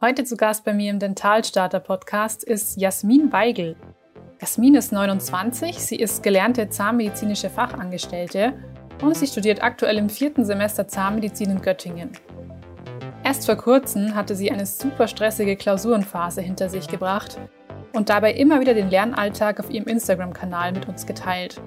Heute 0.00 0.22
zu 0.22 0.36
Gast 0.36 0.64
bei 0.64 0.72
mir 0.72 0.92
im 0.92 1.00
Dentalstarter 1.00 1.80
Podcast 1.80 2.44
ist 2.44 2.80
Jasmin 2.80 3.32
Weigel. 3.32 3.74
Jasmin 4.40 4.76
ist 4.76 4.92
29, 4.92 5.76
sie 5.76 5.96
ist 5.96 6.22
gelernte 6.22 6.68
zahnmedizinische 6.68 7.50
Fachangestellte 7.50 8.52
und 9.02 9.16
sie 9.16 9.26
studiert 9.26 9.60
aktuell 9.60 9.98
im 9.98 10.08
vierten 10.08 10.44
Semester 10.44 10.86
Zahnmedizin 10.86 11.50
in 11.50 11.62
Göttingen. 11.62 12.12
Erst 13.24 13.46
vor 13.46 13.56
kurzem 13.56 14.14
hatte 14.14 14.36
sie 14.36 14.52
eine 14.52 14.66
super 14.66 15.08
stressige 15.08 15.56
Klausurenphase 15.56 16.42
hinter 16.42 16.68
sich 16.68 16.86
gebracht 16.86 17.36
und 17.92 18.08
dabei 18.08 18.34
immer 18.34 18.60
wieder 18.60 18.74
den 18.74 18.90
Lernalltag 18.90 19.58
auf 19.58 19.68
ihrem 19.68 19.88
Instagram-Kanal 19.88 20.74
mit 20.74 20.86
uns 20.86 21.06
geteilt. 21.06 21.60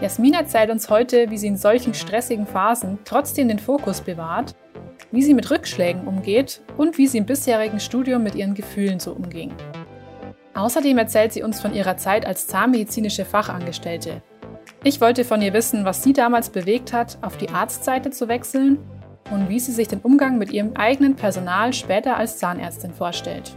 Jasmin 0.00 0.32
erzählt 0.32 0.70
uns 0.70 0.88
heute, 0.88 1.28
wie 1.28 1.36
sie 1.36 1.48
in 1.48 1.58
solchen 1.58 1.92
stressigen 1.92 2.46
Phasen 2.46 2.98
trotzdem 3.04 3.48
den 3.48 3.58
Fokus 3.58 4.00
bewahrt 4.00 4.54
wie 5.12 5.22
sie 5.22 5.34
mit 5.34 5.50
Rückschlägen 5.50 6.06
umgeht 6.06 6.60
und 6.76 6.98
wie 6.98 7.06
sie 7.06 7.18
im 7.18 7.26
bisherigen 7.26 7.80
Studium 7.80 8.22
mit 8.22 8.34
ihren 8.34 8.54
Gefühlen 8.54 9.00
so 9.00 9.12
umging. 9.12 9.52
Außerdem 10.54 10.96
erzählt 10.98 11.32
sie 11.32 11.42
uns 11.42 11.60
von 11.60 11.74
ihrer 11.74 11.96
Zeit 11.96 12.26
als 12.26 12.46
zahnmedizinische 12.46 13.24
Fachangestellte. 13.24 14.22
Ich 14.84 15.00
wollte 15.00 15.24
von 15.24 15.42
ihr 15.42 15.52
wissen, 15.52 15.84
was 15.84 16.02
sie 16.02 16.12
damals 16.12 16.50
bewegt 16.50 16.92
hat, 16.92 17.18
auf 17.20 17.36
die 17.36 17.50
Arztseite 17.50 18.10
zu 18.10 18.28
wechseln 18.28 18.78
und 19.30 19.48
wie 19.48 19.60
sie 19.60 19.72
sich 19.72 19.88
den 19.88 20.00
Umgang 20.00 20.38
mit 20.38 20.50
ihrem 20.50 20.76
eigenen 20.76 21.16
Personal 21.16 21.72
später 21.72 22.16
als 22.16 22.38
Zahnärztin 22.38 22.92
vorstellt. 22.92 23.56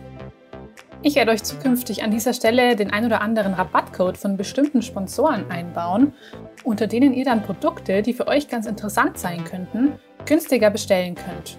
Ich 1.01 1.15
werde 1.15 1.31
euch 1.31 1.43
zukünftig 1.43 2.03
an 2.03 2.11
dieser 2.11 2.33
Stelle 2.33 2.75
den 2.75 2.91
ein 2.91 3.05
oder 3.05 3.21
anderen 3.21 3.53
Rabattcode 3.53 4.17
von 4.17 4.35
bestimmten 4.35 4.81
Sponsoren 4.81 5.49
einbauen, 5.49 6.13
unter 6.65 6.87
denen 6.87 7.13
ihr 7.13 7.23
dann 7.23 7.43
Produkte, 7.43 8.01
die 8.01 8.13
für 8.13 8.27
euch 8.27 8.49
ganz 8.49 8.65
interessant 8.65 9.17
sein 9.17 9.45
könnten, 9.45 9.93
günstiger 10.25 10.69
bestellen 10.69 11.15
könnt. 11.15 11.57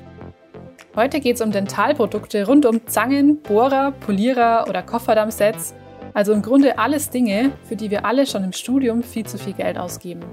Heute 0.97 1.21
geht 1.21 1.37
es 1.37 1.43
um 1.43 1.53
Dentalprodukte 1.53 2.47
rund 2.47 2.67
um 2.67 2.87
Zangen, 2.87 3.41
Bohrer, 3.43 3.93
Polierer 3.93 4.67
oder 4.69 4.83
Kofferdammsets, 4.83 5.75
also 6.15 6.33
im 6.33 6.43
Grunde 6.43 6.79
alles 6.79 7.11
Dinge, 7.11 7.53
für 7.65 7.77
die 7.77 7.91
wir 7.91 8.05
alle 8.05 8.27
schon 8.27 8.45
im 8.45 8.53
Studium 8.53 9.03
viel 9.03 9.25
zu 9.25 9.39
viel 9.39 9.53
Geld 9.53 9.79
ausgeben. 9.79 10.25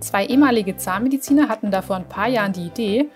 Zwei 0.00 0.26
ehemalige 0.26 0.76
Zahnmediziner 0.76 1.48
hatten 1.48 1.70
da 1.70 1.82
vor 1.82 1.96
ein 1.96 2.08
paar 2.08 2.28
Jahren 2.28 2.52
die 2.52 2.66
Idee, 2.66 3.08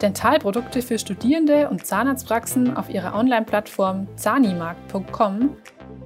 Dentalprodukte 0.00 0.82
für 0.82 0.98
Studierende 0.98 1.68
und 1.68 1.86
Zahnarztpraxen 1.86 2.76
auf 2.76 2.90
ihrer 2.90 3.14
Online-Plattform 3.14 4.08
zahnimarkt.com 4.16 5.56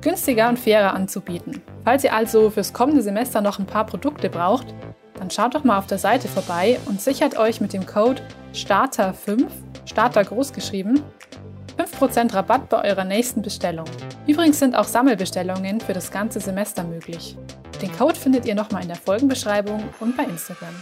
günstiger 0.03 0.49
und 0.49 0.59
fairer 0.59 0.95
anzubieten. 0.95 1.63
Falls 1.85 2.05
ihr 2.05 2.15
also 2.15 2.51
fürs 2.51 2.73
kommende 2.73 3.03
Semester 3.03 3.41
noch 3.41 3.59
ein 3.59 3.67
paar 3.67 3.87
Produkte 3.87 4.29
braucht, 4.29 4.67
dann 5.19 5.31
schaut 5.31 5.55
doch 5.55 5.65
mal 5.65 5.79
auf 5.79 5.87
der 5.87 5.99
Seite 5.99 6.29
vorbei 6.29 6.79
und 6.87 7.01
sichert 7.01 7.37
euch 7.39 7.61
mit 7.61 7.73
dem 7.73 7.87
Code 7.87 8.23
STARTER5, 8.55 9.47
Starter 9.85 10.25
groß 10.25 10.53
geschrieben, 10.53 11.03
5% 11.79 12.35
Rabatt 12.35 12.69
bei 12.69 12.85
eurer 12.85 13.05
nächsten 13.05 13.43
Bestellung. 13.43 13.87
Übrigens 14.27 14.59
sind 14.59 14.75
auch 14.75 14.85
Sammelbestellungen 14.85 15.81
für 15.81 15.93
das 15.93 16.11
ganze 16.11 16.41
Semester 16.41 16.85
möglich. 16.85 17.37
Den 17.83 17.93
Code 17.97 18.15
findet 18.15 18.47
ihr 18.47 18.55
nochmal 18.55 18.83
in 18.83 18.89
der 18.89 18.97
Folgenbeschreibung 18.97 19.83
und 20.01 20.17
bei 20.17 20.25
Instagram. 20.25 20.75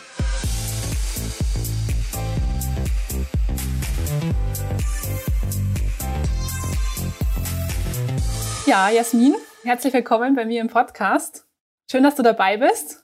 Ja, 8.66 8.88
Jasmin, 8.88 9.34
herzlich 9.64 9.92
willkommen 9.92 10.34
bei 10.34 10.46
mir 10.46 10.60
im 10.60 10.68
Podcast. 10.68 11.46
Schön, 11.90 12.02
dass 12.02 12.14
du 12.14 12.22
dabei 12.22 12.56
bist. 12.56 13.03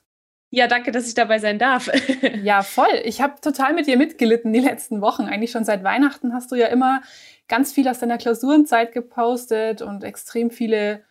Ja, 0.53 0.67
danke, 0.67 0.91
dass 0.91 1.07
ich 1.07 1.13
dabei 1.13 1.39
sein 1.39 1.57
darf. 1.57 1.89
ja, 2.43 2.61
voll. 2.61 3.01
Ich 3.05 3.21
habe 3.21 3.39
total 3.39 3.73
mit 3.73 3.87
dir 3.87 3.97
mitgelitten 3.97 4.51
die 4.51 4.59
letzten 4.59 4.99
Wochen. 4.99 5.23
Eigentlich 5.23 5.51
schon 5.51 5.63
seit 5.63 5.83
Weihnachten 5.83 6.33
hast 6.33 6.51
du 6.51 6.55
ja 6.55 6.67
immer 6.67 7.01
ganz 7.47 7.71
viel 7.71 7.87
aus 7.87 7.99
deiner 7.99 8.17
Klausurenzeit 8.17 8.91
gepostet 8.91 9.81
und 9.81 10.03
extrem 10.03 10.51
viele 10.51 11.03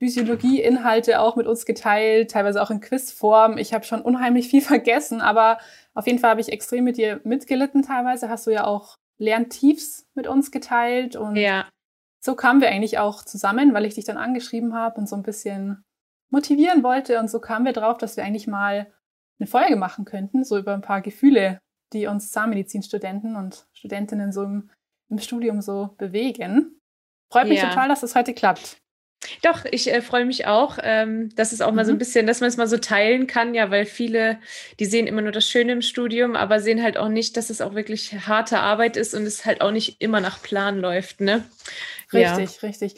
Physiologie-Inhalte 0.00 1.20
auch 1.20 1.36
mit 1.36 1.46
uns 1.46 1.64
geteilt, 1.64 2.32
teilweise 2.32 2.60
auch 2.60 2.70
in 2.72 2.80
Quizform. 2.80 3.56
Ich 3.56 3.72
habe 3.72 3.84
schon 3.84 4.02
unheimlich 4.02 4.48
viel 4.48 4.62
vergessen, 4.62 5.20
aber 5.20 5.58
auf 5.94 6.06
jeden 6.06 6.18
Fall 6.18 6.30
habe 6.30 6.40
ich 6.40 6.52
extrem 6.52 6.82
mit 6.82 6.96
dir 6.96 7.20
mitgelitten 7.22 7.82
teilweise. 7.82 8.28
Hast 8.28 8.48
du 8.48 8.50
ja 8.50 8.64
auch 8.64 8.96
Lerntiefs 9.18 10.06
mit 10.14 10.26
uns 10.26 10.50
geteilt 10.50 11.14
und 11.14 11.36
ja. 11.36 11.68
so 12.20 12.34
kamen 12.34 12.60
wir 12.60 12.68
eigentlich 12.68 12.98
auch 12.98 13.24
zusammen, 13.24 13.74
weil 13.74 13.84
ich 13.84 13.94
dich 13.94 14.04
dann 14.04 14.16
angeschrieben 14.16 14.74
habe 14.74 15.00
und 15.00 15.08
so 15.08 15.14
ein 15.14 15.22
bisschen 15.22 15.84
motivieren 16.30 16.82
wollte. 16.82 17.18
Und 17.18 17.30
so 17.30 17.40
kamen 17.40 17.64
wir 17.64 17.72
drauf, 17.72 17.98
dass 17.98 18.16
wir 18.16 18.24
eigentlich 18.24 18.46
mal 18.46 18.92
eine 19.38 19.46
Folge 19.46 19.76
machen 19.76 20.04
könnten, 20.04 20.44
so 20.44 20.58
über 20.58 20.74
ein 20.74 20.82
paar 20.82 21.00
Gefühle, 21.00 21.60
die 21.92 22.06
uns 22.06 22.30
Zahnmedizinstudenten 22.32 23.36
und 23.36 23.66
Studentinnen 23.72 24.32
so 24.32 24.42
im, 24.42 24.70
im 25.08 25.18
Studium 25.18 25.60
so 25.60 25.94
bewegen. 25.98 26.80
Freut 27.30 27.48
mich 27.48 27.60
ja. 27.60 27.68
total, 27.68 27.88
dass 27.88 28.00
das 28.00 28.14
heute 28.14 28.34
klappt. 28.34 28.78
Doch, 29.42 29.64
ich 29.70 29.92
äh, 29.92 30.00
freue 30.00 30.24
mich 30.24 30.46
auch, 30.46 30.78
ähm, 30.82 31.34
dass 31.34 31.52
es 31.52 31.60
auch 31.60 31.70
mhm. 31.70 31.76
mal 31.76 31.84
so 31.84 31.92
ein 31.92 31.96
mhm. 31.96 31.98
bisschen, 31.98 32.26
dass 32.26 32.40
man 32.40 32.48
es 32.48 32.56
mal 32.56 32.68
so 32.68 32.78
teilen 32.78 33.26
kann, 33.26 33.54
ja, 33.54 33.70
weil 33.70 33.84
viele, 33.84 34.38
die 34.78 34.86
sehen 34.86 35.06
immer 35.06 35.22
nur 35.22 35.32
das 35.32 35.48
Schöne 35.48 35.72
im 35.72 35.82
Studium, 35.82 36.36
aber 36.36 36.60
sehen 36.60 36.82
halt 36.82 36.96
auch 36.96 37.08
nicht, 37.08 37.36
dass 37.36 37.50
es 37.50 37.60
auch 37.60 37.74
wirklich 37.74 38.14
harte 38.26 38.60
Arbeit 38.60 38.96
ist 38.96 39.14
und 39.14 39.24
es 39.24 39.44
halt 39.44 39.60
auch 39.60 39.72
nicht 39.72 40.00
immer 40.00 40.20
nach 40.20 40.40
Plan 40.40 40.78
läuft, 40.78 41.20
ne? 41.20 41.44
Richtig, 42.12 42.62
ja. 42.62 42.68
richtig. 42.68 42.94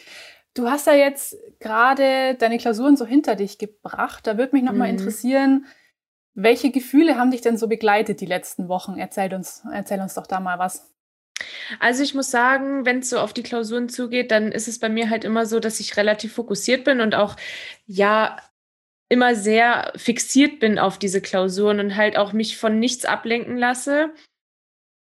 Du 0.60 0.68
hast 0.68 0.86
ja 0.86 0.92
jetzt 0.92 1.38
gerade 1.58 2.34
deine 2.34 2.58
Klausuren 2.58 2.94
so 2.94 3.06
hinter 3.06 3.34
dich 3.34 3.56
gebracht. 3.56 4.26
Da 4.26 4.36
würde 4.36 4.54
mich 4.54 4.62
noch 4.62 4.74
mhm. 4.74 4.82
interessieren, 4.82 5.64
welche 6.34 6.70
Gefühle 6.70 7.16
haben 7.16 7.30
dich 7.30 7.40
denn 7.40 7.56
so 7.56 7.66
begleitet 7.66 8.20
die 8.20 8.26
letzten 8.26 8.68
Wochen? 8.68 8.98
Erzähl 8.98 9.32
uns, 9.32 9.62
erzähl 9.72 10.00
uns 10.00 10.12
doch 10.14 10.26
da 10.26 10.38
mal 10.38 10.58
was. 10.58 10.92
Also 11.78 12.02
ich 12.02 12.14
muss 12.14 12.30
sagen, 12.30 12.84
wenn 12.84 12.98
es 12.98 13.08
so 13.08 13.20
auf 13.20 13.32
die 13.32 13.42
Klausuren 13.42 13.88
zugeht, 13.88 14.30
dann 14.30 14.52
ist 14.52 14.68
es 14.68 14.78
bei 14.78 14.90
mir 14.90 15.08
halt 15.08 15.24
immer 15.24 15.46
so, 15.46 15.60
dass 15.60 15.80
ich 15.80 15.96
relativ 15.96 16.34
fokussiert 16.34 16.84
bin 16.84 17.00
und 17.00 17.14
auch 17.14 17.36
ja 17.86 18.36
immer 19.08 19.34
sehr 19.34 19.94
fixiert 19.96 20.60
bin 20.60 20.78
auf 20.78 20.98
diese 20.98 21.22
Klausuren 21.22 21.80
und 21.80 21.96
halt 21.96 22.18
auch 22.18 22.34
mich 22.34 22.58
von 22.58 22.78
nichts 22.78 23.06
ablenken 23.06 23.56
lasse. 23.56 24.12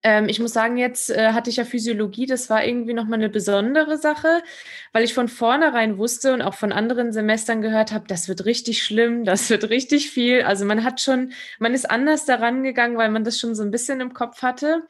Ähm, 0.03 0.28
ich 0.29 0.39
muss 0.39 0.53
sagen, 0.53 0.78
jetzt 0.78 1.12
äh, 1.12 1.34
hatte 1.34 1.50
ich 1.50 1.57
ja 1.57 1.66
Physiologie, 1.66 2.25
das 2.25 2.50
war 2.50 2.66
irgendwie 2.66 2.94
nochmal 2.94 3.19
eine 3.19 3.29
besondere 3.29 3.97
Sache, 3.97 4.41
weil 4.94 5.03
ich 5.03 5.13
von 5.13 5.28
vornherein 5.28 5.97
wusste 5.97 6.34
und 6.34 6.41
auch 6.41 6.56
von 6.56 6.72
anderen 6.72 7.13
Semestern 7.13 7.62
gehört 7.62 7.91
habe, 7.91 8.07
das 8.07 8.28
wird 8.28 8.45
richtig 8.45 8.84
schlimm, 8.84 9.25
das 9.25 9.50
wird 9.50 9.69
richtig 9.69 10.09
viel. 10.09 10.41
Also 10.41 10.66
man 10.66 10.84
hat 10.84 11.01
schon, 11.01 11.34
man 11.59 11.73
ist 11.73 11.90
anders 11.90 12.25
daran 12.25 12.63
gegangen, 12.63 12.97
weil 12.97 13.09
man 13.09 13.23
das 13.23 13.40
schon 13.40 13.53
so 13.53 13.63
ein 13.63 13.72
bisschen 13.72 14.01
im 14.01 14.13
Kopf 14.13 14.41
hatte. 14.41 14.88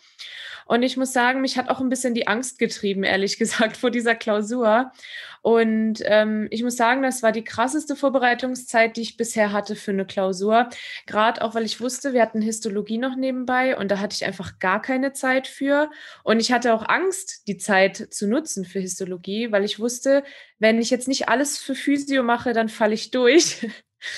Und 0.66 0.84
ich 0.84 0.96
muss 0.96 1.12
sagen, 1.12 1.42
mich 1.42 1.58
hat 1.58 1.70
auch 1.70 1.82
ein 1.82 1.90
bisschen 1.90 2.14
die 2.14 2.28
Angst 2.28 2.58
getrieben, 2.58 3.04
ehrlich 3.04 3.38
gesagt, 3.40 3.76
vor 3.78 3.92
dieser 3.92 4.16
Klausur. 4.16 4.94
Und 5.42 6.04
ähm, 6.06 6.48
ich 6.52 6.62
muss 6.62 6.76
sagen, 6.78 7.02
das 7.02 7.24
war 7.24 7.32
die 7.32 7.44
krasseste 7.44 7.96
Vorbereitungszeit, 7.96 8.96
die 8.96 9.02
ich 9.02 9.18
bisher 9.18 9.52
hatte 9.52 9.76
für 9.76 9.92
eine 9.92 10.06
Klausur. 10.06 10.70
Gerade 11.08 11.42
auch, 11.42 11.56
weil 11.56 11.66
ich 11.66 11.82
wusste, 11.82 12.14
wir 12.14 12.22
hatten 12.22 12.42
Histologie 12.42 13.00
noch 13.00 13.16
nebenbei 13.16 13.76
und 13.76 13.90
da 13.90 14.00
hatte 14.00 14.14
ich 14.14 14.26
einfach 14.26 14.60
gar 14.60 14.82
keine 14.82 15.14
Zeit 15.14 15.48
für. 15.48 15.90
Und 16.24 16.40
ich 16.40 16.52
hatte 16.52 16.74
auch 16.76 16.88
Angst, 16.88 17.48
die 17.48 17.58
Zeit 17.58 17.98
zu 18.12 18.28
nutzen 18.28 18.66
für 18.66 18.80
Histologie, 18.80 19.52
weil 19.52 19.64
ich 19.64 19.80
wusste, 19.80 20.24
wenn 20.60 20.80
ich 20.80 20.92
jetzt 20.92 21.08
nicht 21.08 21.28
alles 21.28 21.58
für 21.58 21.74
Physio 21.74 22.22
mache, 22.22 22.54
dann 22.54 22.70
falle 22.70 22.94
ich 22.94 23.10
durch. 23.10 23.68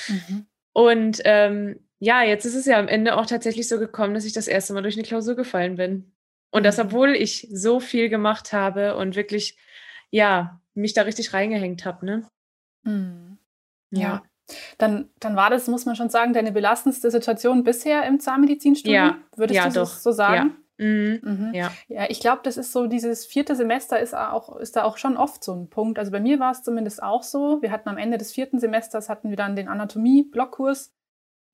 Mhm. 0.07 0.47
Und 0.73 1.21
ähm, 1.23 1.79
ja, 1.99 2.23
jetzt 2.23 2.43
ist 2.45 2.55
es 2.55 2.65
ja 2.65 2.79
am 2.79 2.89
Ende 2.89 3.15
auch 3.15 3.25
tatsächlich 3.25 3.69
so 3.69 3.79
gekommen, 3.79 4.13
dass 4.13 4.25
ich 4.25 4.33
das 4.33 4.47
erste 4.47 4.73
Mal 4.73 4.81
durch 4.81 4.95
eine 4.95 5.07
Klausur 5.07 5.35
gefallen 5.35 5.77
bin. 5.77 6.11
Und 6.51 6.65
das, 6.65 6.77
mhm. 6.77 6.83
obwohl 6.85 7.15
ich 7.15 7.47
so 7.51 7.79
viel 7.79 8.09
gemacht 8.09 8.51
habe 8.51 8.97
und 8.97 9.15
wirklich, 9.15 9.57
ja, 10.09 10.61
mich 10.73 10.93
da 10.93 11.03
richtig 11.03 11.33
reingehängt 11.33 11.85
habe, 11.85 12.05
ne? 12.05 12.23
Mhm. 12.83 13.37
Ja. 13.91 14.01
ja. 14.01 14.23
Dann, 14.77 15.09
dann 15.19 15.35
war 15.35 15.49
das, 15.49 15.67
muss 15.67 15.85
man 15.85 15.95
schon 15.95 16.09
sagen, 16.09 16.33
deine 16.33 16.51
belastendste 16.51 17.09
Situation 17.09 17.63
bisher 17.63 18.05
im 18.05 18.19
Zahnmedizinstudium? 18.19 18.95
Ja, 18.95 19.17
Würdest 19.35 19.57
ja, 19.57 19.67
du 19.69 19.73
doch. 19.75 19.87
so 19.87 20.11
sagen? 20.11 20.35
Ja. 20.35 20.63
Mhm. 20.85 21.19
Mhm. 21.23 21.51
ja. 21.53 21.71
ja, 21.87 22.09
ich 22.09 22.19
glaube, 22.19 22.41
das 22.43 22.57
ist 22.57 22.71
so, 22.71 22.87
dieses 22.87 23.25
vierte 23.25 23.55
Semester 23.55 23.99
ist, 23.99 24.15
auch, 24.15 24.57
ist 24.57 24.75
da 24.75 24.83
auch 24.83 24.97
schon 24.97 25.17
oft 25.17 25.43
so 25.43 25.53
ein 25.53 25.69
Punkt. 25.69 25.99
Also 25.99 26.11
bei 26.11 26.19
mir 26.19 26.39
war 26.39 26.51
es 26.51 26.63
zumindest 26.63 27.01
auch 27.01 27.23
so. 27.23 27.61
Wir 27.61 27.71
hatten 27.71 27.89
am 27.89 27.97
Ende 27.97 28.17
des 28.17 28.31
vierten 28.31 28.59
Semesters 28.59 29.07
hatten 29.07 29.29
wir 29.29 29.37
dann 29.37 29.55
den 29.55 29.67
Anatomie-Blockkurs. 29.67 30.93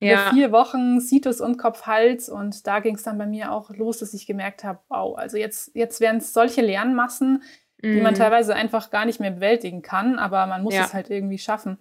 Ja. 0.02 0.30
Vier 0.32 0.50
Wochen 0.50 0.98
Situs 0.98 1.42
und 1.42 1.58
Kopf-Hals 1.58 2.30
und 2.30 2.66
da 2.66 2.80
ging 2.80 2.94
es 2.94 3.02
dann 3.02 3.18
bei 3.18 3.26
mir 3.26 3.52
auch 3.52 3.68
los, 3.68 3.98
dass 3.98 4.14
ich 4.14 4.26
gemerkt 4.26 4.64
habe, 4.64 4.80
wow, 4.88 5.18
also 5.18 5.36
jetzt, 5.36 5.72
jetzt 5.74 6.00
wären 6.00 6.16
es 6.16 6.32
solche 6.32 6.62
Lernmassen, 6.62 7.42
mhm. 7.82 7.94
die 7.94 8.00
man 8.00 8.14
mhm. 8.14 8.18
teilweise 8.18 8.54
einfach 8.54 8.90
gar 8.90 9.04
nicht 9.04 9.20
mehr 9.20 9.30
bewältigen 9.30 9.82
kann, 9.82 10.18
aber 10.18 10.46
man 10.46 10.62
muss 10.62 10.74
ja. 10.74 10.84
es 10.84 10.94
halt 10.94 11.10
irgendwie 11.10 11.38
schaffen. 11.38 11.78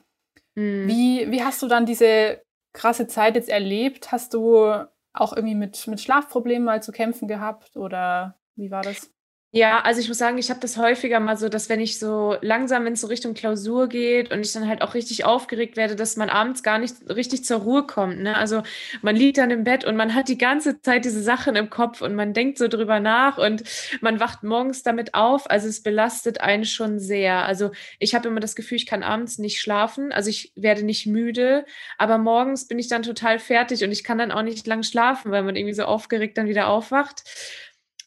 Mhm. 0.56 0.88
Wie, 0.88 1.32
wie 1.32 1.44
hast 1.44 1.62
du 1.62 1.68
dann 1.68 1.86
diese 1.86 2.42
krasse 2.74 3.08
Zeit 3.08 3.36
jetzt 3.36 3.50
erlebt? 3.50 4.12
Hast 4.12 4.34
du 4.34 4.74
auch 5.14 5.34
irgendwie 5.34 5.56
mit, 5.56 5.88
mit 5.88 6.02
Schlafproblemen 6.02 6.66
mal 6.66 6.84
zu 6.84 6.92
kämpfen 6.92 7.28
gehabt 7.28 7.76
oder 7.76 8.40
wie 8.56 8.72
war 8.72 8.84
das? 8.84 9.12
Ja, 9.52 9.82
also 9.82 10.00
ich 10.00 10.08
muss 10.08 10.20
sagen, 10.20 10.38
ich 10.38 10.52
habe 10.52 10.60
das 10.60 10.78
häufiger 10.78 11.20
mal 11.20 11.36
so, 11.36 11.50
dass 11.50 11.70
wenn 11.70 11.80
ich 11.80 11.98
so 11.98 12.36
langsam, 12.42 12.86
wenn 12.86 12.94
es 12.94 13.02
so 13.02 13.08
Richtung 13.08 13.34
Klausur 13.34 13.90
geht 13.90 14.32
und 14.32 14.42
ich 14.42 14.54
dann 14.54 14.68
halt 14.68 14.84
auch 14.84 14.94
richtig 14.94 15.26
aufgeregt 15.26 15.76
werde, 15.76 15.96
dass 15.96 16.18
man 16.18 16.30
abends 16.30 16.62
gar 16.62 16.78
nicht 16.78 16.94
richtig 17.10 17.44
zur 17.46 17.62
Ruhe 17.62 17.88
kommt. 17.88 18.20
Ne? 18.20 18.38
Also 18.38 18.62
man 19.02 19.16
liegt 19.16 19.40
dann 19.40 19.50
im 19.50 19.64
Bett 19.64 19.86
und 19.86 19.96
man 19.96 20.14
hat 20.14 20.28
die 20.28 20.38
ganze 20.38 20.80
Zeit 20.82 21.04
diese 21.04 21.24
Sachen 21.24 21.56
im 21.56 21.72
Kopf 21.72 22.02
und 22.04 22.14
man 22.14 22.34
denkt 22.34 22.60
so 22.60 22.68
drüber 22.68 23.00
nach 23.00 23.40
und 23.40 23.64
man 24.02 24.20
wacht 24.20 24.44
morgens 24.44 24.84
damit 24.84 25.16
auf. 25.16 25.50
Also 25.50 25.68
es 25.68 25.82
belastet 25.82 26.42
einen 26.42 26.66
schon 26.66 27.00
sehr. 27.00 27.44
Also 27.48 27.72
ich 27.98 28.14
habe 28.14 28.28
immer 28.28 28.42
das 28.42 28.56
Gefühl, 28.56 28.76
ich 28.78 28.86
kann 28.86 29.02
abends 29.02 29.40
nicht 29.40 29.60
schlafen. 29.62 30.12
Also 30.12 30.30
ich 30.30 30.54
werde 30.58 30.84
nicht 30.84 31.08
müde, 31.08 31.66
aber 31.98 32.20
morgens 32.20 32.68
bin 32.68 32.78
ich 32.78 32.88
dann 32.88 33.02
total 33.02 33.40
fertig 33.40 33.84
und 33.84 33.92
ich 33.92 34.04
kann 34.04 34.20
dann 34.20 34.32
auch 34.32 34.44
nicht 34.44 34.68
lang 34.68 34.84
schlafen, 34.84 35.32
weil 35.32 35.42
man 35.42 35.56
irgendwie 35.56 35.74
so 35.74 35.86
aufgeregt 35.86 36.38
dann 36.38 36.48
wieder 36.48 36.68
aufwacht. 36.68 37.24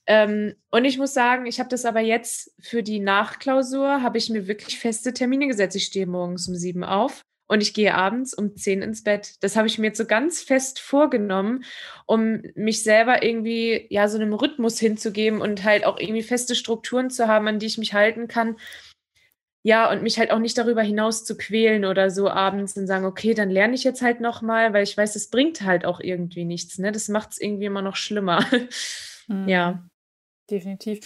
Ähm, 0.07 0.55
und 0.71 0.85
ich 0.85 0.99
muss 0.99 1.15
sagen, 1.15 1.47
ich 1.47 1.61
habe 1.61 1.69
das 1.69 1.85
aber 1.85 2.01
jetzt 2.01 2.55
für 2.61 2.83
die 2.83 2.99
Nachklausur, 2.99 4.03
habe 4.03 4.19
ich 4.19 4.31
mir 4.31 4.49
wirklich 4.49 4.79
feste 4.79 5.13
Termine 5.13 5.47
gesetzt. 5.47 5.77
Ich 5.77 5.85
stehe 5.85 6.07
morgens 6.07 6.49
um 6.49 6.57
sieben 6.57 6.83
auf 6.83 7.23
und 7.47 7.61
ich 7.61 7.73
gehe 7.73 7.95
abends 7.95 8.35
um 8.35 8.57
zehn 8.57 8.83
ins 8.83 9.05
Bett. 9.05 9.37
Das 9.43 9.57
habe 9.57 9.69
ich 9.69 9.79
mir 9.79 9.89
jetzt 9.89 9.99
so 9.99 10.07
ganz 10.07 10.43
fest 10.43 10.81
vorgenommen, 10.81 11.65
um 12.07 12.43
mich 12.55 12.83
selber 12.83 13.23
irgendwie 13.23 13.87
ja 13.91 14.09
so 14.09 14.19
einem 14.19 14.33
Rhythmus 14.33 14.79
hinzugeben 14.81 15.41
und 15.41 15.63
halt 15.63 15.85
auch 15.85 15.99
irgendwie 15.99 16.23
feste 16.23 16.55
Strukturen 16.57 17.11
zu 17.11 17.29
haben, 17.29 17.47
an 17.47 17.59
die 17.61 17.67
ich 17.67 17.79
mich 17.79 17.95
halten 17.95 18.27
kann. 18.27 18.57
Ja, 19.65 19.89
und 19.93 20.03
mich 20.03 20.19
halt 20.19 20.33
auch 20.33 20.41
nicht 20.41 20.59
darüber 20.59 20.83
hinaus 20.83 21.25
zu 21.25 21.37
quälen 21.37 21.85
oder 21.85 22.11
so 22.11 22.29
abends 22.29 22.77
und 22.77 22.89
sagen, 22.89 23.05
okay, 23.05 23.33
dann 23.33 23.49
lerne 23.49 23.77
ich 23.77 23.85
jetzt 23.85 24.03
halt 24.03 24.21
nochmal, 24.21 24.73
weil 24.73 24.83
ich 24.83 24.97
weiß, 24.97 25.15
es 25.15 25.31
bringt 25.31 25.63
halt 25.63 25.85
auch 25.85 26.01
irgendwie 26.01 26.45
nichts. 26.45 26.79
Ne? 26.79 26.91
Das 26.91 27.09
macht 27.09 27.31
es 27.31 27.41
irgendwie 27.41 27.67
immer 27.67 27.83
noch 27.83 27.95
schlimmer. 27.95 28.45
Mhm. 29.29 29.49
Ja 29.49 29.85
definitiv. 30.51 31.01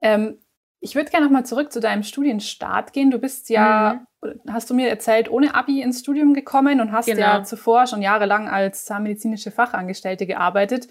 Ähm, 0.00 0.38
ich 0.80 0.94
würde 0.94 1.10
gerne 1.10 1.24
nochmal 1.24 1.46
zurück 1.46 1.72
zu 1.72 1.80
deinem 1.80 2.02
Studienstart 2.02 2.92
gehen. 2.92 3.10
Du 3.10 3.18
bist 3.18 3.48
ja, 3.48 4.06
mhm. 4.22 4.40
hast 4.50 4.68
du 4.68 4.74
mir 4.74 4.88
erzählt, 4.88 5.30
ohne 5.30 5.54
Abi 5.54 5.80
ins 5.80 6.00
Studium 6.00 6.34
gekommen 6.34 6.80
und 6.80 6.92
hast 6.92 7.06
genau. 7.06 7.20
ja 7.20 7.42
zuvor 7.42 7.86
schon 7.86 8.02
jahrelang 8.02 8.48
als 8.48 8.84
zahnmedizinische 8.84 9.50
Fachangestellte 9.50 10.26
gearbeitet. 10.26 10.88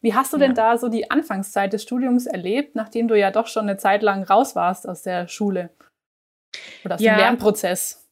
Wie 0.00 0.14
hast 0.14 0.32
du 0.32 0.38
ja. 0.38 0.46
denn 0.46 0.54
da 0.54 0.78
so 0.78 0.88
die 0.88 1.10
Anfangszeit 1.10 1.72
des 1.72 1.82
Studiums 1.82 2.26
erlebt, 2.26 2.74
nachdem 2.74 3.06
du 3.08 3.18
ja 3.18 3.30
doch 3.30 3.46
schon 3.46 3.68
eine 3.68 3.76
Zeit 3.76 4.02
lang 4.02 4.22
raus 4.22 4.56
warst 4.56 4.88
aus 4.88 5.02
der 5.02 5.28
Schule 5.28 5.70
oder 6.84 6.94
aus 6.94 7.00
ja. 7.02 7.14
dem 7.14 7.18
Lernprozess? 7.20 8.08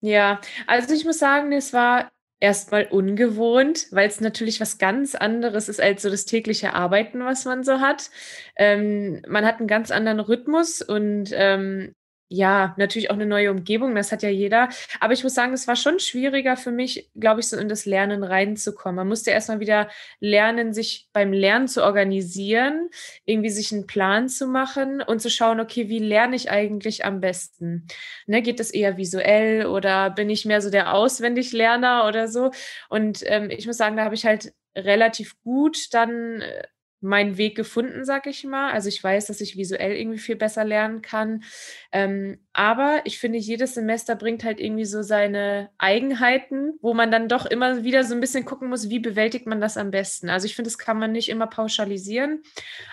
Ja, 0.00 0.40
also 0.66 0.94
ich 0.94 1.04
muss 1.04 1.18
sagen, 1.18 1.50
es 1.52 1.72
war 1.72 2.10
erstmal 2.40 2.86
ungewohnt, 2.86 3.86
weil 3.90 4.08
es 4.08 4.20
natürlich 4.20 4.60
was 4.60 4.78
ganz 4.78 5.14
anderes 5.14 5.68
ist 5.68 5.80
als 5.80 6.02
so 6.02 6.10
das 6.10 6.26
tägliche 6.26 6.74
Arbeiten, 6.74 7.24
was 7.24 7.44
man 7.44 7.64
so 7.64 7.80
hat. 7.80 8.10
Ähm, 8.56 9.22
man 9.26 9.44
hat 9.44 9.58
einen 9.58 9.68
ganz 9.68 9.90
anderen 9.90 10.20
Rhythmus 10.20 10.82
und 10.82 11.30
ähm, 11.32 11.94
ja, 12.28 12.74
natürlich 12.76 13.10
auch 13.10 13.14
eine 13.14 13.26
neue 13.26 13.52
Umgebung, 13.52 13.94
das 13.94 14.10
hat 14.10 14.22
ja 14.22 14.28
jeder. 14.28 14.68
Aber 14.98 15.12
ich 15.12 15.22
muss 15.22 15.34
sagen, 15.34 15.52
es 15.52 15.68
war 15.68 15.76
schon 15.76 16.00
schwieriger 16.00 16.56
für 16.56 16.72
mich, 16.72 17.08
glaube 17.14 17.40
ich, 17.40 17.48
so 17.48 17.56
in 17.56 17.68
das 17.68 17.86
Lernen 17.86 18.24
reinzukommen. 18.24 18.96
Man 18.96 19.08
musste 19.08 19.30
erstmal 19.30 19.60
wieder 19.60 19.88
lernen, 20.18 20.74
sich 20.74 21.08
beim 21.12 21.32
Lernen 21.32 21.68
zu 21.68 21.84
organisieren, 21.84 22.88
irgendwie 23.26 23.50
sich 23.50 23.72
einen 23.72 23.86
Plan 23.86 24.28
zu 24.28 24.48
machen 24.48 25.02
und 25.02 25.20
zu 25.20 25.30
schauen, 25.30 25.60
okay, 25.60 25.88
wie 25.88 26.00
lerne 26.00 26.34
ich 26.34 26.50
eigentlich 26.50 27.04
am 27.04 27.20
besten? 27.20 27.86
Ne, 28.26 28.42
geht 28.42 28.58
das 28.58 28.72
eher 28.72 28.96
visuell 28.96 29.66
oder 29.66 30.10
bin 30.10 30.28
ich 30.28 30.44
mehr 30.44 30.60
so 30.60 30.70
der 30.70 30.94
Auswendiglerner 30.94 32.06
oder 32.08 32.26
so? 32.26 32.50
Und 32.88 33.22
ähm, 33.26 33.50
ich 33.50 33.66
muss 33.66 33.76
sagen, 33.76 33.96
da 33.96 34.04
habe 34.04 34.16
ich 34.16 34.26
halt 34.26 34.52
relativ 34.76 35.40
gut 35.42 35.94
dann 35.94 36.40
äh, 36.40 36.62
meinen 37.00 37.36
Weg 37.36 37.56
gefunden, 37.56 38.04
sag 38.04 38.26
ich 38.26 38.44
mal. 38.44 38.72
Also 38.72 38.88
ich 38.88 39.02
weiß, 39.02 39.26
dass 39.26 39.40
ich 39.40 39.56
visuell 39.56 39.92
irgendwie 39.92 40.18
viel 40.18 40.36
besser 40.36 40.64
lernen 40.64 41.02
kann. 41.02 41.44
Ähm, 41.92 42.38
aber 42.52 43.02
ich 43.04 43.18
finde, 43.18 43.38
jedes 43.38 43.74
Semester 43.74 44.16
bringt 44.16 44.44
halt 44.44 44.60
irgendwie 44.60 44.86
so 44.86 45.02
seine 45.02 45.70
Eigenheiten, 45.78 46.74
wo 46.80 46.94
man 46.94 47.10
dann 47.10 47.28
doch 47.28 47.44
immer 47.46 47.84
wieder 47.84 48.02
so 48.04 48.14
ein 48.14 48.20
bisschen 48.20 48.44
gucken 48.44 48.68
muss, 48.68 48.88
wie 48.88 48.98
bewältigt 48.98 49.46
man 49.46 49.60
das 49.60 49.76
am 49.76 49.90
besten. 49.90 50.30
Also 50.30 50.46
ich 50.46 50.56
finde, 50.56 50.70
das 50.70 50.78
kann 50.78 50.98
man 50.98 51.12
nicht 51.12 51.28
immer 51.28 51.46
pauschalisieren, 51.46 52.42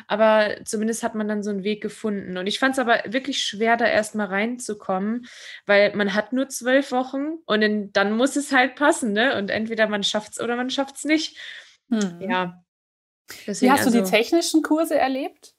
aber 0.07 0.57
zumindest 0.65 1.03
hat 1.03 1.15
man 1.15 1.27
dann 1.27 1.43
so 1.43 1.49
einen 1.49 1.63
Weg 1.63 1.81
gefunden. 1.81 2.37
Und 2.37 2.47
ich 2.47 2.59
fand 2.59 2.73
es 2.73 2.79
aber 2.79 3.01
wirklich 3.07 3.41
schwer, 3.41 3.77
da 3.77 3.85
erstmal 3.85 4.27
reinzukommen, 4.27 5.27
weil 5.65 5.95
man 5.95 6.13
hat 6.13 6.33
nur 6.33 6.49
zwölf 6.49 6.91
Wochen 6.91 7.37
und 7.45 7.61
in, 7.61 7.93
dann 7.93 8.15
muss 8.17 8.35
es 8.35 8.51
halt 8.51 8.75
passen, 8.75 9.13
ne? 9.13 9.37
Und 9.37 9.49
entweder 9.49 9.87
man 9.87 10.03
schafft 10.03 10.33
es 10.33 10.41
oder 10.41 10.55
man 10.55 10.69
schafft 10.69 10.97
es 10.97 11.05
nicht. 11.05 11.37
Hm. 11.89 12.19
Ja, 12.21 12.62
Deswegen, 13.47 13.69
wie 13.69 13.71
hast 13.71 13.85
also, 13.85 13.91
du 13.91 13.97
die 13.97 14.01
also 14.01 14.11
technischen 14.11 14.61
Kurse 14.61 14.95
erlebt? 14.95 15.53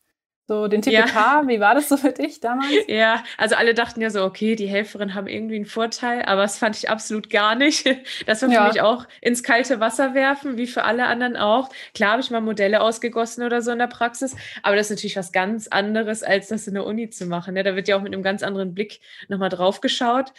So 0.46 0.68
den 0.68 0.82
TPK, 0.82 1.14
ja. 1.14 1.42
wie 1.46 1.58
war 1.58 1.74
das 1.74 1.88
so 1.88 1.96
für 1.96 2.12
dich 2.12 2.38
damals? 2.40 2.68
Ja, 2.86 3.24
also 3.38 3.54
alle 3.54 3.72
dachten 3.72 4.02
ja 4.02 4.10
so, 4.10 4.22
okay, 4.24 4.56
die 4.56 4.66
Helferinnen 4.66 5.14
haben 5.14 5.26
irgendwie 5.26 5.56
einen 5.56 5.64
Vorteil, 5.64 6.22
aber 6.22 6.42
das 6.42 6.58
fand 6.58 6.76
ich 6.76 6.90
absolut 6.90 7.30
gar 7.30 7.54
nicht. 7.54 7.84
Das 8.26 8.42
war 8.42 8.48
für 8.48 8.54
ja. 8.54 8.68
mich 8.68 8.80
auch 8.80 9.06
ins 9.20 9.42
kalte 9.42 9.80
Wasser 9.80 10.14
werfen, 10.14 10.56
wie 10.56 10.66
für 10.66 10.84
alle 10.84 11.06
anderen 11.06 11.36
auch. 11.36 11.70
Klar 11.94 12.12
habe 12.12 12.22
ich 12.22 12.30
mal 12.30 12.40
Modelle 12.40 12.80
ausgegossen 12.80 13.42
oder 13.42 13.62
so 13.62 13.70
in 13.70 13.78
der 13.78 13.86
Praxis, 13.86 14.36
aber 14.62 14.76
das 14.76 14.86
ist 14.86 14.96
natürlich 14.96 15.16
was 15.16 15.32
ganz 15.32 15.68
anderes, 15.68 16.22
als 16.22 16.48
das 16.48 16.66
in 16.66 16.74
der 16.74 16.84
Uni 16.84 17.08
zu 17.10 17.26
machen. 17.26 17.56
Ja, 17.56 17.62
da 17.62 17.74
wird 17.74 17.88
ja 17.88 17.96
auch 17.96 18.02
mit 18.02 18.12
einem 18.12 18.22
ganz 18.22 18.42
anderen 18.42 18.74
Blick 18.74 19.00
nochmal 19.28 19.48
drauf 19.48 19.80
geschaut. 19.80 20.32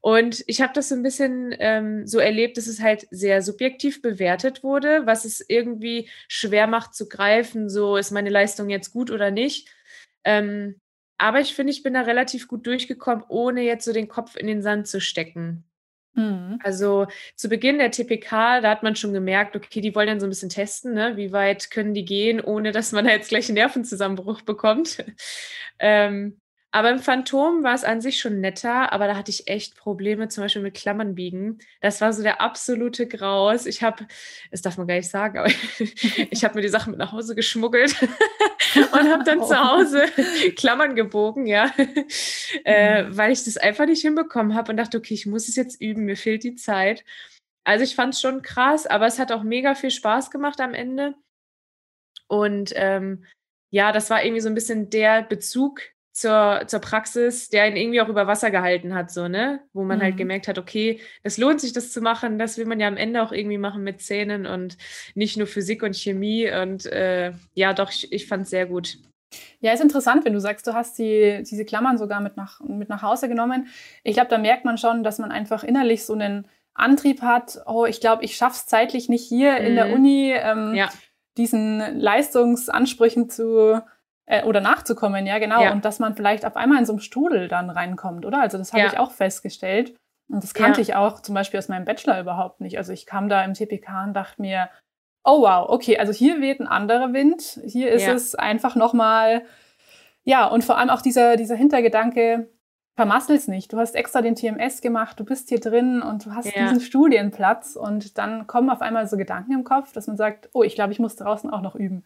Und 0.00 0.44
ich 0.46 0.60
habe 0.60 0.72
das 0.72 0.90
so 0.90 0.94
ein 0.94 1.02
bisschen 1.02 1.54
ähm, 1.58 2.06
so 2.06 2.18
erlebt, 2.18 2.56
dass 2.56 2.66
es 2.66 2.80
halt 2.80 3.06
sehr 3.10 3.42
subjektiv 3.42 4.00
bewertet 4.00 4.62
wurde, 4.62 5.06
was 5.06 5.24
es 5.24 5.44
irgendwie 5.46 6.08
schwer 6.28 6.66
macht 6.66 6.94
zu 6.94 7.08
greifen, 7.08 7.68
so 7.68 7.96
ist 7.96 8.12
meine 8.12 8.30
Leistung 8.30 8.70
jetzt 8.70 8.92
gut 8.92 9.10
oder 9.10 9.30
nicht. 9.30 9.68
Ähm, 10.24 10.80
aber 11.18 11.40
ich 11.40 11.54
finde, 11.54 11.72
ich 11.72 11.82
bin 11.82 11.94
da 11.94 12.02
relativ 12.02 12.46
gut 12.46 12.66
durchgekommen, 12.66 13.24
ohne 13.28 13.62
jetzt 13.62 13.84
so 13.84 13.92
den 13.92 14.08
Kopf 14.08 14.36
in 14.36 14.46
den 14.46 14.62
Sand 14.62 14.86
zu 14.86 15.00
stecken. 15.00 15.64
Mhm. 16.14 16.58
Also 16.62 17.06
zu 17.34 17.48
Beginn 17.48 17.78
der 17.78 17.90
TPK, 17.90 18.60
da 18.60 18.70
hat 18.70 18.82
man 18.84 18.96
schon 18.96 19.12
gemerkt, 19.12 19.56
okay, 19.56 19.80
die 19.80 19.94
wollen 19.94 20.06
dann 20.06 20.20
so 20.20 20.26
ein 20.26 20.30
bisschen 20.30 20.48
testen, 20.48 20.94
ne? 20.94 21.16
wie 21.16 21.32
weit 21.32 21.70
können 21.70 21.94
die 21.94 22.04
gehen, 22.04 22.40
ohne 22.40 22.72
dass 22.72 22.92
man 22.92 23.04
da 23.04 23.10
jetzt 23.10 23.28
gleich 23.28 23.48
einen 23.48 23.54
Nervenzusammenbruch 23.54 24.42
bekommt. 24.42 25.04
ähm, 25.78 26.40
aber 26.70 26.90
im 26.90 26.98
Phantom 26.98 27.62
war 27.62 27.74
es 27.74 27.84
an 27.84 28.02
sich 28.02 28.20
schon 28.20 28.40
netter, 28.40 28.92
aber 28.92 29.06
da 29.06 29.16
hatte 29.16 29.30
ich 29.30 29.48
echt 29.48 29.74
Probleme, 29.74 30.28
zum 30.28 30.44
Beispiel 30.44 30.60
mit 30.60 30.74
Klammern 30.74 31.14
biegen. 31.14 31.60
Das 31.80 32.02
war 32.02 32.12
so 32.12 32.22
der 32.22 32.42
absolute 32.42 33.06
Graus. 33.06 33.64
Ich 33.64 33.82
habe, 33.82 34.06
das 34.50 34.60
darf 34.60 34.76
man 34.76 34.86
gar 34.86 34.96
nicht 34.96 35.08
sagen, 35.08 35.38
aber 35.38 35.48
ich 36.30 36.44
habe 36.44 36.56
mir 36.56 36.60
die 36.60 36.68
Sachen 36.68 36.90
mit 36.90 36.98
nach 36.98 37.12
Hause 37.12 37.34
geschmuggelt 37.34 37.96
und 38.74 39.10
habe 39.10 39.24
dann 39.24 39.40
oh. 39.40 39.46
zu 39.46 39.56
Hause 39.58 40.04
Klammern 40.56 40.94
gebogen, 40.94 41.46
ja, 41.46 41.72
äh, 42.64 43.04
mhm. 43.04 43.16
weil 43.16 43.32
ich 43.32 43.44
das 43.44 43.56
einfach 43.56 43.86
nicht 43.86 44.02
hinbekommen 44.02 44.54
habe 44.54 44.70
und 44.70 44.76
dachte, 44.76 44.98
okay, 44.98 45.14
ich 45.14 45.24
muss 45.24 45.48
es 45.48 45.56
jetzt 45.56 45.80
üben, 45.80 46.04
mir 46.04 46.16
fehlt 46.16 46.44
die 46.44 46.54
Zeit. 46.54 47.02
Also 47.64 47.82
ich 47.82 47.94
fand 47.94 48.12
es 48.12 48.20
schon 48.20 48.42
krass, 48.42 48.86
aber 48.86 49.06
es 49.06 49.18
hat 49.18 49.32
auch 49.32 49.42
mega 49.42 49.74
viel 49.74 49.90
Spaß 49.90 50.30
gemacht 50.30 50.60
am 50.60 50.74
Ende. 50.74 51.14
Und 52.26 52.72
ähm, 52.76 53.24
ja, 53.70 53.92
das 53.92 54.10
war 54.10 54.22
irgendwie 54.22 54.42
so 54.42 54.48
ein 54.48 54.54
bisschen 54.54 54.90
der 54.90 55.22
Bezug, 55.22 55.80
zur, 56.20 56.62
zur 56.66 56.80
Praxis, 56.80 57.48
der 57.50 57.68
ihn 57.68 57.76
irgendwie 57.76 58.00
auch 58.00 58.08
über 58.08 58.26
Wasser 58.26 58.50
gehalten 58.50 58.94
hat, 58.94 59.10
so, 59.10 59.28
ne? 59.28 59.60
Wo 59.72 59.82
man 59.82 59.90
halt 59.90 59.98
mhm. 59.98 60.04
halt 60.04 60.16
gemerkt 60.16 60.48
hat, 60.48 60.58
okay, 60.58 61.00
das 61.22 61.38
lohnt 61.38 61.60
sich, 61.60 61.72
das 61.72 61.92
zu 61.92 62.00
machen. 62.00 62.38
Das 62.38 62.58
will 62.58 62.66
man 62.66 62.80
ja 62.80 62.88
am 62.88 62.96
Ende 62.96 63.22
auch 63.22 63.32
irgendwie 63.32 63.58
machen 63.58 63.84
mit 63.84 64.00
Zähnen 64.00 64.46
und 64.46 64.76
nicht 65.14 65.36
nur 65.36 65.46
Physik 65.46 65.82
und 65.82 65.96
Chemie. 65.96 66.50
Und 66.50 66.86
äh, 66.86 67.32
ja, 67.54 67.72
doch, 67.72 67.90
ich, 67.90 68.12
ich 68.12 68.26
fand 68.26 68.44
es 68.44 68.50
sehr 68.50 68.66
gut. 68.66 68.98
Ja, 69.60 69.72
ist 69.72 69.82
interessant, 69.82 70.24
wenn 70.24 70.32
du 70.32 70.40
sagst, 70.40 70.66
du 70.66 70.74
hast 70.74 70.98
die, 70.98 71.42
diese 71.48 71.64
Klammern 71.64 71.98
sogar 71.98 72.20
mit 72.20 72.36
nach, 72.36 72.60
mit 72.60 72.88
nach 72.88 73.02
Hause 73.02 73.28
genommen. 73.28 73.68
Ich 74.04 74.14
glaube, 74.14 74.30
da 74.30 74.38
merkt 74.38 74.64
man 74.64 74.78
schon, 74.78 75.02
dass 75.02 75.18
man 75.18 75.30
einfach 75.30 75.64
innerlich 75.64 76.04
so 76.04 76.14
einen 76.14 76.46
Antrieb 76.74 77.22
hat, 77.22 77.60
oh, 77.66 77.84
ich 77.84 78.00
glaube, 78.00 78.24
ich 78.24 78.36
schaffe 78.36 78.56
es 78.56 78.66
zeitlich 78.66 79.08
nicht 79.08 79.26
hier 79.28 79.52
mhm. 79.52 79.66
in 79.66 79.74
der 79.74 79.86
mhm. 79.86 79.92
Uni, 79.92 80.32
ähm, 80.32 80.74
ja. 80.74 80.88
diesen 81.36 81.98
Leistungsansprüchen 81.98 83.28
zu 83.28 83.82
äh, 84.28 84.44
oder 84.44 84.60
nachzukommen, 84.60 85.26
ja, 85.26 85.38
genau. 85.38 85.62
Ja. 85.62 85.72
Und 85.72 85.84
dass 85.84 85.98
man 85.98 86.14
vielleicht 86.14 86.44
auf 86.44 86.56
einmal 86.56 86.78
in 86.78 86.84
so 86.84 86.92
einem 86.92 87.00
Strudel 87.00 87.48
dann 87.48 87.70
reinkommt, 87.70 88.26
oder? 88.26 88.40
Also 88.40 88.58
das 88.58 88.72
habe 88.72 88.82
ja. 88.82 88.88
ich 88.88 88.98
auch 88.98 89.10
festgestellt. 89.10 89.94
Und 90.30 90.44
das 90.44 90.52
kannte 90.52 90.80
ja. 90.80 90.82
ich 90.82 90.94
auch 90.94 91.20
zum 91.20 91.34
Beispiel 91.34 91.58
aus 91.58 91.68
meinem 91.68 91.86
Bachelor 91.86 92.20
überhaupt 92.20 92.60
nicht. 92.60 92.76
Also 92.76 92.92
ich 92.92 93.06
kam 93.06 93.30
da 93.30 93.42
im 93.42 93.54
TPK 93.54 94.04
und 94.04 94.12
dachte 94.12 94.42
mir, 94.42 94.68
oh 95.24 95.40
wow, 95.40 95.66
okay, 95.70 95.98
also 95.98 96.12
hier 96.12 96.42
weht 96.42 96.60
ein 96.60 96.66
anderer 96.66 97.14
Wind. 97.14 97.58
Hier 97.64 97.90
ist 97.90 98.06
es 98.06 98.34
einfach 98.34 98.76
nochmal, 98.76 99.42
ja, 100.24 100.46
und 100.46 100.62
vor 100.62 100.76
allem 100.76 100.90
auch 100.90 101.00
dieser, 101.00 101.36
dieser 101.36 101.56
Hintergedanke, 101.56 102.50
vermassel's 102.96 103.48
nicht. 103.48 103.72
Du 103.72 103.78
hast 103.78 103.94
extra 103.94 104.20
den 104.20 104.34
TMS 104.34 104.82
gemacht, 104.82 105.18
du 105.18 105.24
bist 105.24 105.48
hier 105.48 105.60
drin 105.60 106.02
und 106.02 106.26
du 106.26 106.34
hast 106.34 106.54
ja. 106.54 106.64
diesen 106.64 106.80
Studienplatz 106.80 107.76
und 107.76 108.18
dann 108.18 108.46
kommen 108.46 108.68
auf 108.68 108.82
einmal 108.82 109.06
so 109.08 109.16
Gedanken 109.16 109.52
im 109.52 109.64
Kopf, 109.64 109.92
dass 109.92 110.06
man 110.06 110.18
sagt, 110.18 110.50
oh, 110.52 110.62
ich 110.62 110.74
glaube, 110.74 110.92
ich 110.92 110.98
muss 110.98 111.16
draußen 111.16 111.48
auch 111.48 111.62
noch 111.62 111.74
üben. 111.74 112.04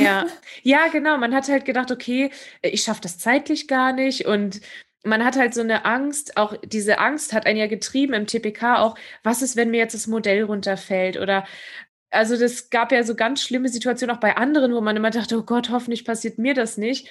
Ja, 0.00 0.26
ja, 0.62 0.88
genau. 0.88 1.16
Man 1.16 1.34
hat 1.34 1.48
halt 1.48 1.64
gedacht, 1.64 1.90
okay, 1.90 2.30
ich 2.62 2.82
schaffe 2.82 3.00
das 3.00 3.18
zeitlich 3.18 3.66
gar 3.68 3.92
nicht 3.92 4.26
und 4.26 4.60
man 5.04 5.24
hat 5.24 5.36
halt 5.36 5.54
so 5.54 5.62
eine 5.62 5.84
Angst, 5.86 6.36
auch 6.36 6.54
diese 6.64 6.98
Angst 6.98 7.32
hat 7.32 7.46
einen 7.46 7.58
ja 7.58 7.66
getrieben 7.66 8.12
im 8.12 8.26
TPK 8.26 8.80
auch, 8.80 8.96
was 9.22 9.42
ist, 9.42 9.56
wenn 9.56 9.70
mir 9.70 9.78
jetzt 9.78 9.94
das 9.94 10.06
Modell 10.06 10.44
runterfällt 10.44 11.16
oder 11.16 11.46
also 12.10 12.36
das 12.36 12.70
gab 12.70 12.92
ja 12.92 13.02
so 13.04 13.14
ganz 13.14 13.42
schlimme 13.42 13.68
Situationen 13.68 14.14
auch 14.14 14.20
bei 14.20 14.36
anderen, 14.36 14.74
wo 14.74 14.80
man 14.80 14.96
immer 14.96 15.10
dachte, 15.10 15.38
oh 15.38 15.42
Gott, 15.42 15.70
hoffentlich 15.70 16.04
passiert 16.04 16.38
mir 16.38 16.54
das 16.54 16.76
nicht. 16.76 17.08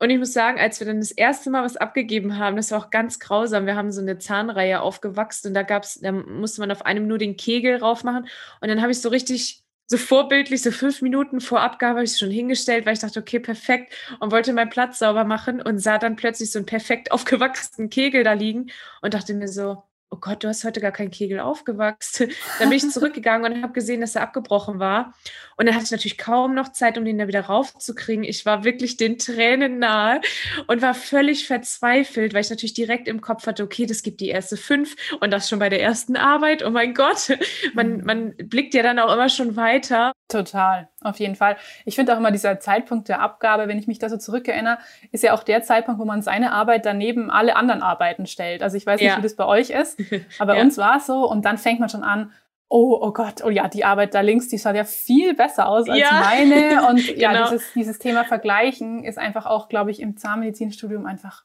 Und 0.00 0.10
ich 0.10 0.18
muss 0.18 0.32
sagen, 0.32 0.58
als 0.58 0.80
wir 0.80 0.86
dann 0.86 0.98
das 0.98 1.12
erste 1.12 1.50
Mal 1.50 1.62
was 1.62 1.76
abgegeben 1.76 2.38
haben, 2.38 2.56
das 2.56 2.70
war 2.70 2.78
auch 2.80 2.90
ganz 2.90 3.20
grausam. 3.20 3.66
Wir 3.66 3.76
haben 3.76 3.92
so 3.92 4.00
eine 4.00 4.18
Zahnreihe 4.18 4.80
aufgewachsen 4.80 5.48
und 5.48 5.54
da 5.54 5.62
gab's, 5.62 6.00
da 6.00 6.10
musste 6.10 6.62
man 6.62 6.70
auf 6.70 6.86
einem 6.86 7.06
nur 7.06 7.18
den 7.18 7.36
Kegel 7.36 7.76
rauf 7.76 8.02
machen. 8.02 8.26
Und 8.60 8.68
dann 8.68 8.80
habe 8.80 8.92
ich 8.92 9.00
so 9.00 9.10
richtig, 9.10 9.62
so 9.90 9.96
vorbildlich, 9.98 10.62
so 10.62 10.70
fünf 10.70 11.02
Minuten 11.02 11.40
vor 11.40 11.60
Abgabe 11.62 11.96
habe 11.96 12.04
ich 12.04 12.16
schon 12.16 12.30
hingestellt, 12.30 12.86
weil 12.86 12.92
ich 12.92 13.00
dachte, 13.00 13.18
okay, 13.18 13.40
perfekt 13.40 13.92
und 14.20 14.30
wollte 14.30 14.52
meinen 14.52 14.70
Platz 14.70 15.00
sauber 15.00 15.24
machen 15.24 15.60
und 15.60 15.80
sah 15.80 15.98
dann 15.98 16.14
plötzlich 16.14 16.52
so 16.52 16.60
einen 16.60 16.66
perfekt 16.66 17.10
aufgewachsenen 17.12 17.90
Kegel 17.90 18.22
da 18.22 18.32
liegen 18.34 18.70
und 19.02 19.14
dachte 19.14 19.34
mir 19.34 19.48
so, 19.48 19.82
oh 20.10 20.16
Gott, 20.20 20.42
du 20.42 20.48
hast 20.48 20.64
heute 20.64 20.80
gar 20.80 20.90
keinen 20.90 21.10
Kegel 21.10 21.40
aufgewachsen. 21.40 22.30
dann 22.58 22.68
bin 22.68 22.78
ich 22.78 22.90
zurückgegangen 22.90 23.52
und 23.52 23.62
habe 23.62 23.72
gesehen, 23.72 24.00
dass 24.00 24.16
er 24.16 24.22
abgebrochen 24.22 24.78
war. 24.78 25.14
Und 25.56 25.66
dann 25.66 25.74
hatte 25.74 25.84
ich 25.84 25.90
natürlich 25.92 26.18
kaum 26.18 26.54
noch 26.54 26.72
Zeit, 26.72 26.98
um 26.98 27.04
den 27.04 27.18
da 27.18 27.28
wieder 27.28 27.42
raufzukriegen. 27.42 28.24
Ich 28.24 28.44
war 28.44 28.64
wirklich 28.64 28.96
den 28.96 29.18
Tränen 29.18 29.78
nahe 29.78 30.20
und 30.66 30.82
war 30.82 30.94
völlig 30.94 31.46
verzweifelt, 31.46 32.34
weil 32.34 32.40
ich 32.40 32.50
natürlich 32.50 32.74
direkt 32.74 33.08
im 33.08 33.20
Kopf 33.20 33.46
hatte, 33.46 33.62
okay, 33.62 33.86
das 33.86 34.02
gibt 34.02 34.20
die 34.20 34.28
erste 34.28 34.56
fünf 34.56 34.96
und 35.20 35.30
das 35.30 35.48
schon 35.48 35.60
bei 35.60 35.68
der 35.68 35.82
ersten 35.82 36.16
Arbeit. 36.16 36.64
Oh 36.64 36.70
mein 36.70 36.94
Gott, 36.94 37.38
man, 37.74 37.98
mhm. 37.98 38.04
man 38.04 38.34
blickt 38.36 38.74
ja 38.74 38.82
dann 38.82 38.98
auch 38.98 39.12
immer 39.12 39.28
schon 39.28 39.54
weiter. 39.56 40.12
Total, 40.30 40.88
auf 41.02 41.18
jeden 41.18 41.34
Fall. 41.34 41.56
Ich 41.84 41.96
finde 41.96 42.14
auch 42.14 42.18
immer 42.18 42.30
dieser 42.30 42.60
Zeitpunkt 42.60 43.08
der 43.08 43.20
Abgabe, 43.20 43.66
wenn 43.66 43.78
ich 43.78 43.88
mich 43.88 43.98
da 43.98 44.08
so 44.08 44.16
zurückerinnere, 44.16 44.78
ist 45.10 45.24
ja 45.24 45.34
auch 45.34 45.42
der 45.42 45.62
Zeitpunkt, 45.62 46.00
wo 46.00 46.04
man 46.04 46.22
seine 46.22 46.52
Arbeit 46.52 46.86
daneben 46.86 47.30
alle 47.30 47.56
anderen 47.56 47.82
Arbeiten 47.82 48.26
stellt. 48.26 48.62
Also 48.62 48.76
ich 48.76 48.86
weiß 48.86 49.00
nicht, 49.00 49.10
ja. 49.10 49.18
wie 49.18 49.22
das 49.22 49.34
bei 49.34 49.44
euch 49.44 49.70
ist, 49.70 49.98
aber 50.38 50.52
bei 50.52 50.58
ja. 50.58 50.64
uns 50.64 50.78
war 50.78 50.98
es 50.98 51.06
so 51.06 51.28
und 51.28 51.44
dann 51.44 51.58
fängt 51.58 51.80
man 51.80 51.88
schon 51.88 52.04
an, 52.04 52.32
oh, 52.68 52.96
oh 53.00 53.12
Gott, 53.12 53.42
oh 53.44 53.50
ja, 53.50 53.66
die 53.66 53.84
Arbeit 53.84 54.14
da 54.14 54.20
links, 54.20 54.48
die 54.48 54.56
sah 54.56 54.72
ja 54.72 54.84
viel 54.84 55.34
besser 55.34 55.68
aus 55.68 55.88
als 55.88 55.98
ja. 55.98 56.22
meine. 56.24 56.88
Und 56.88 57.04
ja, 57.16 57.32
genau. 57.32 57.50
dieses, 57.50 57.72
dieses 57.72 57.98
Thema 57.98 58.24
Vergleichen 58.24 59.02
ist 59.02 59.18
einfach 59.18 59.46
auch, 59.46 59.68
glaube 59.68 59.90
ich, 59.90 60.00
im 60.00 60.16
Zahnmedizinstudium 60.16 61.04
einfach 61.04 61.44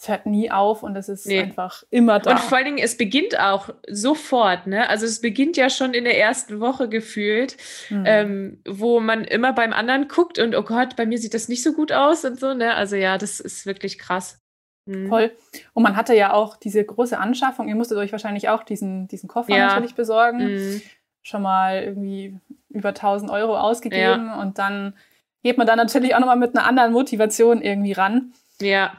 es 0.00 0.08
hört 0.08 0.24
nie 0.24 0.50
auf 0.50 0.82
und 0.82 0.96
es 0.96 1.10
ist 1.10 1.26
nee. 1.26 1.40
einfach 1.40 1.82
immer 1.90 2.20
da. 2.20 2.30
Und 2.30 2.40
vor 2.40 2.56
allen 2.56 2.64
Dingen, 2.64 2.78
es 2.78 2.96
beginnt 2.96 3.38
auch 3.38 3.68
sofort, 3.86 4.66
ne? 4.66 4.88
Also 4.88 5.04
es 5.04 5.20
beginnt 5.20 5.58
ja 5.58 5.68
schon 5.68 5.92
in 5.92 6.04
der 6.04 6.18
ersten 6.18 6.58
Woche 6.58 6.88
gefühlt, 6.88 7.58
mhm. 7.90 8.04
ähm, 8.06 8.62
wo 8.66 9.00
man 9.00 9.24
immer 9.24 9.52
beim 9.52 9.74
anderen 9.74 10.08
guckt 10.08 10.38
und 10.38 10.54
oh 10.54 10.62
Gott, 10.62 10.96
bei 10.96 11.04
mir 11.04 11.18
sieht 11.18 11.34
das 11.34 11.48
nicht 11.48 11.62
so 11.62 11.74
gut 11.74 11.92
aus 11.92 12.24
und 12.24 12.40
so, 12.40 12.54
ne? 12.54 12.74
Also 12.76 12.96
ja, 12.96 13.18
das 13.18 13.40
ist 13.40 13.66
wirklich 13.66 13.98
krass. 13.98 14.40
Mhm. 14.86 15.08
Voll. 15.08 15.32
Und 15.74 15.82
man 15.82 15.96
hatte 15.96 16.14
ja 16.14 16.32
auch 16.32 16.56
diese 16.56 16.82
große 16.82 17.18
Anschaffung. 17.18 17.68
Ihr 17.68 17.76
musstet 17.76 17.98
euch 17.98 18.12
wahrscheinlich 18.12 18.48
auch 18.48 18.62
diesen, 18.62 19.06
diesen 19.06 19.28
Koffer 19.28 19.54
ja. 19.54 19.66
natürlich 19.66 19.96
besorgen. 19.96 20.38
Mhm. 20.38 20.82
Schon 21.20 21.42
mal 21.42 21.82
irgendwie 21.82 22.38
über 22.70 22.88
1000 22.88 23.30
Euro 23.30 23.58
ausgegeben. 23.58 24.28
Ja. 24.28 24.40
Und 24.40 24.56
dann 24.56 24.94
geht 25.42 25.58
man 25.58 25.66
dann 25.66 25.76
natürlich 25.76 26.14
auch 26.14 26.20
nochmal 26.20 26.36
mit 26.36 26.56
einer 26.56 26.66
anderen 26.66 26.94
Motivation 26.94 27.60
irgendwie 27.60 27.92
ran. 27.92 28.32
Ja. 28.62 28.94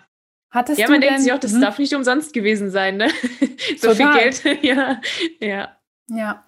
Hattest 0.52 0.80
ja, 0.80 0.90
man 0.90 1.00
denn, 1.00 1.10
denkt 1.10 1.24
sich 1.24 1.34
auch, 1.34 1.40
das 1.40 1.54
hm? 1.54 1.62
darf 1.62 1.80
nicht 1.80 1.94
umsonst 1.96 2.34
gewesen 2.34 2.70
sein, 2.70 2.98
ne? 2.98 3.10
so 3.78 3.94
Total. 3.94 4.32
viel 4.34 4.58
Geld. 4.58 4.64
ja. 4.64 5.02
Ja. 5.40 5.78
Ja. 6.08 6.44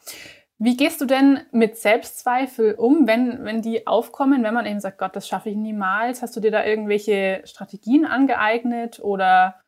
Wie 0.60 0.78
gehst 0.78 1.02
du 1.02 1.06
denn 1.06 1.42
mit 1.52 1.78
Selbstzweifel 1.78 2.76
um, 2.76 3.08
wenn, 3.08 3.44
wenn 3.44 3.62
die 3.62 3.88
aufkommen, 3.88 4.44
wenn 4.44 4.54
man 4.54 4.66
eben 4.66 4.80
sagt, 4.80 4.98
Gott, 4.98 5.16
das 5.16 5.28
schaffe 5.28 5.50
ich 5.50 5.56
niemals? 5.56 6.22
Hast 6.22 6.36
du 6.36 6.42
dir 6.42 6.52
da 6.52 6.66
irgendwelche 6.66 7.42
Strategien 7.46 8.06
angeeignet 8.06 9.00
oder 9.00 9.62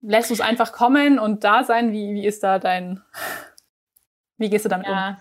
lässt 0.00 0.30
du 0.30 0.34
es 0.34 0.40
einfach 0.40 0.72
kommen 0.72 1.18
und 1.18 1.44
da 1.44 1.64
sein? 1.64 1.92
Wie, 1.92 2.14
wie 2.14 2.26
ist 2.26 2.42
da 2.42 2.58
dein, 2.58 3.02
wie 4.38 4.50
gehst 4.50 4.64
du 4.64 4.68
damit 4.68 4.86
ja. 4.86 5.08
um? 5.08 5.16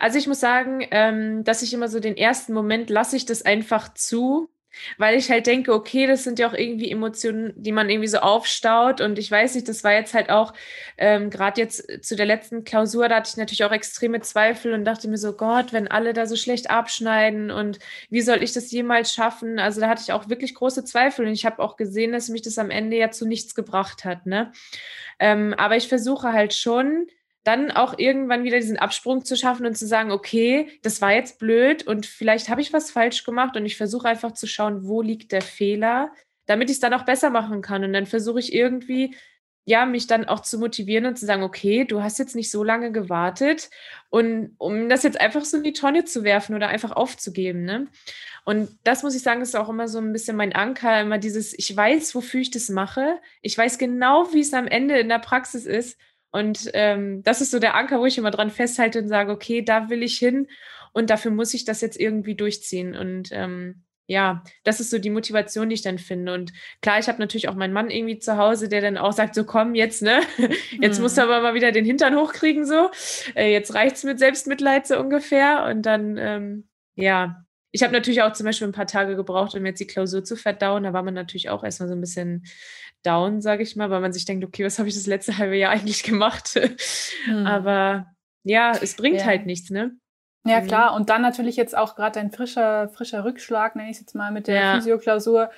Also 0.00 0.18
ich 0.18 0.26
muss 0.26 0.40
sagen, 0.40 0.86
ähm, 0.90 1.44
dass 1.44 1.62
ich 1.62 1.72
immer 1.72 1.88
so 1.88 2.00
den 2.00 2.16
ersten 2.16 2.52
Moment 2.52 2.90
lasse 2.90 3.16
ich 3.16 3.26
das 3.26 3.42
einfach 3.42 3.94
zu, 3.94 4.50
weil 4.96 5.18
ich 5.18 5.30
halt 5.30 5.46
denke, 5.46 5.72
okay, 5.72 6.06
das 6.06 6.24
sind 6.24 6.38
ja 6.38 6.48
auch 6.48 6.54
irgendwie 6.54 6.90
Emotionen, 6.90 7.52
die 7.56 7.72
man 7.72 7.90
irgendwie 7.90 8.08
so 8.08 8.18
aufstaut. 8.18 9.00
Und 9.00 9.18
ich 9.18 9.30
weiß 9.30 9.54
nicht, 9.54 9.68
das 9.68 9.84
war 9.84 9.92
jetzt 9.92 10.14
halt 10.14 10.30
auch, 10.30 10.52
ähm, 10.96 11.30
gerade 11.30 11.60
jetzt 11.60 12.04
zu 12.04 12.16
der 12.16 12.26
letzten 12.26 12.64
Klausur, 12.64 13.08
da 13.08 13.16
hatte 13.16 13.30
ich 13.30 13.36
natürlich 13.36 13.64
auch 13.64 13.72
extreme 13.72 14.20
Zweifel 14.20 14.72
und 14.72 14.84
dachte 14.84 15.08
mir 15.08 15.18
so, 15.18 15.32
Gott, 15.32 15.72
wenn 15.72 15.88
alle 15.88 16.12
da 16.12 16.26
so 16.26 16.36
schlecht 16.36 16.70
abschneiden 16.70 17.50
und 17.50 17.78
wie 18.10 18.22
soll 18.22 18.42
ich 18.42 18.52
das 18.52 18.70
jemals 18.70 19.12
schaffen? 19.12 19.58
Also 19.58 19.80
da 19.80 19.88
hatte 19.88 20.02
ich 20.02 20.12
auch 20.12 20.28
wirklich 20.28 20.54
große 20.54 20.84
Zweifel 20.84 21.26
und 21.26 21.32
ich 21.32 21.46
habe 21.46 21.62
auch 21.62 21.76
gesehen, 21.76 22.12
dass 22.12 22.28
mich 22.28 22.42
das 22.42 22.58
am 22.58 22.70
Ende 22.70 22.96
ja 22.96 23.10
zu 23.10 23.26
nichts 23.26 23.54
gebracht 23.54 24.04
hat. 24.04 24.26
Ne? 24.26 24.52
Ähm, 25.18 25.54
aber 25.56 25.76
ich 25.76 25.88
versuche 25.88 26.32
halt 26.32 26.54
schon, 26.54 27.06
dann 27.44 27.70
auch 27.70 27.98
irgendwann 27.98 28.44
wieder 28.44 28.58
diesen 28.58 28.78
Absprung 28.78 29.24
zu 29.24 29.36
schaffen 29.36 29.66
und 29.66 29.76
zu 29.76 29.86
sagen, 29.86 30.10
okay, 30.10 30.68
das 30.82 31.00
war 31.00 31.12
jetzt 31.12 31.38
blöd 31.38 31.86
und 31.86 32.06
vielleicht 32.06 32.48
habe 32.48 32.60
ich 32.60 32.72
was 32.72 32.90
falsch 32.90 33.24
gemacht 33.24 33.56
und 33.56 33.64
ich 33.64 33.76
versuche 33.76 34.08
einfach 34.08 34.32
zu 34.32 34.46
schauen, 34.46 34.86
wo 34.86 35.02
liegt 35.02 35.32
der 35.32 35.42
Fehler, 35.42 36.12
damit 36.46 36.68
ich 36.70 36.76
es 36.76 36.80
dann 36.80 36.94
auch 36.94 37.04
besser 37.04 37.30
machen 37.30 37.62
kann. 37.62 37.84
Und 37.84 37.92
dann 37.92 38.06
versuche 38.06 38.40
ich 38.40 38.52
irgendwie, 38.52 39.14
ja, 39.68 39.84
mich 39.84 40.06
dann 40.06 40.24
auch 40.24 40.40
zu 40.40 40.58
motivieren 40.58 41.04
und 41.04 41.18
zu 41.18 41.26
sagen, 41.26 41.42
okay, 41.42 41.84
du 41.84 42.02
hast 42.02 42.18
jetzt 42.18 42.34
nicht 42.34 42.50
so 42.50 42.64
lange 42.64 42.90
gewartet 42.90 43.68
und 44.08 44.54
um 44.56 44.88
das 44.88 45.02
jetzt 45.02 45.20
einfach 45.20 45.44
so 45.44 45.58
in 45.58 45.62
die 45.62 45.74
Tonne 45.74 46.04
zu 46.06 46.24
werfen 46.24 46.54
oder 46.54 46.68
einfach 46.68 46.92
aufzugeben, 46.92 47.64
ne? 47.64 47.86
Und 48.46 48.70
das 48.82 49.02
muss 49.02 49.14
ich 49.14 49.22
sagen, 49.22 49.42
ist 49.42 49.54
auch 49.56 49.68
immer 49.68 49.86
so 49.86 49.98
ein 49.98 50.10
bisschen 50.10 50.38
mein 50.38 50.54
Anker, 50.54 51.02
immer 51.02 51.18
dieses, 51.18 51.52
ich 51.52 51.76
weiß, 51.76 52.14
wofür 52.14 52.40
ich 52.40 52.50
das 52.50 52.70
mache. 52.70 53.20
Ich 53.42 53.58
weiß 53.58 53.76
genau, 53.76 54.32
wie 54.32 54.40
es 54.40 54.54
am 54.54 54.66
Ende 54.66 54.98
in 54.98 55.10
der 55.10 55.18
Praxis 55.18 55.66
ist. 55.66 55.98
Und 56.30 56.70
ähm, 56.74 57.22
das 57.22 57.40
ist 57.40 57.50
so 57.50 57.58
der 57.58 57.74
Anker, 57.74 58.00
wo 58.00 58.06
ich 58.06 58.18
immer 58.18 58.30
dran 58.30 58.50
festhalte 58.50 59.00
und 59.00 59.08
sage, 59.08 59.32
okay, 59.32 59.62
da 59.62 59.88
will 59.88 60.02
ich 60.02 60.18
hin 60.18 60.48
und 60.92 61.10
dafür 61.10 61.30
muss 61.30 61.54
ich 61.54 61.64
das 61.64 61.80
jetzt 61.80 61.98
irgendwie 61.98 62.34
durchziehen. 62.34 62.96
Und 62.96 63.30
ähm, 63.32 63.84
ja, 64.06 64.42
das 64.64 64.80
ist 64.80 64.90
so 64.90 64.98
die 64.98 65.10
Motivation, 65.10 65.68
die 65.68 65.74
ich 65.74 65.82
dann 65.82 65.98
finde. 65.98 66.32
Und 66.32 66.52
klar, 66.80 66.98
ich 66.98 67.08
habe 67.08 67.18
natürlich 67.18 67.48
auch 67.48 67.54
meinen 67.54 67.74
Mann 67.74 67.90
irgendwie 67.90 68.18
zu 68.18 68.38
Hause, 68.38 68.68
der 68.68 68.80
dann 68.80 68.96
auch 68.96 69.12
sagt, 69.12 69.34
so 69.34 69.44
komm 69.44 69.74
jetzt, 69.74 70.00
ne? 70.02 70.22
Jetzt 70.80 70.96
mhm. 70.96 71.02
musst 71.02 71.18
du 71.18 71.22
aber 71.22 71.40
mal 71.40 71.54
wieder 71.54 71.72
den 71.72 71.84
Hintern 71.84 72.16
hochkriegen, 72.16 72.64
so. 72.64 72.90
Äh, 73.34 73.52
jetzt 73.52 73.74
reicht's 73.74 74.04
mit 74.04 74.18
Selbstmitleid 74.18 74.86
so 74.86 74.98
ungefähr. 74.98 75.66
Und 75.70 75.82
dann, 75.82 76.16
ähm, 76.16 76.68
ja, 76.94 77.44
ich 77.70 77.82
habe 77.82 77.92
natürlich 77.92 78.22
auch 78.22 78.32
zum 78.32 78.46
Beispiel 78.46 78.66
ein 78.66 78.72
paar 78.72 78.86
Tage 78.86 79.16
gebraucht, 79.16 79.54
um 79.54 79.66
jetzt 79.66 79.80
die 79.80 79.86
Klausur 79.86 80.24
zu 80.24 80.36
verdauen. 80.36 80.84
Da 80.84 80.92
war 80.92 81.02
man 81.02 81.14
natürlich 81.14 81.50
auch 81.50 81.64
erstmal 81.64 81.88
so 81.88 81.94
ein 81.94 82.00
bisschen 82.00 82.44
down, 83.02 83.40
sage 83.40 83.62
ich 83.62 83.76
mal, 83.76 83.90
weil 83.90 84.00
man 84.00 84.12
sich 84.12 84.24
denkt, 84.24 84.44
okay, 84.44 84.64
was 84.64 84.78
habe 84.78 84.88
ich 84.88 84.94
das 84.94 85.06
letzte 85.06 85.38
halbe 85.38 85.56
Jahr 85.56 85.72
eigentlich 85.72 86.02
gemacht? 86.02 86.58
Hm. 87.24 87.46
Aber 87.46 88.06
ja, 88.42 88.72
es 88.72 88.96
bringt 88.96 89.20
ja. 89.20 89.26
halt 89.26 89.46
nichts, 89.46 89.70
ne? 89.70 89.92
Ja, 90.46 90.60
mhm. 90.60 90.66
klar. 90.66 90.94
Und 90.94 91.10
dann 91.10 91.22
natürlich 91.22 91.56
jetzt 91.56 91.76
auch 91.76 91.94
gerade 91.94 92.20
ein 92.20 92.30
frischer, 92.30 92.88
frischer 92.88 93.24
Rückschlag, 93.24 93.76
nenne 93.76 93.90
ich 93.90 93.96
es 93.96 94.00
jetzt 94.00 94.14
mal, 94.14 94.32
mit 94.32 94.46
der 94.46 94.54
ja. 94.54 94.74
Physioklausur. 94.74 95.50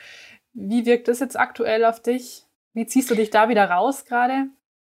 Wie 0.53 0.87
wirkt 0.87 1.07
das 1.07 1.21
jetzt 1.21 1.39
aktuell 1.39 1.85
auf 1.85 2.03
dich? 2.03 2.45
Wie 2.75 2.87
ziehst 2.87 3.11
du 3.11 3.15
dich 3.15 3.31
da 3.31 3.49
wieder 3.49 3.71
raus 3.71 4.05
gerade? 4.05 4.49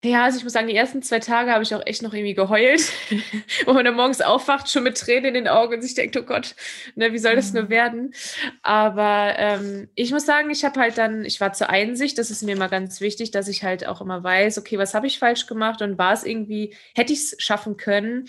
Ja, 0.04 0.24
also 0.24 0.38
ich 0.38 0.44
muss 0.44 0.52
sagen, 0.52 0.68
die 0.68 0.76
ersten 0.76 1.02
zwei 1.02 1.18
Tage 1.20 1.50
habe 1.50 1.64
ich 1.64 1.74
auch 1.74 1.84
echt 1.84 2.02
noch 2.02 2.12
irgendwie 2.12 2.34
geheult, 2.34 2.92
wo 3.66 3.72
man 3.72 3.84
dann 3.84 3.96
morgens 3.96 4.20
aufwacht, 4.20 4.70
schon 4.70 4.84
mit 4.84 4.98
Tränen 4.98 5.24
in 5.24 5.34
den 5.34 5.48
Augen 5.48 5.74
und 5.74 5.80
sich 5.80 5.94
denkt, 5.94 6.16
oh 6.16 6.22
Gott, 6.22 6.54
ne, 6.94 7.12
wie 7.12 7.18
soll 7.18 7.34
das 7.34 7.52
nur 7.54 7.64
mhm. 7.64 7.70
werden? 7.70 8.14
Aber 8.62 9.34
ähm, 9.38 9.88
ich 9.94 10.12
muss 10.12 10.26
sagen, 10.26 10.50
ich 10.50 10.64
habe 10.64 10.78
halt 10.78 10.98
dann, 10.98 11.24
ich 11.24 11.40
war 11.40 11.54
zur 11.54 11.70
Einsicht, 11.70 12.18
das 12.18 12.30
ist 12.30 12.42
mir 12.42 12.52
immer 12.52 12.68
ganz 12.68 13.00
wichtig, 13.00 13.30
dass 13.30 13.48
ich 13.48 13.64
halt 13.64 13.86
auch 13.88 14.00
immer 14.00 14.22
weiß, 14.22 14.58
okay, 14.58 14.78
was 14.78 14.94
habe 14.94 15.06
ich 15.06 15.18
falsch 15.18 15.46
gemacht 15.46 15.80
und 15.80 15.98
war 15.98 16.12
es 16.12 16.24
irgendwie, 16.24 16.76
hätte 16.94 17.12
ich 17.12 17.20
es 17.20 17.36
schaffen 17.38 17.76
können? 17.76 18.28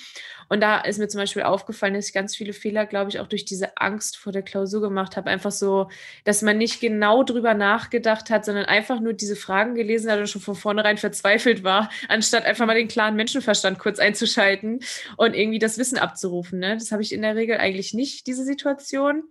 Und 0.50 0.62
da 0.62 0.80
ist 0.80 0.98
mir 0.98 1.08
zum 1.08 1.20
Beispiel 1.20 1.44
aufgefallen, 1.44 1.94
dass 1.94 2.08
ich 2.08 2.13
ganz 2.13 2.36
viele 2.36 2.54
Fehler, 2.54 2.86
glaube 2.86 3.10
ich, 3.10 3.20
auch 3.20 3.27
durch 3.27 3.46
diese 3.46 3.77
Angst 3.77 4.18
vor 4.18 4.32
der 4.32 4.44
Klausur 4.44 4.82
gemacht 4.82 5.18
habe. 5.18 5.30
Einfach 5.30 5.51
so, 5.51 5.89
dass 6.24 6.42
man 6.42 6.58
nicht 6.58 6.80
genau 6.80 7.24
drüber 7.24 7.54
nachgedacht 7.54 8.30
hat, 8.30 8.46
sondern 8.46 8.66
einfach 8.66 9.00
nur 9.00 9.13
diese 9.13 9.36
Fragen 9.36 9.75
gelesen 9.75 10.12
hat 10.12 10.20
und 10.20 10.30
schon 10.30 10.42
von 10.42 10.56
vornherein 10.56 10.98
verzweifelt 10.98 11.63
war, 11.63 11.89
anstatt 12.08 12.46
einfach 12.46 12.66
mal 12.66 12.75
den 12.75 12.88
klaren 12.88 13.16
Menschenverstand 13.16 13.80
kurz 13.80 14.00
einzuschalten 14.00 14.80
und 15.18 15.34
irgendwie 15.36 15.60
das 15.60 15.77
Wissen 15.77 15.98
abzurufen. 15.98 16.60
Ne? 16.60 16.75
Das 16.75 16.92
habe 16.92 17.01
ich 17.01 17.13
in 17.13 17.22
der 17.22 17.36
Regel 17.36 17.58
eigentlich 17.58 17.94
nicht, 17.94 18.27
diese 18.27 18.44
Situation. 18.44 19.24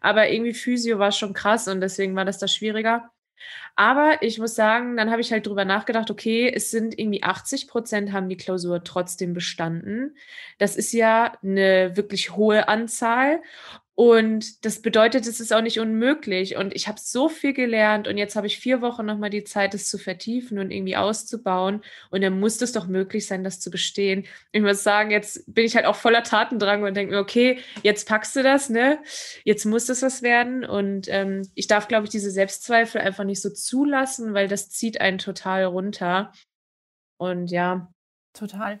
Aber 0.00 0.30
irgendwie 0.30 0.54
Physio 0.54 0.98
war 0.98 1.12
schon 1.12 1.34
krass 1.34 1.68
und 1.68 1.80
deswegen 1.80 2.16
war 2.16 2.24
das 2.24 2.38
da 2.38 2.48
schwieriger. 2.48 3.10
Aber 3.76 4.18
ich 4.22 4.38
muss 4.38 4.54
sagen, 4.54 4.96
dann 4.96 5.10
habe 5.10 5.20
ich 5.20 5.32
halt 5.32 5.46
drüber 5.46 5.64
nachgedacht, 5.64 6.10
okay, 6.10 6.50
es 6.54 6.70
sind 6.70 6.98
irgendwie 6.98 7.22
80 7.22 7.68
Prozent 7.68 8.12
haben 8.12 8.28
die 8.28 8.36
Klausur 8.36 8.84
trotzdem 8.84 9.34
bestanden. 9.34 10.16
Das 10.58 10.76
ist 10.76 10.92
ja 10.92 11.36
eine 11.42 11.96
wirklich 11.96 12.36
hohe 12.36 12.68
Anzahl. 12.68 13.42
Und 13.96 14.64
das 14.64 14.82
bedeutet, 14.82 15.24
es 15.28 15.38
ist 15.38 15.52
auch 15.52 15.60
nicht 15.60 15.78
unmöglich. 15.78 16.56
Und 16.56 16.74
ich 16.74 16.88
habe 16.88 16.98
so 17.00 17.28
viel 17.28 17.52
gelernt 17.52 18.08
und 18.08 18.18
jetzt 18.18 18.34
habe 18.34 18.48
ich 18.48 18.58
vier 18.58 18.80
Wochen 18.80 19.06
nochmal 19.06 19.30
die 19.30 19.44
Zeit, 19.44 19.72
es 19.72 19.88
zu 19.88 19.98
vertiefen 19.98 20.58
und 20.58 20.72
irgendwie 20.72 20.96
auszubauen. 20.96 21.80
Und 22.10 22.22
dann 22.22 22.40
muss 22.40 22.60
es 22.60 22.72
doch 22.72 22.88
möglich 22.88 23.26
sein, 23.26 23.44
das 23.44 23.60
zu 23.60 23.70
bestehen. 23.70 24.26
Ich 24.50 24.62
muss 24.62 24.82
sagen, 24.82 25.12
jetzt 25.12 25.44
bin 25.46 25.64
ich 25.64 25.76
halt 25.76 25.86
auch 25.86 25.94
voller 25.94 26.24
Tatendrang 26.24 26.82
und 26.82 26.96
denke 26.96 27.14
mir, 27.14 27.20
okay, 27.20 27.60
jetzt 27.84 28.08
packst 28.08 28.34
du 28.34 28.42
das, 28.42 28.68
ne? 28.68 28.98
Jetzt 29.44 29.64
muss 29.64 29.86
das 29.86 30.02
was 30.02 30.22
werden. 30.22 30.64
Und 30.64 31.06
ähm, 31.08 31.48
ich 31.54 31.68
darf, 31.68 31.86
glaube 31.86 32.04
ich, 32.04 32.10
diese 32.10 32.32
Selbstzweifel 32.32 33.00
einfach 33.00 33.24
nicht 33.24 33.40
so 33.40 33.50
zulassen, 33.50 34.34
weil 34.34 34.48
das 34.48 34.70
zieht 34.70 35.00
einen 35.00 35.18
total 35.18 35.66
runter. 35.66 36.32
Und 37.16 37.52
ja. 37.52 37.92
Total. 38.32 38.80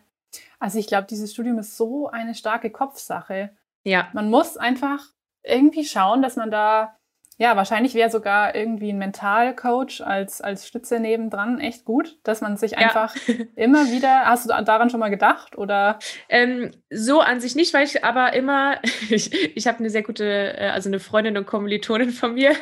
Also 0.58 0.80
ich 0.80 0.88
glaube, 0.88 1.06
dieses 1.08 1.32
Studium 1.32 1.60
ist 1.60 1.76
so 1.76 2.08
eine 2.08 2.34
starke 2.34 2.70
Kopfsache. 2.70 3.56
Ja. 3.84 4.08
Man 4.12 4.30
muss 4.30 4.56
einfach 4.56 5.00
irgendwie 5.42 5.84
schauen, 5.84 6.22
dass 6.22 6.36
man 6.36 6.50
da 6.50 6.96
ja, 7.36 7.56
wahrscheinlich 7.56 7.94
wäre 7.94 8.10
sogar 8.10 8.54
irgendwie 8.54 8.90
ein 8.90 8.98
Mentalcoach 8.98 10.00
als, 10.04 10.40
als 10.40 10.68
Stütze 10.68 11.00
nebendran 11.00 11.58
echt 11.58 11.84
gut, 11.84 12.16
dass 12.22 12.40
man 12.40 12.56
sich 12.56 12.78
einfach 12.78 13.14
ja. 13.26 13.34
immer 13.56 13.90
wieder, 13.90 14.26
hast 14.26 14.48
du 14.48 14.64
daran 14.64 14.90
schon 14.90 15.00
mal 15.00 15.08
gedacht 15.08 15.58
oder? 15.58 15.98
Ähm, 16.28 16.70
so 16.90 17.20
an 17.20 17.40
sich 17.40 17.56
nicht, 17.56 17.74
weil 17.74 17.84
ich 17.86 18.04
aber 18.04 18.34
immer, 18.34 18.78
ich, 19.10 19.56
ich 19.56 19.66
habe 19.66 19.80
eine 19.80 19.90
sehr 19.90 20.02
gute, 20.02 20.24
äh, 20.58 20.68
also 20.68 20.88
eine 20.88 21.00
Freundin 21.00 21.36
und 21.36 21.46
Kommilitonin 21.46 22.10
von 22.10 22.34
mir, 22.34 22.52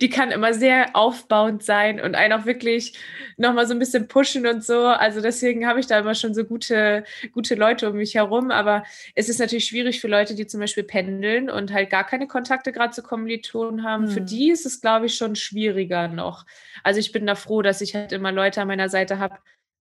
die 0.00 0.10
kann 0.10 0.30
immer 0.30 0.54
sehr 0.54 0.94
aufbauend 0.94 1.64
sein 1.64 2.00
und 2.00 2.14
einen 2.14 2.32
auch 2.32 2.46
wirklich 2.46 2.96
nochmal 3.36 3.66
so 3.66 3.74
ein 3.74 3.78
bisschen 3.78 4.06
pushen 4.06 4.46
und 4.46 4.62
so. 4.64 4.86
Also 4.86 5.20
deswegen 5.20 5.66
habe 5.66 5.80
ich 5.80 5.86
da 5.86 5.98
immer 5.98 6.14
schon 6.14 6.34
so 6.34 6.44
gute, 6.44 7.04
gute 7.32 7.54
Leute 7.54 7.90
um 7.90 7.96
mich 7.96 8.14
herum. 8.14 8.50
Aber 8.50 8.84
es 9.14 9.28
ist 9.28 9.40
natürlich 9.40 9.64
schwierig 9.64 10.00
für 10.00 10.08
Leute, 10.08 10.34
die 10.34 10.46
zum 10.46 10.60
Beispiel 10.60 10.84
pendeln 10.84 11.50
und 11.50 11.72
halt 11.72 11.90
gar 11.90 12.06
keine 12.06 12.26
Kontakte 12.26 12.70
gerade 12.70 12.92
zu 12.92 13.02
Kommilitonen 13.02 13.82
haben. 13.82 14.06
Hm. 14.06 14.10
Für 14.20 14.26
die 14.26 14.50
ist 14.50 14.66
es, 14.66 14.80
glaube 14.80 15.06
ich, 15.06 15.14
schon 15.14 15.36
schwieriger 15.36 16.08
noch. 16.08 16.44
Also 16.82 17.00
ich 17.00 17.12
bin 17.12 17.26
da 17.26 17.34
froh, 17.34 17.62
dass 17.62 17.80
ich 17.80 17.94
halt 17.94 18.12
immer 18.12 18.32
Leute 18.32 18.60
an 18.60 18.68
meiner 18.68 18.88
Seite 18.88 19.18
habe, 19.18 19.38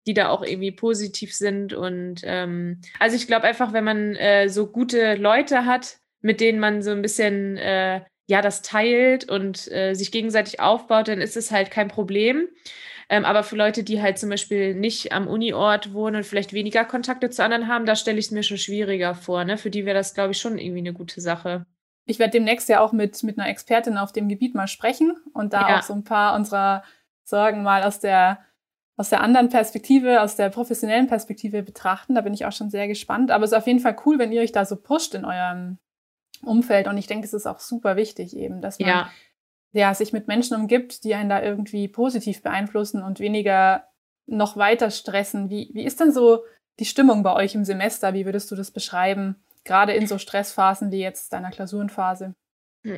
die 0.05 0.13
da 0.13 0.29
auch 0.29 0.43
irgendwie 0.43 0.71
positiv 0.71 1.33
sind. 1.33 1.73
Und 1.73 2.21
ähm, 2.23 2.81
also 2.99 3.15
ich 3.15 3.27
glaube 3.27 3.47
einfach, 3.47 3.73
wenn 3.73 3.83
man 3.83 4.15
äh, 4.15 4.47
so 4.49 4.67
gute 4.67 5.15
Leute 5.15 5.65
hat, 5.65 5.97
mit 6.21 6.39
denen 6.39 6.59
man 6.59 6.81
so 6.81 6.91
ein 6.91 7.01
bisschen 7.01 7.57
äh, 7.57 8.01
ja 8.27 8.41
das 8.41 8.61
teilt 8.61 9.29
und 9.29 9.71
äh, 9.71 9.93
sich 9.93 10.11
gegenseitig 10.11 10.59
aufbaut, 10.59 11.07
dann 11.07 11.21
ist 11.21 11.37
es 11.37 11.51
halt 11.51 11.71
kein 11.71 11.87
Problem. 11.87 12.47
Ähm, 13.09 13.23
aber 13.23 13.43
für 13.43 13.55
Leute, 13.55 13.83
die 13.83 14.01
halt 14.01 14.17
zum 14.17 14.29
Beispiel 14.29 14.75
nicht 14.75 15.13
am 15.13 15.27
Uniort 15.27 15.93
wohnen 15.93 16.17
und 16.17 16.25
vielleicht 16.25 16.51
weniger 16.53 16.83
Kontakte 16.83 17.29
zu 17.29 17.43
anderen 17.43 17.67
haben, 17.67 17.85
da 17.85 17.95
stelle 17.95 18.19
ich 18.19 18.25
es 18.25 18.31
mir 18.31 18.43
schon 18.43 18.57
schwieriger 18.57 19.15
vor. 19.15 19.45
Ne? 19.45 19.57
Für 19.57 19.69
die 19.69 19.85
wäre 19.85 19.97
das, 19.97 20.13
glaube 20.13 20.31
ich, 20.31 20.39
schon 20.39 20.57
irgendwie 20.57 20.79
eine 20.79 20.93
gute 20.93 21.21
Sache. 21.21 21.65
Ich 22.07 22.19
werde 22.19 22.31
demnächst 22.31 22.69
ja 22.69 22.79
auch 22.79 22.91
mit, 22.91 23.21
mit 23.23 23.37
einer 23.37 23.49
Expertin 23.49 23.97
auf 23.97 24.11
dem 24.11 24.29
Gebiet 24.29 24.55
mal 24.55 24.67
sprechen 24.67 25.15
und 25.33 25.53
da 25.53 25.69
ja. 25.69 25.77
auch 25.77 25.83
so 25.83 25.93
ein 25.93 26.03
paar 26.03 26.35
unserer 26.35 26.83
Sorgen 27.23 27.61
mal 27.61 27.83
aus 27.83 27.99
der, 27.99 28.39
aus 28.95 29.09
der 29.09 29.21
anderen 29.21 29.49
Perspektive, 29.49 30.21
aus 30.21 30.35
der 30.35 30.49
professionellen 30.49 31.07
Perspektive 31.07 31.61
betrachten. 31.61 32.15
Da 32.15 32.21
bin 32.21 32.33
ich 32.33 32.45
auch 32.45 32.51
schon 32.53 32.69
sehr 32.69 32.87
gespannt. 32.87 33.29
Aber 33.29 33.43
es 33.43 33.51
ist 33.51 33.57
auf 33.57 33.67
jeden 33.67 33.79
Fall 33.79 33.97
cool, 34.05 34.17
wenn 34.17 34.31
ihr 34.31 34.41
euch 34.41 34.51
da 34.53 34.65
so 34.65 34.77
pusht 34.77 35.13
in 35.13 35.25
eurem 35.25 35.77
Umfeld. 36.41 36.87
Und 36.87 36.97
ich 36.97 37.07
denke, 37.07 37.25
es 37.25 37.33
ist 37.33 37.45
auch 37.45 37.59
super 37.59 37.95
wichtig 37.95 38.35
eben, 38.35 38.61
dass 38.61 38.79
man 38.79 38.89
ja 38.89 39.09
ja, 39.77 39.93
sich 39.93 40.13
mit 40.13 40.27
Menschen 40.27 40.55
umgibt, 40.57 41.03
die 41.03 41.15
einen 41.15 41.29
da 41.29 41.41
irgendwie 41.41 41.87
positiv 41.87 42.41
beeinflussen 42.41 43.03
und 43.03 43.19
weniger 43.19 43.87
noch 44.25 44.57
weiter 44.57 44.91
stressen. 44.91 45.49
Wie, 45.49 45.69
wie 45.73 45.83
ist 45.83 45.99
denn 45.99 46.11
so 46.11 46.43
die 46.79 46.85
Stimmung 46.85 47.23
bei 47.23 47.33
euch 47.33 47.55
im 47.55 47.65
Semester? 47.65 48.13
Wie 48.13 48.25
würdest 48.25 48.49
du 48.51 48.55
das 48.55 48.71
beschreiben? 48.71 49.35
Gerade 49.67 49.93
in 49.93 50.07
so 50.07 50.17
Stressphasen 50.17 50.91
wie 50.91 51.01
jetzt 51.01 51.31
deiner 51.33 51.51
Klausurenphase? 51.51 52.33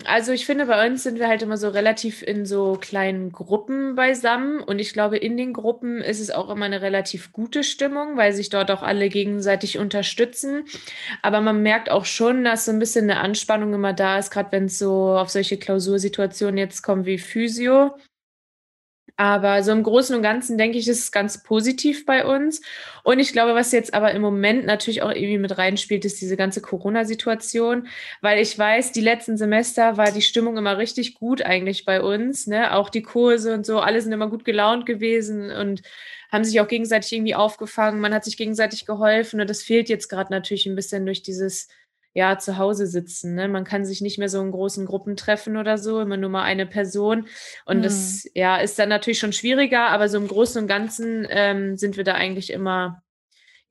Also 0.05 0.33
ich 0.33 0.45
finde, 0.45 0.67
bei 0.67 0.85
uns 0.85 1.01
sind 1.01 1.17
wir 1.17 1.27
halt 1.27 1.41
immer 1.41 1.57
so 1.57 1.69
relativ 1.69 2.21
in 2.21 2.45
so 2.45 2.77
kleinen 2.79 3.31
Gruppen 3.31 3.95
beisammen 3.95 4.61
und 4.61 4.77
ich 4.77 4.93
glaube, 4.93 5.17
in 5.17 5.35
den 5.35 5.51
Gruppen 5.51 6.01
ist 6.01 6.19
es 6.19 6.29
auch 6.29 6.49
immer 6.49 6.65
eine 6.65 6.81
relativ 6.81 7.31
gute 7.31 7.63
Stimmung, 7.63 8.15
weil 8.15 8.33
sich 8.33 8.49
dort 8.49 8.69
auch 8.69 8.83
alle 8.83 9.09
gegenseitig 9.09 9.79
unterstützen. 9.79 10.65
Aber 11.23 11.41
man 11.41 11.63
merkt 11.63 11.89
auch 11.89 12.05
schon, 12.05 12.43
dass 12.43 12.65
so 12.65 12.71
ein 12.71 12.77
bisschen 12.77 13.09
eine 13.09 13.19
Anspannung 13.19 13.73
immer 13.73 13.93
da 13.93 14.19
ist, 14.19 14.29
gerade 14.29 14.51
wenn 14.51 14.65
es 14.65 14.77
so 14.77 15.17
auf 15.17 15.29
solche 15.29 15.57
Klausursituationen 15.57 16.57
jetzt 16.57 16.83
kommt 16.83 17.07
wie 17.07 17.17
Physio. 17.17 17.95
Aber 19.19 19.63
so 19.63 19.73
im 19.73 19.83
Großen 19.83 20.15
und 20.15 20.21
Ganzen 20.21 20.57
denke 20.57 20.77
ich, 20.77 20.87
ist 20.87 20.99
es 20.99 21.11
ganz 21.11 21.43
positiv 21.43 22.05
bei 22.05 22.25
uns. 22.25 22.61
Und 23.03 23.19
ich 23.19 23.33
glaube, 23.33 23.53
was 23.53 23.73
jetzt 23.73 23.93
aber 23.93 24.11
im 24.11 24.21
Moment 24.21 24.65
natürlich 24.65 25.01
auch 25.01 25.11
irgendwie 25.11 25.37
mit 25.37 25.57
reinspielt, 25.57 26.05
ist 26.05 26.21
diese 26.21 26.37
ganze 26.37 26.61
Corona-Situation, 26.61 27.89
weil 28.21 28.39
ich 28.39 28.57
weiß, 28.57 28.93
die 28.93 29.01
letzten 29.01 29.35
Semester 29.35 29.97
war 29.97 30.13
die 30.13 30.21
Stimmung 30.21 30.55
immer 30.55 30.77
richtig 30.77 31.15
gut 31.15 31.41
eigentlich 31.41 31.83
bei 31.83 32.01
uns. 32.01 32.47
Ne? 32.47 32.73
Auch 32.73 32.89
die 32.89 33.01
Kurse 33.01 33.53
und 33.53 33.65
so, 33.65 33.79
alle 33.79 34.01
sind 34.01 34.13
immer 34.13 34.29
gut 34.29 34.45
gelaunt 34.45 34.85
gewesen 34.85 35.51
und 35.51 35.81
haben 36.31 36.45
sich 36.45 36.61
auch 36.61 36.69
gegenseitig 36.69 37.11
irgendwie 37.11 37.35
aufgefangen. 37.35 37.99
Man 37.99 38.13
hat 38.13 38.23
sich 38.23 38.37
gegenseitig 38.37 38.85
geholfen 38.85 39.41
und 39.41 39.49
das 39.49 39.63
fehlt 39.63 39.89
jetzt 39.89 40.07
gerade 40.07 40.31
natürlich 40.31 40.65
ein 40.65 40.77
bisschen 40.77 41.05
durch 41.05 41.23
dieses 41.23 41.67
ja, 42.13 42.37
zu 42.37 42.57
Hause 42.57 42.87
sitzen. 42.87 43.35
Ne? 43.35 43.47
Man 43.47 43.63
kann 43.63 43.85
sich 43.85 44.01
nicht 44.01 44.17
mehr 44.17 44.29
so 44.29 44.41
in 44.41 44.51
großen 44.51 44.85
Gruppen 44.85 45.15
treffen 45.15 45.57
oder 45.57 45.77
so, 45.77 46.01
immer 46.01 46.17
nur 46.17 46.29
mal 46.29 46.43
eine 46.43 46.65
Person. 46.65 47.27
Und 47.65 47.77
mhm. 47.77 47.83
das 47.83 48.27
ja, 48.33 48.57
ist 48.57 48.79
dann 48.79 48.89
natürlich 48.89 49.19
schon 49.19 49.33
schwieriger, 49.33 49.87
aber 49.89 50.09
so 50.09 50.17
im 50.17 50.27
Großen 50.27 50.61
und 50.61 50.67
Ganzen 50.67 51.27
ähm, 51.29 51.77
sind 51.77 51.97
wir 51.97 52.03
da 52.03 52.13
eigentlich 52.13 52.51
immer 52.51 53.01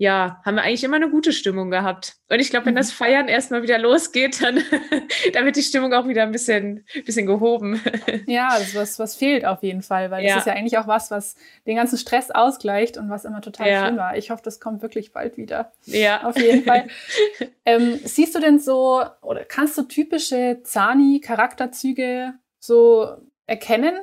ja, 0.01 0.41
haben 0.45 0.55
wir 0.55 0.63
eigentlich 0.63 0.85
immer 0.85 0.97
eine 0.97 1.11
gute 1.11 1.33
Stimmung 1.33 1.73
gehabt. 1.73 2.19
Und 2.29 2.39
ich 2.39 2.51
glaube, 2.51 2.67
wenn 2.67 2.77
das 2.77 2.93
mhm. 2.93 2.97
Feiern 2.97 3.29
erstmal 3.29 3.65
wieder 3.65 3.79
losgeht, 3.79 4.41
dann, 4.41 4.63
dann 5.33 5.45
wird 5.45 5.57
die 5.57 5.63
Stimmung 5.63 5.93
auch 5.93 6.07
wieder 6.07 6.23
ein 6.23 6.31
bisschen, 6.31 6.87
bisschen 7.05 7.27
gehoben. 7.27 7.81
Ja, 8.27 8.51
das 8.51 8.69
ist 8.69 8.75
was, 8.75 8.99
was 8.99 9.17
fehlt 9.17 9.45
auf 9.45 9.63
jeden 9.63 9.83
Fall, 9.83 10.11
weil 10.11 10.25
ja. 10.25 10.35
das 10.35 10.43
ist 10.43 10.47
ja 10.47 10.53
eigentlich 10.53 10.77
auch 10.79 10.87
was, 10.87 11.11
was 11.11 11.37
den 11.67 11.77
ganzen 11.77 11.99
Stress 11.99 12.31
ausgleicht 12.31 12.97
und 12.97 13.11
was 13.11 13.25
immer 13.25 13.41
total 13.41 13.69
ja. 13.69 13.87
schön 13.87 13.97
war. 13.97 14.17
Ich 14.17 14.31
hoffe, 14.31 14.43
das 14.45 14.61
kommt 14.61 14.83
wirklich 14.83 15.13
bald 15.13 15.37
wieder. 15.37 15.73
Ja. 15.85 16.25
Auf 16.25 16.39
jeden 16.39 16.65
Fall. 16.65 16.89
ähm, 17.65 17.99
siehst 18.05 18.35
du 18.35 18.41
denn 18.41 18.61
so, 18.61 19.03
oder 19.23 19.45
kannst 19.45 19.79
du 19.79 19.83
typische 19.83 20.61
Zani-Charakterzüge 20.63 22.35
so 22.59 23.17
erkennen? 23.47 23.99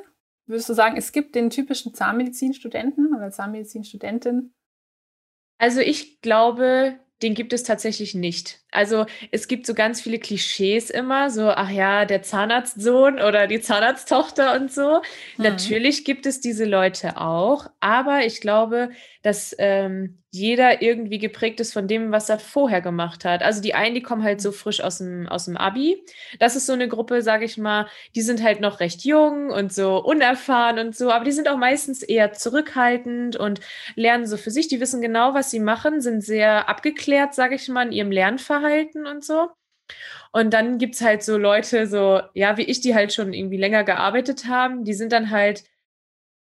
Würdest 0.46 0.68
du 0.68 0.74
sagen, 0.74 0.96
es 0.96 1.12
gibt 1.12 1.34
den 1.34 1.50
typischen 1.50 1.94
Zahnmedizinstudenten 1.94 3.14
oder 3.14 3.30
Zahnmedizinstudentin? 3.30 4.52
Also 5.58 5.80
ich 5.80 6.20
glaube, 6.20 6.98
den 7.22 7.34
gibt 7.34 7.52
es 7.52 7.62
tatsächlich 7.62 8.14
nicht. 8.14 8.60
Also 8.76 9.06
es 9.30 9.48
gibt 9.48 9.66
so 9.66 9.74
ganz 9.74 10.00
viele 10.00 10.18
Klischees 10.18 10.90
immer, 10.90 11.30
so, 11.30 11.48
ach 11.48 11.70
ja, 11.70 12.04
der 12.04 12.22
Zahnarztsohn 12.22 13.14
oder 13.20 13.46
die 13.46 13.60
Zahnarzttochter 13.60 14.54
und 14.54 14.72
so. 14.72 15.02
Mhm. 15.36 15.44
Natürlich 15.44 16.04
gibt 16.04 16.26
es 16.26 16.40
diese 16.40 16.64
Leute 16.64 17.16
auch, 17.16 17.66
aber 17.80 18.24
ich 18.24 18.40
glaube, 18.40 18.90
dass 19.22 19.56
ähm, 19.58 20.18
jeder 20.30 20.82
irgendwie 20.82 21.18
geprägt 21.18 21.60
ist 21.60 21.72
von 21.72 21.88
dem, 21.88 22.12
was 22.12 22.28
er 22.28 22.38
vorher 22.38 22.80
gemacht 22.80 23.24
hat. 23.24 23.42
Also 23.42 23.62
die 23.62 23.74
einen, 23.74 23.94
die 23.94 24.02
kommen 24.02 24.22
halt 24.22 24.40
so 24.40 24.52
frisch 24.52 24.80
aus 24.80 24.98
dem, 24.98 25.26
aus 25.26 25.46
dem 25.46 25.56
Abi. 25.56 25.96
Das 26.38 26.56
ist 26.56 26.66
so 26.66 26.74
eine 26.74 26.88
Gruppe, 26.88 27.22
sage 27.22 27.44
ich 27.44 27.56
mal, 27.56 27.86
die 28.14 28.22
sind 28.22 28.42
halt 28.42 28.60
noch 28.60 28.80
recht 28.80 29.04
jung 29.04 29.50
und 29.50 29.72
so 29.72 29.96
unerfahren 29.98 30.78
und 30.78 30.94
so, 30.94 31.10
aber 31.10 31.24
die 31.24 31.32
sind 31.32 31.48
auch 31.48 31.56
meistens 31.56 32.02
eher 32.02 32.32
zurückhaltend 32.34 33.36
und 33.36 33.60
lernen 33.94 34.26
so 34.26 34.36
für 34.36 34.50
sich. 34.50 34.68
Die 34.68 34.80
wissen 34.80 35.00
genau, 35.00 35.34
was 35.34 35.50
sie 35.50 35.60
machen, 35.60 36.00
sind 36.00 36.22
sehr 36.22 36.68
abgeklärt, 36.68 37.34
sage 37.34 37.54
ich 37.54 37.68
mal, 37.68 37.86
in 37.86 37.92
ihrem 37.92 38.10
Lernverhalten 38.10 38.65
Verhalten 38.66 39.06
und 39.06 39.24
so. 39.24 39.50
Und 40.32 40.52
dann 40.52 40.78
gibt 40.78 40.96
es 40.96 41.00
halt 41.00 41.22
so 41.22 41.38
Leute, 41.38 41.86
so, 41.86 42.20
ja, 42.34 42.56
wie 42.56 42.64
ich, 42.64 42.80
die 42.80 42.94
halt 42.94 43.12
schon 43.12 43.32
irgendwie 43.32 43.56
länger 43.56 43.84
gearbeitet 43.84 44.46
haben, 44.46 44.84
die 44.84 44.94
sind 44.94 45.12
dann 45.12 45.30
halt 45.30 45.64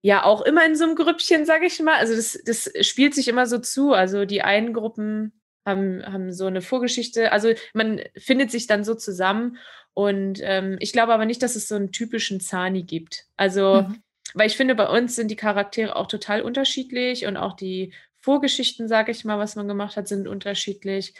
ja 0.03 0.25
auch 0.25 0.43
immer 0.43 0.65
in 0.67 0.75
so 0.75 0.85
einem 0.85 0.97
Grüppchen, 0.97 1.45
sag 1.45 1.63
ich 1.63 1.81
mal. 1.81 1.97
Also 1.97 2.17
das, 2.17 2.39
das 2.45 2.71
spielt 2.87 3.15
sich 3.15 3.29
immer 3.29 3.47
so 3.47 3.59
zu. 3.59 3.93
Also 3.93 4.25
die 4.25 4.43
einen 4.43 4.73
Gruppen 4.73 5.41
haben, 5.65 6.03
haben 6.05 6.33
so 6.33 6.47
eine 6.47 6.63
Vorgeschichte. 6.63 7.33
Also 7.33 7.53
man 7.73 8.01
findet 8.17 8.51
sich 8.51 8.67
dann 8.67 8.83
so 8.85 8.95
zusammen. 8.95 9.59
Und 9.95 10.41
ähm, 10.43 10.77
ich 10.81 10.93
glaube 10.93 11.13
aber 11.15 11.27
nicht, 11.27 11.43
dass 11.43 11.57
es 11.57 11.69
so 11.69 11.75
einen 11.75 11.93
typischen 11.93 12.41
Zani 12.41 12.83
gibt. 12.83 13.27
Also, 13.37 13.83
mhm. 13.83 14.03
weil 14.35 14.47
ich 14.47 14.57
finde, 14.57 14.75
bei 14.75 14.89
uns 14.89 15.17
sind 15.17 15.31
die 15.31 15.37
Charaktere 15.37 15.97
auch 15.97 16.07
total 16.07 16.43
unterschiedlich 16.43 17.27
und 17.27 17.37
auch 17.37 17.55
die 17.55 17.93
Vorgeschichten, 18.19 18.89
sage 18.89 19.13
ich 19.13 19.25
mal, 19.25 19.39
was 19.39 19.57
man 19.57 19.69
gemacht 19.69 19.97
hat, 19.97 20.09
sind 20.09 20.29
unterschiedlich. 20.29 21.15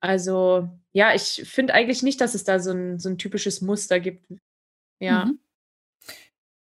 Also, 0.00 0.68
ja, 0.92 1.14
ich 1.14 1.42
finde 1.48 1.74
eigentlich 1.74 2.02
nicht, 2.02 2.20
dass 2.20 2.34
es 2.34 2.44
da 2.44 2.58
so 2.58 2.72
ein, 2.72 2.98
so 2.98 3.08
ein 3.08 3.18
typisches 3.18 3.60
Muster 3.60 4.00
gibt. 4.00 4.26
Ja. 5.00 5.26
Mhm. 5.26 5.40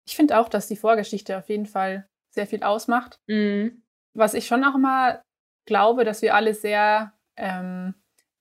Ich 0.07 0.17
finde 0.17 0.39
auch, 0.39 0.49
dass 0.49 0.69
die 0.69 0.77
Vorgeschichte 0.77 1.37
auf 1.39 1.49
jeden 1.49 1.67
Fall 1.67 2.09
sehr 2.31 2.47
viel 2.47 2.63
ausmacht. 2.63 3.21
Mhm. 3.27 3.83
Was 4.15 4.35
ich 4.35 4.47
schon 4.47 4.65
auch 4.65 4.77
mal 4.77 5.23
glaube, 5.67 6.05
dass 6.05 6.23
wir 6.23 6.35
alle 6.35 6.55
sehr, 6.55 7.13
ähm, 7.37 7.95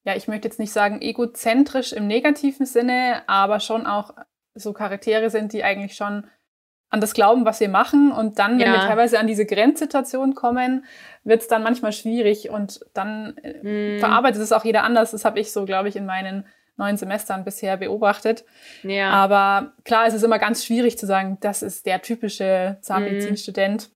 ja, 0.03 0.15
ich 0.15 0.27
möchte 0.27 0.47
jetzt 0.47 0.59
nicht 0.59 0.71
sagen 0.71 1.01
egozentrisch 1.01 1.93
im 1.93 2.07
negativen 2.07 2.65
Sinne, 2.65 3.23
aber 3.27 3.59
schon 3.59 3.85
auch 3.85 4.15
so 4.55 4.73
Charaktere 4.73 5.29
sind, 5.29 5.53
die 5.53 5.63
eigentlich 5.63 5.95
schon 5.95 6.27
an 6.91 7.01
das 7.01 7.13
glauben, 7.13 7.45
was 7.45 7.59
wir 7.59 7.69
machen. 7.69 8.11
Und 8.11 8.37
dann, 8.37 8.59
wenn 8.59 8.67
ja. 8.67 8.73
wir 8.73 8.79
teilweise 8.81 9.17
an 9.17 9.25
diese 9.25 9.45
Grenzsituation 9.45 10.35
kommen, 10.35 10.85
wird 11.23 11.41
es 11.41 11.47
dann 11.47 11.63
manchmal 11.63 11.93
schwierig 11.93 12.49
und 12.49 12.81
dann 12.93 13.35
mm. 13.63 13.99
verarbeitet 13.99 14.41
es 14.41 14.51
auch 14.51 14.65
jeder 14.65 14.83
anders. 14.83 15.11
Das 15.11 15.25
habe 15.25 15.39
ich 15.39 15.51
so, 15.51 15.65
glaube 15.65 15.89
ich, 15.89 15.95
in 15.95 16.05
meinen 16.05 16.45
neun 16.77 16.97
Semestern 16.97 17.45
bisher 17.45 17.77
beobachtet. 17.77 18.43
Ja. 18.83 19.09
Aber 19.11 19.73
klar, 19.85 20.05
es 20.05 20.13
ist 20.13 20.23
immer 20.23 20.39
ganz 20.39 20.65
schwierig 20.65 20.97
zu 20.97 21.05
sagen, 21.05 21.37
das 21.41 21.61
ist 21.61 21.85
der 21.85 22.01
typische 22.01 22.77
Zahnmedizinstudent. 22.81 23.89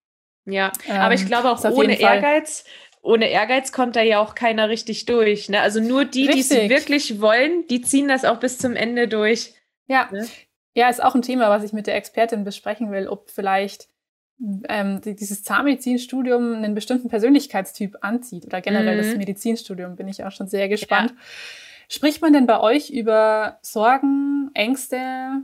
Ja, 0.45 0.71
ähm, 0.88 1.01
aber 1.01 1.15
ich 1.15 1.21
ähm, 1.21 1.27
glaube 1.27 1.49
auch 1.49 1.63
ohne 1.65 1.99
Ehrgeiz, 1.99 2.63
ohne 3.01 3.29
Ehrgeiz 3.29 3.71
kommt 3.71 3.95
da 3.95 4.01
ja 4.01 4.19
auch 4.19 4.36
keiner 4.36 4.69
richtig 4.69 5.05
durch. 5.05 5.49
Ne? 5.49 5.60
Also 5.62 5.79
nur 5.79 6.05
die, 6.05 6.27
die 6.27 6.39
es 6.39 6.51
wirklich 6.51 7.19
wollen, 7.19 7.67
die 7.67 7.81
ziehen 7.81 8.08
das 8.08 8.23
auch 8.23 8.39
bis 8.39 8.58
zum 8.58 8.75
Ende 8.75 9.08
durch. 9.08 9.53
Ja, 9.88 10.08
ne? 10.12 10.27
Ja, 10.75 10.89
ist 10.89 11.03
auch 11.03 11.15
ein 11.15 11.21
Thema, 11.21 11.49
was 11.49 11.63
ich 11.63 11.73
mit 11.73 11.88
der 11.88 11.95
Expertin 11.95 12.43
besprechen 12.43 12.91
will, 12.91 13.07
ob 13.07 13.29
vielleicht 13.29 13.88
ähm, 14.67 14.99
dieses 15.01 15.43
Zahnmedizinstudium 15.43 16.55
einen 16.55 16.75
bestimmten 16.75 17.07
Persönlichkeitstyp 17.07 17.97
anzieht 18.01 18.45
oder 18.45 18.59
generell 18.61 18.95
mhm. 18.95 19.01
das 19.01 19.15
Medizinstudium, 19.15 19.95
bin 19.95 20.09
ich 20.09 20.23
auch 20.23 20.31
schon 20.31 20.47
sehr 20.47 20.67
gespannt. 20.67 21.11
Ja. 21.11 21.17
Spricht 21.88 22.21
man 22.21 22.33
denn 22.33 22.45
bei 22.45 22.59
euch 22.59 22.89
über 22.89 23.59
Sorgen, 23.61 24.51
Ängste 24.53 25.43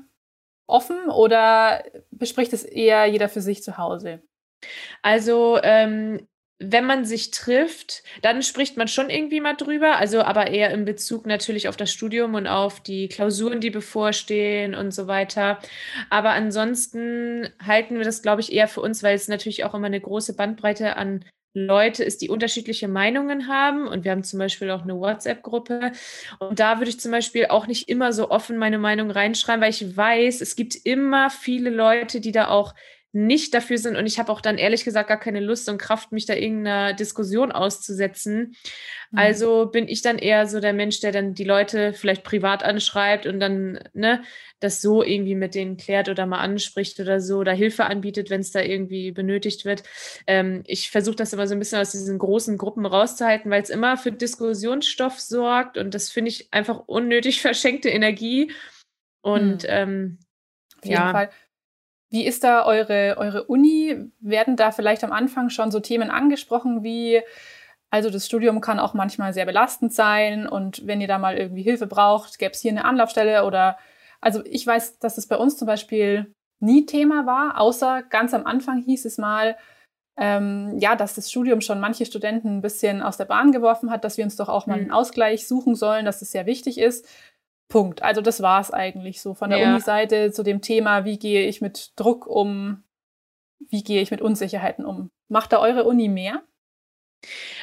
offen 0.68 1.10
oder 1.10 1.84
bespricht 2.12 2.52
es 2.52 2.64
eher 2.64 3.06
jeder 3.06 3.30
für 3.30 3.42
sich 3.42 3.64
zu 3.64 3.78
Hause? 3.78 4.22
Also 5.02 5.60
ähm, 5.64 6.28
wenn 6.62 6.86
man 6.86 7.06
sich 7.06 7.32
trifft, 7.32 8.04
dann 8.22 8.44
spricht 8.44 8.78
man 8.78 8.88
schon 8.88 9.10
irgendwie 9.10 9.42
mal 9.42 9.56
drüber, 9.56 9.98
also 9.98 10.22
aber 10.22 10.48
eher 10.48 10.70
in 10.72 10.86
Bezug 10.86 11.26
natürlich 11.26 11.68
auf 11.68 11.76
das 11.76 11.92
Studium 11.92 12.36
und 12.36 12.46
auf 12.46 12.80
die 12.80 13.08
Klausuren, 13.08 13.60
die 13.60 13.72
bevorstehen 13.72 14.76
und 14.76 14.94
so 14.94 15.08
weiter. 15.08 15.60
Aber 16.10 16.32
ansonsten 16.32 17.50
halten 17.66 17.98
wir 17.98 18.06
das, 18.06 18.22
glaube 18.22 18.42
ich, 18.42 18.54
eher 18.54 18.68
für 18.68 18.82
uns, 18.82 19.02
weil 19.02 19.16
es 19.16 19.28
natürlich 19.28 19.64
auch 19.64 19.74
immer 19.74 19.88
eine 19.88 20.00
große 20.00 20.36
Bandbreite 20.36 20.98
an 20.98 21.26
Leute 21.54 22.04
ist, 22.04 22.22
die 22.22 22.30
unterschiedliche 22.30 22.88
Meinungen 22.88 23.48
haben. 23.48 23.88
Und 23.88 24.04
wir 24.06 24.12
haben 24.12 24.24
zum 24.24 24.40
Beispiel 24.40 24.70
auch 24.70 24.84
eine 24.84 24.98
WhatsApp-Gruppe. 24.98 25.92
Und 26.40 26.60
da 26.60 26.78
würde 26.78 26.90
ich 26.90 27.00
zum 27.00 27.12
Beispiel 27.12 27.48
auch 27.48 27.68
nicht 27.68 27.90
immer 27.90 28.14
so 28.14 28.30
offen 28.30 28.58
meine 28.58 28.78
Meinung 28.78 29.12
reinschreiben, 29.12 29.62
weil 29.62 29.72
ich 29.72 29.98
weiß, 29.98 30.42
es 30.42 30.56
gibt 30.56 30.76
immer 30.86 31.30
viele 31.30 31.70
Leute, 31.70 32.22
die 32.22 32.32
da 32.32 32.48
auch 32.48 32.74
nicht 33.14 33.54
dafür 33.54 33.78
sind. 33.78 33.98
Und 33.98 34.06
ich 34.06 34.20
habe 34.20 34.32
auch 34.32 34.40
dann 34.40 34.58
ehrlich 34.58 34.86
gesagt 34.86 35.10
gar 35.10 35.20
keine 35.20 35.42
Lust 35.42 35.68
und 35.68 35.78
Kraft, 35.78 36.12
mich 36.12 36.26
da 36.26 36.34
irgendeiner 36.34 36.94
Diskussion 36.94 37.52
auszusetzen. 37.52 38.56
Mhm. 39.12 39.18
Also 39.18 39.66
bin 39.66 39.90
ich 39.90 40.02
dann 40.02 40.18
eher 40.18 40.48
so 40.48 40.62
der 40.62 40.72
Mensch, 40.72 41.02
der 41.02 41.12
dann 41.12 41.34
die 41.34 41.44
Leute 41.44 41.94
vielleicht 41.94 42.24
privat 42.24 42.64
anschreibt 42.64 43.26
und 43.26 43.40
dann 43.40 43.80
ne, 43.94 44.24
das 44.62 44.82
so 44.82 45.04
irgendwie 45.04 45.36
mit 45.36 45.56
denen 45.56 45.76
klärt 45.76 46.08
oder 46.08 46.26
mal 46.26 46.40
anspricht 46.40 47.00
oder 47.02 47.20
so 47.20 47.40
oder 47.40 47.52
Hilfe 47.52 47.86
anbietet, 47.86 48.30
wenn 48.30 48.42
es 48.42 48.52
da 48.52 48.62
irgendwie 48.62 49.12
benötigt 49.12 49.66
wird. 49.66 49.84
Ähm, 50.26 50.64
ich 50.66 50.90
versuche 50.90 51.18
das 51.18 51.34
immer 51.34 51.48
so 51.48 51.56
ein 51.56 51.60
bisschen 51.60 51.80
aus 51.80 51.92
diesen 51.92 52.18
großen 52.18 52.58
Gruppen 52.58 52.86
rauszuhalten, 52.86 53.52
weil 53.52 53.62
es 53.62 53.70
immer 53.70 53.98
für 53.98 54.14
Diskussionsstoff 54.14 55.20
sorgt 55.20 55.78
und 55.78 55.94
das 55.94 56.10
finde 56.10 56.30
ich 56.30 56.54
einfach 56.54 56.84
unnötig 56.88 57.42
verschenkte 57.42 57.90
Energie. 57.90 58.52
Und 59.22 59.64
mhm. 59.64 59.70
ähm, 59.70 60.20
auf 60.78 60.86
jeden 60.86 60.96
ja. 60.96 61.12
Fall. 61.12 61.30
Wie 62.12 62.26
ist 62.26 62.44
da 62.44 62.66
eure, 62.66 63.16
eure 63.18 63.46
Uni? 63.46 64.12
Werden 64.20 64.58
da 64.58 64.72
vielleicht 64.72 65.04
am 65.04 65.14
Anfang 65.14 65.50
schon 65.50 65.72
so 65.72 65.80
Themen 65.80 66.12
angesprochen 66.12 66.84
wie, 66.84 67.22
also 67.90 68.10
das 68.10 68.26
Studium 68.26 68.62
kann 68.62 68.80
auch 68.80 68.94
manchmal 68.94 69.34
sehr 69.34 69.46
belastend 69.46 69.94
sein 69.94 70.46
und 70.46 70.86
wenn 70.86 71.02
ihr 71.02 71.08
da 71.08 71.18
mal 71.18 71.38
irgendwie 71.38 71.64
Hilfe 71.64 71.88
braucht, 71.88 72.38
gäbe 72.38 72.52
es 72.52 72.60
hier 72.60 72.72
eine 72.72 72.86
Anlaufstelle 72.86 73.46
oder, 73.46 73.78
also 74.20 74.44
ich 74.46 74.68
weiß, 74.68 75.00
dass 75.00 75.18
es 75.18 75.28
bei 75.28 75.38
uns 75.38 75.58
zum 75.58 75.68
Beispiel 75.68 76.34
nie 76.60 76.86
Thema 76.86 77.26
war, 77.26 77.60
außer 77.60 78.04
ganz 78.04 78.34
am 78.34 78.46
Anfang 78.46 78.82
hieß 78.84 79.06
es 79.06 79.18
mal, 79.18 79.56
ähm, 80.18 80.78
ja, 80.78 80.96
dass 80.96 81.16
das 81.16 81.32
Studium 81.32 81.62
schon 81.62 81.80
manche 81.80 82.06
Studenten 82.06 82.58
ein 82.58 82.62
bisschen 82.62 83.02
aus 83.02 83.18
der 83.18 83.26
Bahn 83.26 83.52
geworfen 83.52 83.90
hat, 83.90 84.04
dass 84.04 84.18
wir 84.18 84.26
uns 84.26 84.36
doch 84.36 84.50
auch 84.50 84.68
mal 84.68 84.76
einen 84.76 84.88
mhm. 84.88 84.94
Ausgleich 84.94 85.48
suchen 85.48 85.76
sollen, 85.76 86.06
dass 86.06 86.22
es 86.22 86.32
sehr 86.32 86.46
wichtig 86.46 86.78
ist. 86.78 87.08
Punkt. 87.72 88.04
Also 88.04 88.22
das 88.22 88.42
war 88.44 88.62
es 88.62 88.72
eigentlich 88.72 89.22
so 89.22 89.34
von 89.34 89.50
der 89.50 89.60
ja. 89.60 89.72
Uni-Seite 89.72 90.32
zu 90.32 90.44
dem 90.44 90.62
Thema, 90.62 91.06
wie 91.06 91.18
gehe 91.18 91.48
ich 91.48 91.62
mit 91.62 91.94
Druck 91.96 92.28
um, 92.28 92.84
wie 93.70 93.84
gehe 93.84 94.02
ich 94.02 94.12
mit 94.12 94.22
Unsicherheiten 94.22 94.86
um. 94.86 95.10
Macht 95.28 95.54
da 95.54 95.60
eure 95.60 95.86
Uni 95.86 96.08
mehr? 96.08 96.44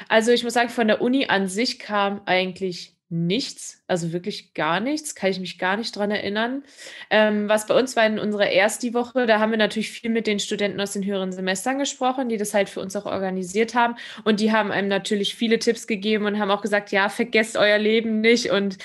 Also 0.08 0.32
ich 0.32 0.42
muss 0.42 0.54
sagen, 0.54 0.70
von 0.70 0.88
der 0.88 1.00
Uni 1.00 1.26
an 1.26 1.46
sich 1.46 1.78
kam 1.78 2.22
eigentlich 2.26 2.97
nichts, 3.10 3.82
also 3.86 4.12
wirklich 4.12 4.52
gar 4.52 4.80
nichts, 4.80 5.14
kann 5.14 5.30
ich 5.30 5.40
mich 5.40 5.58
gar 5.58 5.78
nicht 5.78 5.96
dran 5.96 6.10
erinnern. 6.10 6.62
Ähm, 7.08 7.48
was 7.48 7.66
bei 7.66 7.78
uns 7.78 7.96
war 7.96 8.04
in 8.06 8.18
unserer 8.18 8.50
ersten 8.50 8.92
Woche, 8.92 9.26
da 9.26 9.40
haben 9.40 9.50
wir 9.50 9.58
natürlich 9.58 9.90
viel 9.90 10.10
mit 10.10 10.26
den 10.26 10.38
Studenten 10.38 10.80
aus 10.80 10.92
den 10.92 11.04
höheren 11.04 11.32
Semestern 11.32 11.78
gesprochen, 11.78 12.28
die 12.28 12.36
das 12.36 12.52
halt 12.52 12.68
für 12.68 12.80
uns 12.80 12.94
auch 12.96 13.06
organisiert 13.06 13.74
haben. 13.74 13.96
Und 14.24 14.40
die 14.40 14.52
haben 14.52 14.70
einem 14.70 14.88
natürlich 14.88 15.34
viele 15.34 15.58
Tipps 15.58 15.86
gegeben 15.86 16.26
und 16.26 16.38
haben 16.38 16.50
auch 16.50 16.60
gesagt, 16.60 16.92
ja, 16.92 17.08
vergesst 17.08 17.56
euer 17.56 17.78
Leben 17.78 18.20
nicht. 18.20 18.50
Und 18.50 18.76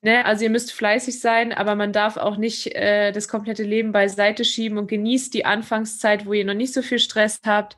ne, 0.00 0.24
also 0.24 0.44
ihr 0.44 0.50
müsst 0.50 0.72
fleißig 0.72 1.20
sein, 1.20 1.52
aber 1.52 1.74
man 1.74 1.92
darf 1.92 2.16
auch 2.16 2.36
nicht 2.36 2.74
äh, 2.76 3.10
das 3.10 3.26
komplette 3.26 3.64
Leben 3.64 3.90
beiseite 3.90 4.44
schieben 4.44 4.78
und 4.78 4.86
genießt 4.88 5.34
die 5.34 5.44
Anfangszeit, 5.44 6.24
wo 6.24 6.32
ihr 6.32 6.44
noch 6.44 6.54
nicht 6.54 6.72
so 6.72 6.82
viel 6.82 7.00
Stress 7.00 7.40
habt. 7.44 7.76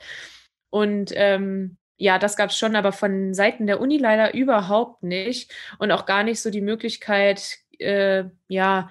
Und 0.70 1.12
ähm, 1.14 1.78
ja, 2.04 2.18
das 2.18 2.36
gab 2.36 2.50
es 2.50 2.58
schon, 2.58 2.76
aber 2.76 2.92
von 2.92 3.32
Seiten 3.32 3.66
der 3.66 3.80
Uni 3.80 3.96
leider 3.96 4.34
überhaupt 4.34 5.02
nicht 5.02 5.50
und 5.78 5.90
auch 5.90 6.04
gar 6.04 6.22
nicht 6.22 6.38
so 6.38 6.50
die 6.50 6.60
Möglichkeit, 6.60 7.56
äh, 7.78 8.24
ja, 8.46 8.90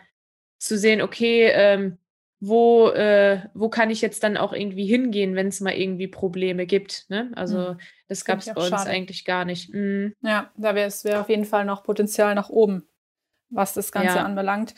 zu 0.57 0.79
sehen, 0.79 0.99
okay, 0.99 1.51
ähm, 1.53 1.99
wo, 2.39 2.89
äh, 2.89 3.41
wo 3.53 3.69
kann 3.69 3.91
ich 3.91 4.01
jetzt 4.01 4.23
dann 4.23 4.35
auch 4.35 4.51
irgendwie 4.51 4.87
hingehen, 4.87 5.35
wenn 5.35 5.49
es 5.49 5.61
mal 5.61 5.75
irgendwie 5.75 6.07
Probleme 6.07 6.65
gibt. 6.65 7.05
Ne? 7.09 7.31
Also 7.35 7.69
hm. 7.69 7.79
das 8.07 8.25
gab 8.25 8.39
es 8.39 8.47
bei 8.47 8.59
uns 8.59 8.69
schade. 8.69 8.89
eigentlich 8.89 9.25
gar 9.25 9.45
nicht. 9.45 9.71
Mhm. 9.71 10.15
Ja, 10.21 10.51
da 10.57 10.73
wäre 10.73 10.87
es 10.87 11.05
wär 11.05 11.21
auf 11.21 11.29
jeden 11.29 11.45
Fall 11.45 11.65
noch 11.65 11.83
Potenzial 11.83 12.33
nach 12.33 12.49
oben, 12.49 12.89
was 13.49 13.75
das 13.75 13.91
Ganze 13.91 14.17
ja. 14.17 14.25
anbelangt. 14.25 14.73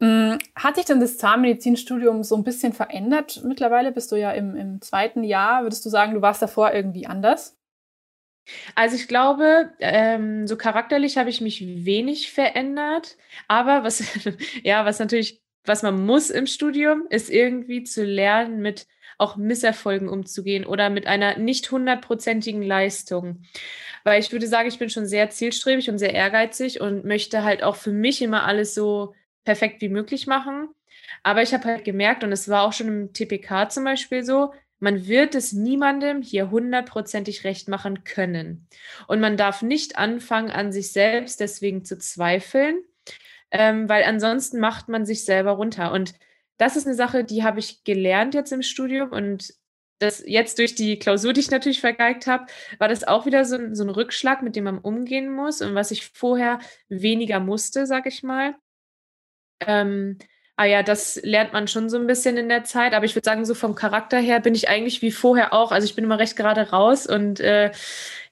Mm, 0.00 0.38
hat 0.54 0.76
sich 0.76 0.86
denn 0.86 1.00
das 1.00 1.18
Zahnmedizinstudium 1.18 2.22
so 2.24 2.34
ein 2.34 2.44
bisschen 2.44 2.72
verändert? 2.72 3.42
Mittlerweile 3.44 3.92
bist 3.92 4.10
du 4.12 4.16
ja 4.16 4.32
im, 4.32 4.56
im 4.56 4.80
zweiten 4.80 5.22
Jahr. 5.24 5.62
Würdest 5.62 5.84
du 5.84 5.90
sagen, 5.90 6.14
du 6.14 6.22
warst 6.22 6.40
davor 6.42 6.72
irgendwie 6.72 7.06
anders? 7.06 7.58
Also 8.74 8.96
ich 8.96 9.08
glaube, 9.08 9.70
ähm, 9.80 10.46
so 10.46 10.56
charakterlich 10.56 11.18
habe 11.18 11.30
ich 11.30 11.40
mich 11.40 11.60
wenig 11.84 12.32
verändert. 12.32 13.16
Aber 13.48 13.84
was, 13.84 14.02
ja, 14.64 14.84
was 14.84 14.98
natürlich, 14.98 15.42
was 15.64 15.82
man 15.82 16.04
muss 16.04 16.30
im 16.30 16.46
Studium, 16.46 17.04
ist 17.10 17.30
irgendwie 17.30 17.84
zu 17.84 18.04
lernen, 18.04 18.60
mit 18.60 18.86
auch 19.18 19.36
Misserfolgen 19.36 20.08
umzugehen 20.08 20.64
oder 20.64 20.88
mit 20.88 21.06
einer 21.06 21.36
nicht 21.38 21.70
hundertprozentigen 21.70 22.62
Leistung. 22.62 23.42
Weil 24.02 24.20
ich 24.20 24.32
würde 24.32 24.46
sagen, 24.46 24.68
ich 24.68 24.78
bin 24.78 24.88
schon 24.88 25.06
sehr 25.06 25.28
zielstrebig 25.28 25.90
und 25.90 25.98
sehr 25.98 26.14
ehrgeizig 26.14 26.80
und 26.80 27.04
möchte 27.04 27.44
halt 27.44 27.62
auch 27.62 27.76
für 27.76 27.92
mich 27.92 28.22
immer 28.22 28.44
alles 28.44 28.74
so 28.74 29.14
perfekt 29.50 29.80
wie 29.80 29.88
möglich 29.88 30.28
machen. 30.28 30.68
Aber 31.24 31.42
ich 31.42 31.52
habe 31.52 31.64
halt 31.64 31.84
gemerkt, 31.84 32.22
und 32.22 32.30
es 32.30 32.48
war 32.48 32.62
auch 32.62 32.72
schon 32.72 32.86
im 32.86 33.12
TPK 33.12 33.68
zum 33.68 33.82
Beispiel 33.82 34.22
so, 34.22 34.52
man 34.78 35.08
wird 35.08 35.34
es 35.34 35.52
niemandem 35.52 36.22
hier 36.22 36.52
hundertprozentig 36.52 37.42
recht 37.42 37.68
machen 37.68 38.04
können. 38.04 38.68
Und 39.08 39.18
man 39.18 39.36
darf 39.36 39.60
nicht 39.62 39.98
anfangen, 39.98 40.52
an 40.52 40.70
sich 40.70 40.92
selbst 40.92 41.40
deswegen 41.40 41.84
zu 41.84 41.98
zweifeln, 41.98 42.78
ähm, 43.50 43.88
weil 43.88 44.04
ansonsten 44.04 44.60
macht 44.60 44.88
man 44.88 45.04
sich 45.04 45.24
selber 45.24 45.52
runter. 45.52 45.90
Und 45.90 46.14
das 46.56 46.76
ist 46.76 46.86
eine 46.86 46.94
Sache, 46.94 47.24
die 47.24 47.42
habe 47.42 47.58
ich 47.58 47.82
gelernt 47.82 48.34
jetzt 48.34 48.52
im 48.52 48.62
Studium 48.62 49.10
und 49.10 49.52
das 49.98 50.22
jetzt 50.24 50.58
durch 50.60 50.76
die 50.76 50.96
Klausur, 51.00 51.32
die 51.32 51.40
ich 51.40 51.50
natürlich 51.50 51.80
vergeigt 51.80 52.28
habe, 52.28 52.46
war 52.78 52.86
das 52.86 53.02
auch 53.02 53.26
wieder 53.26 53.44
so, 53.44 53.58
so 53.74 53.82
ein 53.82 53.90
Rückschlag, 53.90 54.42
mit 54.42 54.54
dem 54.54 54.64
man 54.64 54.78
umgehen 54.78 55.34
muss 55.34 55.60
und 55.60 55.74
was 55.74 55.90
ich 55.90 56.06
vorher 56.06 56.60
weniger 56.88 57.40
musste, 57.40 57.84
sag 57.84 58.06
ich 58.06 58.22
mal. 58.22 58.54
Ähm, 59.66 60.18
ah 60.56 60.66
ja, 60.66 60.82
das 60.82 61.18
lernt 61.22 61.54
man 61.54 61.68
schon 61.68 61.88
so 61.88 61.96
ein 61.96 62.06
bisschen 62.06 62.36
in 62.36 62.50
der 62.50 62.64
Zeit, 62.64 62.92
aber 62.92 63.06
ich 63.06 63.14
würde 63.14 63.24
sagen, 63.24 63.46
so 63.46 63.54
vom 63.54 63.74
Charakter 63.74 64.18
her 64.18 64.40
bin 64.40 64.54
ich 64.54 64.68
eigentlich 64.68 65.00
wie 65.00 65.10
vorher 65.10 65.54
auch. 65.54 65.72
Also 65.72 65.86
ich 65.86 65.94
bin 65.94 66.04
immer 66.04 66.18
recht 66.18 66.36
gerade 66.36 66.70
raus 66.70 67.06
und 67.06 67.40
äh, 67.40 67.70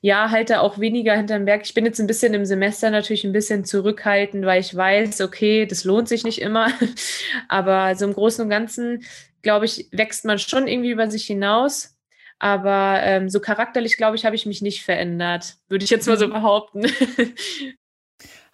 ja, 0.01 0.31
halte 0.31 0.61
auch 0.61 0.79
weniger 0.79 1.17
hinterm 1.17 1.47
Berg. 1.47 1.63
Ich 1.65 1.75
bin 1.75 1.87
jetzt 1.87 1.99
ein 2.01 2.07
bisschen 2.07 2.35
im 2.35 2.45
Semester 2.45 2.91
natürlich 2.91 3.25
ein 3.25 3.33
bisschen 3.33 3.65
zurückhaltend, 3.65 4.45
weil 4.45 4.61
ich 4.61 4.77
weiß, 4.77 5.23
okay, 5.23 5.67
das 5.67 5.85
lohnt 5.85 6.09
sich 6.09 6.23
nicht 6.23 6.41
immer. 6.41 6.69
aber 7.49 7.95
so 7.97 8.05
im 8.05 8.13
Großen 8.13 8.45
und 8.45 8.51
Ganzen, 8.51 9.05
glaube 9.43 9.65
ich, 9.65 9.89
wächst 9.91 10.25
man 10.27 10.39
schon 10.39 10.69
irgendwie 10.69 10.91
über 10.91 11.11
sich 11.11 11.25
hinaus. 11.25 11.97
Aber 12.39 13.01
ähm, 13.03 13.29
so 13.29 13.41
charakterlich, 13.41 13.97
glaube 13.97 14.17
ich, 14.17 14.25
habe 14.25 14.37
ich 14.37 14.47
mich 14.47 14.63
nicht 14.63 14.85
verändert, 14.85 15.57
würde 15.69 15.85
ich 15.85 15.91
jetzt 15.91 16.07
mal 16.07 16.19
so 16.19 16.29
mhm. 16.29 16.33
behaupten. 16.33 16.87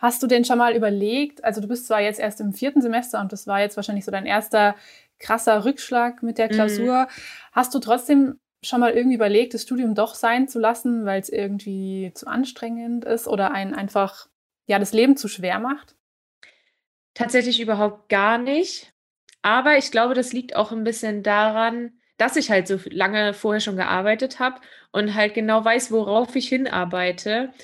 Hast 0.05 0.23
du 0.23 0.27
denn 0.27 0.45
schon 0.45 0.59
mal 0.59 0.77
überlegt, 0.77 1.43
also 1.45 1.63
du 1.63 1.67
bist 1.67 1.87
zwar 1.87 2.03
jetzt 2.03 2.21
erst 2.21 2.39
im 2.39 2.53
vierten 2.53 2.83
Semester 2.83 3.23
und 3.23 3.33
das 3.33 3.47
war 3.47 3.61
jetzt 3.61 3.77
wahrscheinlich 3.77 4.05
so 4.05 4.11
dein 4.11 4.27
erster 4.27 4.77
krasser 5.19 5.65
Rückschlag 5.65 6.23
mit 6.23 6.37
der 6.37 6.51
Klausur. 6.51 7.05
Mhm. 7.05 7.23
Hast 7.53 7.75
du 7.75 7.79
trotzdem 7.79 8.39
schon 8.63 8.81
mal 8.81 8.93
irgendwie 8.93 9.15
überlegt, 9.15 9.55
das 9.55 9.63
Studium 9.63 9.95
doch 9.95 10.15
sein 10.15 10.47
zu 10.47 10.59
lassen, 10.59 11.07
weil 11.07 11.23
es 11.23 11.31
irgendwie 11.31 12.13
zu 12.15 12.27
anstrengend 12.27 13.07
ist 13.07 13.27
oder 13.27 13.53
einen 13.53 13.73
einfach 13.73 14.29
ja 14.67 14.79
das 14.79 14.93
Leben 14.93 15.17
zu 15.17 15.27
schwer 15.27 15.59
macht? 15.59 15.97
Tatsächlich 17.15 17.59
überhaupt 17.59 18.11
gar 18.11 18.37
nicht. 18.37 18.93
Aber 19.41 19.79
ich 19.79 19.91
glaube, 19.91 20.13
das 20.13 20.35
liegt 20.35 20.55
auch 20.55 20.71
ein 20.71 20.85
bisschen 20.85 21.23
daran, 21.23 21.93
dass 22.19 22.37
ich 22.37 22.51
halt 22.51 22.69
so 22.69 22.79
lange 22.91 23.33
vorher 23.33 23.61
schon 23.61 23.77
gearbeitet 23.77 24.39
habe 24.39 24.61
und 24.93 25.15
halt 25.15 25.33
genau 25.33 25.65
weiß, 25.65 25.91
worauf 25.91 26.37
ich 26.37 26.49
hinarbeite. 26.49 27.55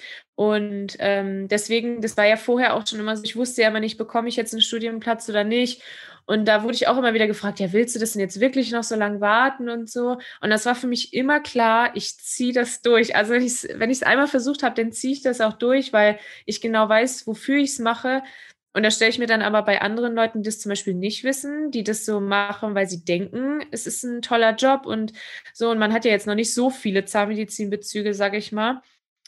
Und 0.41 0.97
ähm, 1.01 1.49
deswegen, 1.49 2.01
das 2.01 2.17
war 2.17 2.25
ja 2.27 2.39
vorher 2.39 2.75
auch 2.75 2.87
schon 2.87 2.99
immer 2.99 3.15
so, 3.15 3.23
ich 3.25 3.37
wusste 3.37 3.61
ja 3.61 3.69
immer 3.69 3.79
nicht, 3.79 3.99
bekomme 3.99 4.27
ich 4.31 4.37
jetzt 4.37 4.55
einen 4.55 4.63
Studienplatz 4.63 5.29
oder 5.29 5.45
nicht. 5.45 5.83
Und 6.25 6.47
da 6.49 6.63
wurde 6.63 6.73
ich 6.77 6.89
auch 6.89 6.97
immer 6.97 7.13
wieder 7.13 7.27
gefragt, 7.27 7.61
ja, 7.61 7.75
willst 7.75 7.95
du 7.95 7.99
das 8.01 8.13
denn 8.13 8.23
jetzt 8.23 8.41
wirklich 8.41 8.73
noch 8.73 8.83
so 8.83 8.97
lange 8.97 9.21
warten 9.21 9.69
und 9.69 9.91
so? 9.91 10.17
Und 10.41 10.49
das 10.49 10.65
war 10.65 10.75
für 10.75 10.87
mich 10.87 11.13
immer 11.13 11.41
klar, 11.41 11.95
ich 11.95 12.17
ziehe 12.17 12.55
das 12.55 12.81
durch. 12.81 13.15
Also 13.15 13.35
wenn 13.35 13.43
ich 13.91 13.99
es 13.99 14.03
einmal 14.03 14.29
versucht 14.29 14.63
habe, 14.63 14.75
dann 14.83 14.93
ziehe 14.93 15.13
ich 15.13 15.21
das 15.21 15.43
auch 15.43 15.53
durch, 15.53 15.93
weil 15.93 16.19
ich 16.47 16.63
genau 16.63 16.89
weiß, 16.89 17.27
wofür 17.27 17.59
ich 17.59 17.73
es 17.73 17.79
mache. 17.79 18.23
Und 18.73 18.83
da 18.83 18.91
stelle 18.91 19.11
ich 19.11 19.19
mir 19.19 19.27
dann 19.27 19.43
aber 19.43 19.61
bei 19.63 19.83
anderen 19.83 20.15
Leuten, 20.15 20.43
die 20.43 20.49
das 20.49 20.61
zum 20.61 20.71
Beispiel 20.71 20.95
nicht 20.95 21.23
wissen, 21.23 21.71
die 21.71 21.85
das 21.85 22.07
so 22.07 22.19
machen, 22.19 22.75
weil 22.75 22.89
sie 22.89 23.05
denken, 23.05 23.63
es 23.73 23.87
ist 23.87 24.05
ein 24.05 24.23
toller 24.23 24.55
Job 24.55 24.87
und 24.87 25.13
so. 25.53 25.69
Und 25.71 25.79
man 25.79 25.93
hat 25.93 26.07
ja 26.07 26.13
jetzt 26.13 26.27
noch 26.27 26.35
nicht 26.35 26.55
so 26.55 26.71
viele 26.71 27.05
Zahnmedizinbezüge, 27.05 28.15
sage 28.15 28.39
ich 28.39 28.53
mal. 28.53 28.81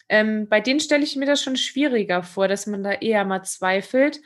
Ähm, 0.08 0.48
bei 0.48 0.60
denen 0.60 0.80
stelle 0.80 1.04
ich 1.04 1.16
mir 1.16 1.26
das 1.26 1.42
schon 1.42 1.56
schwieriger 1.56 2.22
vor, 2.22 2.48
dass 2.48 2.66
man 2.66 2.82
da 2.82 2.92
eher 2.92 3.24
mal 3.24 3.42
zweifelt. 3.42 4.20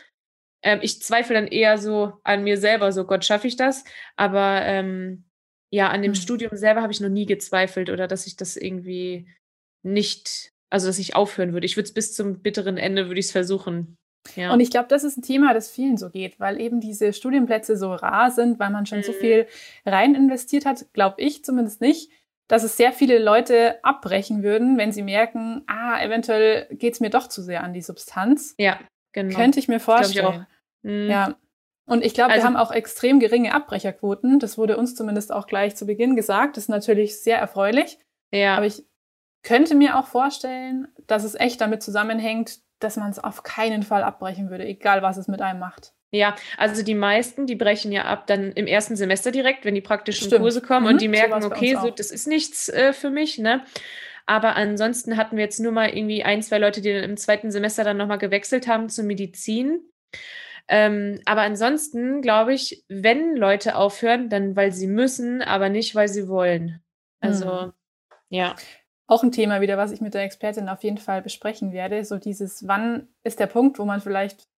Ähm, 0.62 0.80
ich 0.82 1.02
zweifle 1.02 1.34
dann 1.34 1.46
eher 1.46 1.78
so 1.78 2.14
an 2.24 2.44
mir 2.44 2.58
selber, 2.58 2.92
so 2.92 3.04
Gott, 3.04 3.24
schaffe 3.24 3.46
ich 3.46 3.56
das? 3.56 3.84
Aber 4.16 4.62
ähm, 4.62 5.24
ja, 5.70 5.88
an 5.88 6.02
dem 6.02 6.12
mhm. 6.12 6.16
Studium 6.16 6.56
selber 6.56 6.82
habe 6.82 6.92
ich 6.92 7.00
noch 7.00 7.08
nie 7.08 7.26
gezweifelt 7.26 7.90
oder 7.90 8.08
dass 8.08 8.26
ich 8.26 8.36
das 8.36 8.56
irgendwie 8.56 9.28
nicht, 9.82 10.52
also 10.70 10.86
dass 10.86 10.98
ich 10.98 11.14
aufhören 11.14 11.52
würde. 11.52 11.66
Ich 11.66 11.76
würde 11.76 11.86
es 11.86 11.94
bis 11.94 12.14
zum 12.14 12.40
bitteren 12.40 12.78
Ende, 12.78 13.06
würde 13.08 13.20
ich 13.20 13.26
es 13.26 13.32
versuchen. 13.32 13.96
Ja. 14.34 14.52
Und 14.52 14.60
ich 14.60 14.70
glaube, 14.70 14.88
das 14.88 15.04
ist 15.04 15.16
ein 15.16 15.22
Thema, 15.22 15.54
das 15.54 15.70
vielen 15.70 15.96
so 15.96 16.10
geht, 16.10 16.40
weil 16.40 16.60
eben 16.60 16.80
diese 16.80 17.12
Studienplätze 17.12 17.76
so 17.76 17.92
rar 17.92 18.30
sind, 18.30 18.58
weil 18.58 18.70
man 18.70 18.86
schon 18.86 18.98
mhm. 18.98 19.04
so 19.04 19.12
viel 19.12 19.46
rein 19.84 20.14
investiert 20.14 20.64
hat, 20.64 20.92
glaube 20.92 21.22
ich 21.22 21.44
zumindest 21.44 21.80
nicht, 21.80 22.10
dass 22.48 22.62
es 22.62 22.76
sehr 22.76 22.92
viele 22.92 23.18
Leute 23.18 23.82
abbrechen 23.84 24.42
würden, 24.42 24.78
wenn 24.78 24.92
sie 24.92 25.02
merken, 25.02 25.64
ah, 25.66 26.00
eventuell 26.00 26.66
geht 26.70 26.94
es 26.94 27.00
mir 27.00 27.10
doch 27.10 27.28
zu 27.28 27.42
sehr 27.42 27.62
an 27.62 27.72
die 27.72 27.82
Substanz. 27.82 28.54
Ja, 28.58 28.78
genau. 29.12 29.36
Könnte 29.36 29.58
ich 29.58 29.68
mir 29.68 29.80
vorstellen. 29.80 30.46
Ich 30.82 30.90
mhm. 30.90 31.10
Ja. 31.10 31.36
Und 31.88 32.04
ich 32.04 32.14
glaube, 32.14 32.32
also, 32.32 32.42
wir 32.42 32.46
haben 32.46 32.56
auch 32.56 32.72
extrem 32.72 33.20
geringe 33.20 33.54
Abbrecherquoten. 33.54 34.40
Das 34.40 34.58
wurde 34.58 34.76
uns 34.76 34.96
zumindest 34.96 35.32
auch 35.32 35.46
gleich 35.46 35.76
zu 35.76 35.86
Beginn 35.86 36.16
gesagt. 36.16 36.56
Das 36.56 36.64
ist 36.64 36.68
natürlich 36.68 37.20
sehr 37.20 37.38
erfreulich. 37.38 37.98
Ja. 38.32 38.56
Aber 38.56 38.66
ich 38.66 38.84
könnte 39.42 39.76
mir 39.76 39.96
auch 39.96 40.06
vorstellen, 40.06 40.88
dass 41.06 41.22
es 41.22 41.36
echt 41.36 41.60
damit 41.60 41.82
zusammenhängt, 41.82 42.58
dass 42.80 42.96
man 42.96 43.10
es 43.10 43.20
auf 43.20 43.44
keinen 43.44 43.84
Fall 43.84 44.02
abbrechen 44.02 44.50
würde, 44.50 44.64
egal 44.64 45.02
was 45.02 45.16
es 45.16 45.28
mit 45.28 45.40
einem 45.40 45.60
macht. 45.60 45.94
Ja, 46.16 46.36
also 46.56 46.82
die 46.82 46.94
meisten, 46.94 47.46
die 47.46 47.54
brechen 47.54 47.92
ja 47.92 48.04
ab 48.04 48.26
dann 48.26 48.52
im 48.52 48.66
ersten 48.66 48.96
Semester 48.96 49.30
direkt, 49.30 49.64
wenn 49.64 49.74
die 49.74 49.80
praktischen 49.80 50.26
Stimmt. 50.26 50.42
Kurse 50.42 50.60
kommen 50.60 50.86
mhm, 50.86 50.92
und 50.92 51.00
die 51.00 51.08
merken, 51.08 51.42
so 51.42 51.48
okay, 51.48 51.76
so 51.80 51.90
das 51.90 52.10
ist 52.10 52.26
nichts 52.26 52.68
äh, 52.68 52.92
für 52.92 53.10
mich, 53.10 53.38
ne? 53.38 53.64
Aber 54.26 54.56
ansonsten 54.56 55.16
hatten 55.16 55.36
wir 55.36 55.44
jetzt 55.44 55.60
nur 55.60 55.70
mal 55.70 55.88
irgendwie 55.88 56.24
ein, 56.24 56.42
zwei 56.42 56.58
Leute, 56.58 56.80
die 56.80 56.92
dann 56.92 57.04
im 57.04 57.16
zweiten 57.16 57.52
Semester 57.52 57.84
dann 57.84 57.96
nochmal 57.96 58.18
gewechselt 58.18 58.66
haben 58.66 58.88
zur 58.88 59.04
Medizin. 59.04 59.80
Ähm, 60.68 61.20
aber 61.26 61.42
ansonsten 61.42 62.22
glaube 62.22 62.52
ich, 62.52 62.84
wenn 62.88 63.36
Leute 63.36 63.76
aufhören, 63.76 64.28
dann 64.28 64.56
weil 64.56 64.72
sie 64.72 64.88
müssen, 64.88 65.42
aber 65.42 65.68
nicht 65.68 65.94
weil 65.94 66.08
sie 66.08 66.26
wollen. 66.26 66.82
Also, 67.20 67.46
mhm. 67.46 67.72
ja 68.30 68.56
auch 69.06 69.22
ein 69.22 69.32
Thema 69.32 69.60
wieder, 69.60 69.76
was 69.76 69.92
ich 69.92 70.00
mit 70.00 70.14
der 70.14 70.22
Expertin 70.22 70.68
auf 70.68 70.82
jeden 70.82 70.98
Fall 70.98 71.22
besprechen 71.22 71.72
werde. 71.72 72.04
So 72.04 72.18
dieses, 72.18 72.66
wann 72.66 73.08
ist 73.22 73.38
der 73.40 73.46
Punkt, 73.46 73.78
wo 73.78 73.84
man 73.84 74.00
vielleicht 74.00 74.48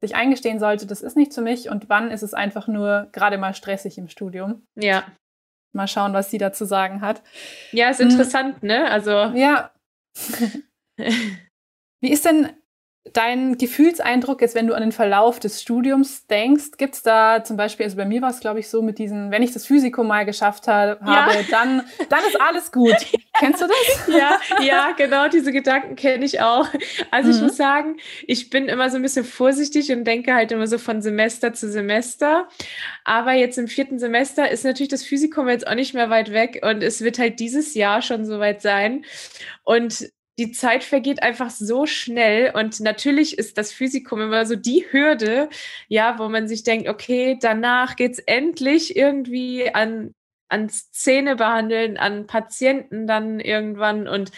sich 0.00 0.14
eingestehen 0.14 0.60
sollte, 0.60 0.86
das 0.86 1.02
ist 1.02 1.16
nicht 1.16 1.34
für 1.34 1.40
mich 1.40 1.68
und 1.68 1.88
wann 1.88 2.10
ist 2.10 2.22
es 2.22 2.34
einfach 2.34 2.68
nur 2.68 3.08
gerade 3.12 3.38
mal 3.38 3.54
stressig 3.54 3.98
im 3.98 4.08
Studium. 4.08 4.62
Ja. 4.76 5.04
Mal 5.74 5.88
schauen, 5.88 6.12
was 6.12 6.30
sie 6.30 6.38
dazu 6.38 6.64
sagen 6.64 7.00
hat. 7.00 7.22
Ja, 7.72 7.90
ist 7.90 8.00
interessant, 8.00 8.60
hm. 8.62 8.68
ne? 8.68 8.90
Also. 8.90 9.10
Ja. 9.10 9.72
Wie 12.00 12.10
ist 12.10 12.24
denn 12.24 12.48
dein 13.12 13.58
Gefühlseindruck 13.58 14.40
jetzt, 14.40 14.54
wenn 14.54 14.66
du 14.66 14.74
an 14.74 14.82
den 14.82 14.92
Verlauf 14.92 15.38
des 15.38 15.62
Studiums 15.62 16.26
denkst, 16.26 16.72
gibt 16.76 16.94
es 16.94 17.02
da 17.02 17.42
zum 17.44 17.56
Beispiel, 17.56 17.84
also 17.84 17.96
bei 17.96 18.04
mir 18.04 18.22
war 18.22 18.30
es, 18.30 18.40
glaube 18.40 18.60
ich, 18.60 18.68
so 18.68 18.82
mit 18.82 18.98
diesen, 18.98 19.30
wenn 19.30 19.42
ich 19.42 19.52
das 19.52 19.66
Physikum 19.66 20.06
mal 20.06 20.24
geschafft 20.24 20.68
habe, 20.68 20.98
ja. 21.04 21.28
dann, 21.50 21.82
dann 22.08 22.20
ist 22.26 22.40
alles 22.40 22.72
gut. 22.72 22.96
Kennst 23.38 23.62
du 23.62 23.66
das? 23.66 24.16
Ja, 24.16 24.40
ja, 24.62 24.92
genau, 24.96 25.28
diese 25.28 25.52
Gedanken 25.52 25.94
kenne 25.94 26.24
ich 26.24 26.40
auch. 26.40 26.68
Also 27.10 27.28
mhm. 27.28 27.36
ich 27.36 27.42
muss 27.42 27.56
sagen, 27.56 27.96
ich 28.26 28.50
bin 28.50 28.68
immer 28.68 28.90
so 28.90 28.96
ein 28.96 29.02
bisschen 29.02 29.24
vorsichtig 29.24 29.92
und 29.92 30.04
denke 30.04 30.34
halt 30.34 30.50
immer 30.50 30.66
so 30.66 30.78
von 30.78 31.02
Semester 31.02 31.52
zu 31.52 31.70
Semester. 31.70 32.48
Aber 33.04 33.32
jetzt 33.32 33.58
im 33.58 33.68
vierten 33.68 33.98
Semester 33.98 34.50
ist 34.50 34.64
natürlich 34.64 34.88
das 34.88 35.04
Physikum 35.04 35.48
jetzt 35.48 35.66
auch 35.66 35.74
nicht 35.74 35.94
mehr 35.94 36.10
weit 36.10 36.32
weg 36.32 36.60
und 36.62 36.82
es 36.82 37.00
wird 37.02 37.18
halt 37.18 37.38
dieses 37.38 37.74
Jahr 37.74 38.02
schon 38.02 38.24
soweit 38.24 38.60
sein. 38.60 39.04
Und 39.62 40.10
die 40.38 40.52
Zeit 40.52 40.84
vergeht 40.84 41.22
einfach 41.22 41.50
so 41.50 41.84
schnell 41.86 42.52
und 42.54 42.80
natürlich 42.80 43.38
ist 43.38 43.58
das 43.58 43.72
Physikum 43.72 44.20
immer 44.20 44.46
so 44.46 44.54
die 44.54 44.86
Hürde, 44.90 45.48
ja, 45.88 46.18
wo 46.18 46.28
man 46.28 46.46
sich 46.46 46.62
denkt, 46.62 46.88
okay, 46.88 47.36
danach 47.40 47.96
geht's 47.96 48.20
endlich 48.20 48.96
irgendwie 48.96 49.74
an 49.74 50.14
ans 50.48 50.90
Zähne 50.92 51.36
behandeln, 51.36 51.98
an 51.98 52.26
Patienten 52.26 53.06
dann 53.06 53.40
irgendwann 53.40 54.08
und 54.08 54.30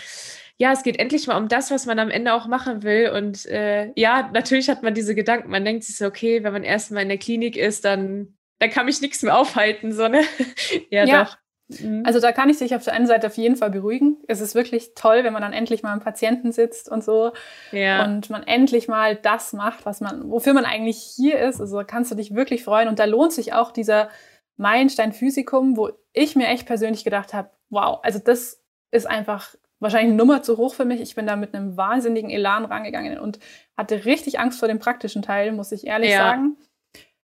ja, 0.60 0.72
es 0.72 0.82
geht 0.82 0.98
endlich 0.98 1.26
mal 1.26 1.38
um 1.38 1.48
das, 1.48 1.70
was 1.70 1.86
man 1.86 1.98
am 1.98 2.10
Ende 2.10 2.34
auch 2.34 2.46
machen 2.46 2.82
will. 2.82 3.08
Und 3.08 3.46
äh, 3.46 3.92
ja, 3.96 4.28
natürlich 4.34 4.68
hat 4.68 4.82
man 4.82 4.92
diese 4.92 5.14
Gedanken. 5.14 5.48
Man 5.50 5.64
denkt 5.64 5.84
sich 5.84 5.96
so, 5.96 6.04
okay, 6.04 6.44
wenn 6.44 6.52
man 6.52 6.64
erstmal 6.64 7.02
in 7.02 7.08
der 7.08 7.16
Klinik 7.16 7.56
ist, 7.56 7.86
dann, 7.86 8.36
dann 8.58 8.68
kann 8.68 8.84
mich 8.84 9.00
nichts 9.00 9.22
mehr 9.22 9.38
aufhalten. 9.38 9.94
So, 9.94 10.06
ne? 10.08 10.20
ja, 10.90 11.06
ja, 11.06 11.24
doch. 11.24 11.38
Mhm. 11.78 12.02
Also 12.04 12.20
da 12.20 12.32
kann 12.32 12.48
ich 12.48 12.58
sich 12.58 12.74
auf 12.74 12.84
der 12.84 12.94
einen 12.94 13.06
Seite 13.06 13.28
auf 13.28 13.36
jeden 13.36 13.56
Fall 13.56 13.70
beruhigen. 13.70 14.18
Es 14.26 14.40
ist 14.40 14.54
wirklich 14.54 14.94
toll, 14.94 15.24
wenn 15.24 15.32
man 15.32 15.42
dann 15.42 15.52
endlich 15.52 15.82
mal 15.82 15.92
am 15.92 16.00
Patienten 16.00 16.52
sitzt 16.52 16.88
und 16.88 17.04
so 17.04 17.32
ja. 17.72 18.04
und 18.04 18.30
man 18.30 18.42
endlich 18.42 18.88
mal 18.88 19.16
das 19.16 19.52
macht, 19.52 19.86
was 19.86 20.00
man, 20.00 20.30
wofür 20.30 20.52
man 20.52 20.64
eigentlich 20.64 20.98
hier 20.98 21.38
ist. 21.38 21.60
Also 21.60 21.78
da 21.78 21.84
kannst 21.84 22.10
du 22.10 22.16
dich 22.16 22.34
wirklich 22.34 22.64
freuen 22.64 22.88
und 22.88 22.98
da 22.98 23.04
lohnt 23.04 23.32
sich 23.32 23.52
auch 23.52 23.70
dieser 23.70 24.10
Meilenstein 24.56 25.12
Physikum, 25.12 25.76
wo 25.76 25.90
ich 26.12 26.36
mir 26.36 26.48
echt 26.48 26.66
persönlich 26.66 27.04
gedacht 27.04 27.32
habe, 27.32 27.50
wow, 27.70 28.00
also 28.02 28.18
das 28.18 28.62
ist 28.90 29.06
einfach 29.06 29.54
wahrscheinlich 29.78 30.10
eine 30.10 30.16
Nummer 30.16 30.42
zu 30.42 30.58
hoch 30.58 30.74
für 30.74 30.84
mich. 30.84 31.00
Ich 31.00 31.14
bin 31.14 31.26
da 31.26 31.36
mit 31.36 31.54
einem 31.54 31.76
wahnsinnigen 31.76 32.30
Elan 32.30 32.64
rangegangen 32.64 33.18
und 33.18 33.38
hatte 33.76 34.04
richtig 34.04 34.38
Angst 34.38 34.58
vor 34.58 34.68
dem 34.68 34.78
praktischen 34.78 35.22
Teil, 35.22 35.52
muss 35.52 35.72
ich 35.72 35.86
ehrlich 35.86 36.10
ja. 36.10 36.18
sagen. 36.18 36.56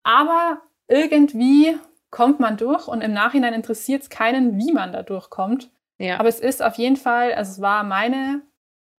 Aber 0.02 0.60
irgendwie 0.88 1.76
kommt 2.12 2.38
man 2.38 2.56
durch 2.56 2.86
und 2.86 3.00
im 3.00 3.12
Nachhinein 3.12 3.54
interessiert 3.54 4.02
es 4.02 4.10
keinen, 4.10 4.58
wie 4.58 4.70
man 4.70 4.92
da 4.92 5.02
durchkommt. 5.02 5.70
Ja. 5.98 6.20
Aber 6.20 6.28
es 6.28 6.38
ist 6.38 6.62
auf 6.62 6.76
jeden 6.76 6.96
Fall, 6.96 7.32
also 7.32 7.50
es 7.52 7.60
war 7.60 7.82
meine 7.82 8.42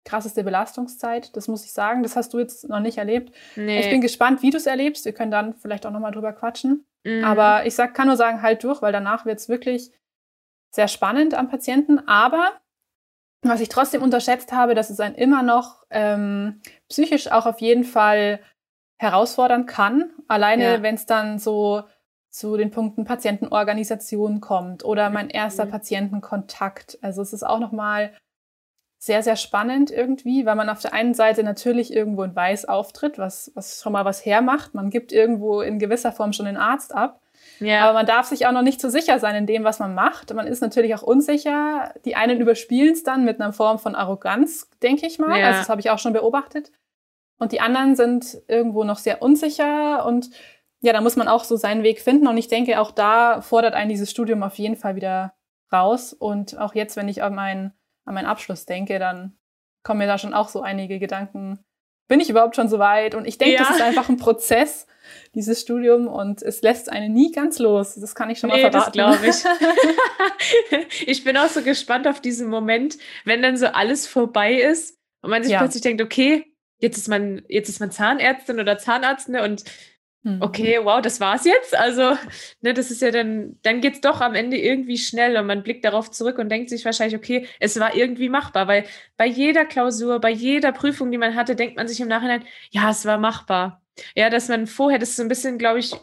krasseste 0.04 0.43
Belastungszeit, 0.43 1.36
das 1.38 1.47
muss 1.47 1.63
ich 1.63 1.71
sagen. 1.71 2.04
Das 2.04 2.15
hast 2.15 2.34
du 2.34 2.39
jetzt 2.39 2.67
noch 2.67 2.80
nicht 2.80 2.97
erlebt. 2.97 3.34
Nee. 3.56 3.80
Ich 3.80 3.89
bin 3.89 4.02
gespannt, 4.02 4.41
wie 4.41 4.49
du 4.49 4.58
es 4.58 4.65
erlebst. 4.65 5.06
Wir 5.06 5.13
können 5.13 5.32
dann 5.32 5.54
vielleicht 5.54 5.86
auch 5.86 5.91
nochmal 5.91 6.12
drüber 6.12 6.34
quatschen. 6.34 6.86
Mhm. 7.04 7.23
Aber 7.23 7.65
ich 7.65 7.76
sag, 7.76 7.93
kann 7.93 8.08
nur 8.08 8.17
sagen, 8.17 8.41
halt 8.41 8.63
durch, 8.63 8.82
weil 8.82 8.91
danach 8.91 9.26
wird 9.26 9.39
es 9.39 9.47
wirklich 9.47 9.91
sehr 10.71 10.88
spannend 10.88 11.36
am 11.36 11.49
Patienten. 11.49 12.06
Aber 12.08 12.52
was 13.43 13.62
ich 13.62 13.69
trotzdem 13.69 14.02
unterschätzt 14.02 14.52
habe, 14.52 14.73
dass 14.73 14.89
es 14.89 14.99
einen 14.99 15.15
immer 15.15 15.43
noch 15.43 15.84
ähm, 15.91 16.62
psychisch 16.89 17.32
auch 17.32 17.45
auf 17.45 17.62
jeden 17.62 17.84
Fall 17.84 18.39
herausfordern 18.97 19.67
kann. 19.67 20.12
Alleine, 20.28 20.63
ja. 20.63 20.82
wenn 20.82 20.95
es 20.95 21.06
dann 21.06 21.38
so 21.38 21.84
zu 22.33 22.57
den 22.57 22.71
Punkten 22.71 23.05
Patientenorganisation 23.05 24.41
kommt 24.41 24.83
oder 24.83 25.11
mein 25.11 25.29
erster 25.29 25.65
mhm. 25.65 25.69
Patientenkontakt. 25.69 26.97
Also 27.03 27.21
es 27.21 27.31
ist 27.31 27.43
auch 27.43 27.59
nochmal 27.59 28.11
sehr, 28.97 29.21
sehr 29.21 29.35
spannend 29.35 29.91
irgendwie, 29.91 30.43
weil 30.45 30.55
man 30.55 30.69
auf 30.69 30.79
der 30.79 30.93
einen 30.93 31.13
Seite 31.13 31.43
natürlich 31.43 31.93
irgendwo 31.93 32.23
in 32.23 32.35
Weiß 32.35 32.65
auftritt, 32.65 33.19
was, 33.19 33.51
was 33.53 33.81
schon 33.81 33.93
mal 33.93 34.03
was 34.03 34.25
hermacht. 34.25 34.73
Man 34.73 34.89
gibt 34.89 35.11
irgendwo 35.11 35.61
in 35.61 35.77
gewisser 35.77 36.11
Form 36.11 36.33
schon 36.33 36.47
den 36.47 36.57
Arzt 36.57 36.95
ab. 36.95 37.21
Ja. 37.59 37.83
Aber 37.83 37.93
man 37.93 38.07
darf 38.07 38.25
sich 38.27 38.47
auch 38.47 38.51
noch 38.51 38.61
nicht 38.63 38.81
so 38.81 38.89
sicher 38.89 39.19
sein 39.19 39.35
in 39.35 39.45
dem, 39.45 39.63
was 39.63 39.77
man 39.77 39.93
macht. 39.93 40.33
Man 40.33 40.47
ist 40.47 40.61
natürlich 40.61 40.95
auch 40.95 41.03
unsicher. 41.03 41.93
Die 42.03 42.15
einen 42.15 42.41
überspielen 42.41 42.93
es 42.93 43.03
dann 43.03 43.25
mit 43.25 43.39
einer 43.39 43.53
Form 43.53 43.77
von 43.77 43.93
Arroganz, 43.93 44.69
denke 44.81 45.05
ich 45.05 45.19
mal. 45.19 45.39
Ja. 45.39 45.47
Also 45.47 45.59
das 45.59 45.69
habe 45.69 45.81
ich 45.81 45.91
auch 45.91 45.99
schon 45.99 46.13
beobachtet. 46.13 46.71
Und 47.37 47.51
die 47.51 47.61
anderen 47.61 47.95
sind 47.95 48.41
irgendwo 48.47 48.85
noch 48.85 48.97
sehr 48.97 49.21
unsicher 49.21 50.05
und 50.05 50.29
ja, 50.83 50.91
da 50.91 50.99
muss 50.99 51.15
man 51.15 51.29
auch 51.29 51.45
so 51.45 51.55
seinen 51.55 51.83
Weg 51.83 52.01
finden. 52.01 52.27
Und 52.27 52.35
ich 52.35 52.49
denke, 52.49 52.81
auch 52.81 52.91
da 52.91 53.41
fordert 53.41 53.73
einen 53.73 53.89
dieses 53.89 54.11
Studium 54.11 54.43
auf 54.43 54.55
jeden 54.55 54.75
Fall 54.75 54.97
wieder 54.97 55.33
raus. 55.71 56.11
Und 56.11 56.59
auch 56.59 56.75
jetzt, 56.75 56.97
wenn 56.97 57.07
ich 57.07 57.23
an 57.23 57.33
meinen, 57.33 57.71
an 58.03 58.15
meinen 58.15 58.25
Abschluss 58.25 58.65
denke, 58.65 58.99
dann 58.99 59.37
kommen 59.83 59.99
mir 59.99 60.07
da 60.07 60.17
schon 60.17 60.33
auch 60.33 60.49
so 60.49 60.61
einige 60.61 60.99
Gedanken. 60.99 61.63
Bin 62.09 62.19
ich 62.19 62.29
überhaupt 62.29 62.57
schon 62.57 62.67
so 62.67 62.79
weit? 62.79 63.15
Und 63.15 63.25
ich 63.25 63.37
denke, 63.37 63.53
ja. 63.53 63.59
das 63.59 63.77
ist 63.77 63.81
einfach 63.81 64.09
ein 64.09 64.17
Prozess, 64.17 64.85
dieses 65.33 65.61
Studium, 65.61 66.07
und 66.07 66.41
es 66.41 66.61
lässt 66.61 66.91
einen 66.91 67.13
nie 67.13 67.31
ganz 67.31 67.59
los. 67.59 67.95
Das 67.95 68.13
kann 68.13 68.29
ich 68.29 68.39
schon 68.39 68.49
nee, 68.49 68.63
mal 68.63 68.71
verraten. 68.71 68.91
Glaube 68.91 69.25
ich. 69.25 69.41
ich 71.07 71.23
bin 71.23 71.37
auch 71.37 71.47
so 71.47 71.61
gespannt 71.61 72.09
auf 72.09 72.19
diesen 72.19 72.49
Moment, 72.49 72.97
wenn 73.23 73.41
dann 73.41 73.55
so 73.55 73.67
alles 73.67 74.05
vorbei 74.05 74.55
ist 74.55 74.99
und 75.21 75.29
man 75.29 75.43
sich 75.43 75.53
ja. 75.53 75.59
plötzlich 75.59 75.83
denkt, 75.83 76.01
okay, 76.01 76.53
jetzt 76.79 76.97
ist 76.97 77.07
man, 77.07 77.41
jetzt 77.47 77.69
ist 77.69 77.79
man 77.79 77.89
Zahnärztin 77.89 78.59
oder 78.59 78.77
Zahnarzt 78.77 79.29
ne, 79.29 79.43
und. 79.43 79.63
Okay, 80.39 80.79
wow, 80.81 81.01
das 81.01 81.19
war's 81.19 81.43
jetzt. 81.43 81.75
Also, 81.75 82.17
ne, 82.62 82.73
das 82.73 82.91
ist 82.91 83.01
ja 83.01 83.12
dann, 83.12 83.59
dann 83.62 83.81
geht's 83.81 83.99
doch 83.99 84.21
am 84.21 84.36
Ende 84.36 84.57
irgendwie 84.57 84.97
schnell 84.97 85.36
und 85.38 85.45
man 85.47 85.63
blickt 85.63 85.83
darauf 85.83 86.12
zurück 86.12 86.38
und 86.38 86.49
denkt 86.49 86.69
sich 86.69 86.86
wahrscheinlich, 86.86 87.17
okay, 87.17 87.47
es 87.59 87.77
war 87.79 87.93
irgendwie 87.93 88.29
machbar, 88.29 88.67
weil 88.67 88.86
bei 89.17 89.25
jeder 89.27 89.65
Klausur, 89.65 90.19
bei 90.21 90.31
jeder 90.31 90.71
Prüfung, 90.71 91.12
die 91.12 91.17
man 91.17 91.36
hatte, 91.36 91.55
denkt 91.55 91.75
man 91.75 91.88
sich 91.89 91.99
im 91.99 92.07
Nachhinein, 92.07 92.45
ja, 92.71 92.89
es 92.89 93.05
war 93.05 93.17
machbar. 93.17 93.81
Ja, 94.15 94.29
dass 94.29 94.47
man 94.47 94.65
vorher, 94.65 94.97
das 94.97 95.09
ist 95.09 95.17
so 95.17 95.23
ein 95.23 95.29
bisschen, 95.29 95.57
glaube 95.57 95.79
ich, 95.79 95.93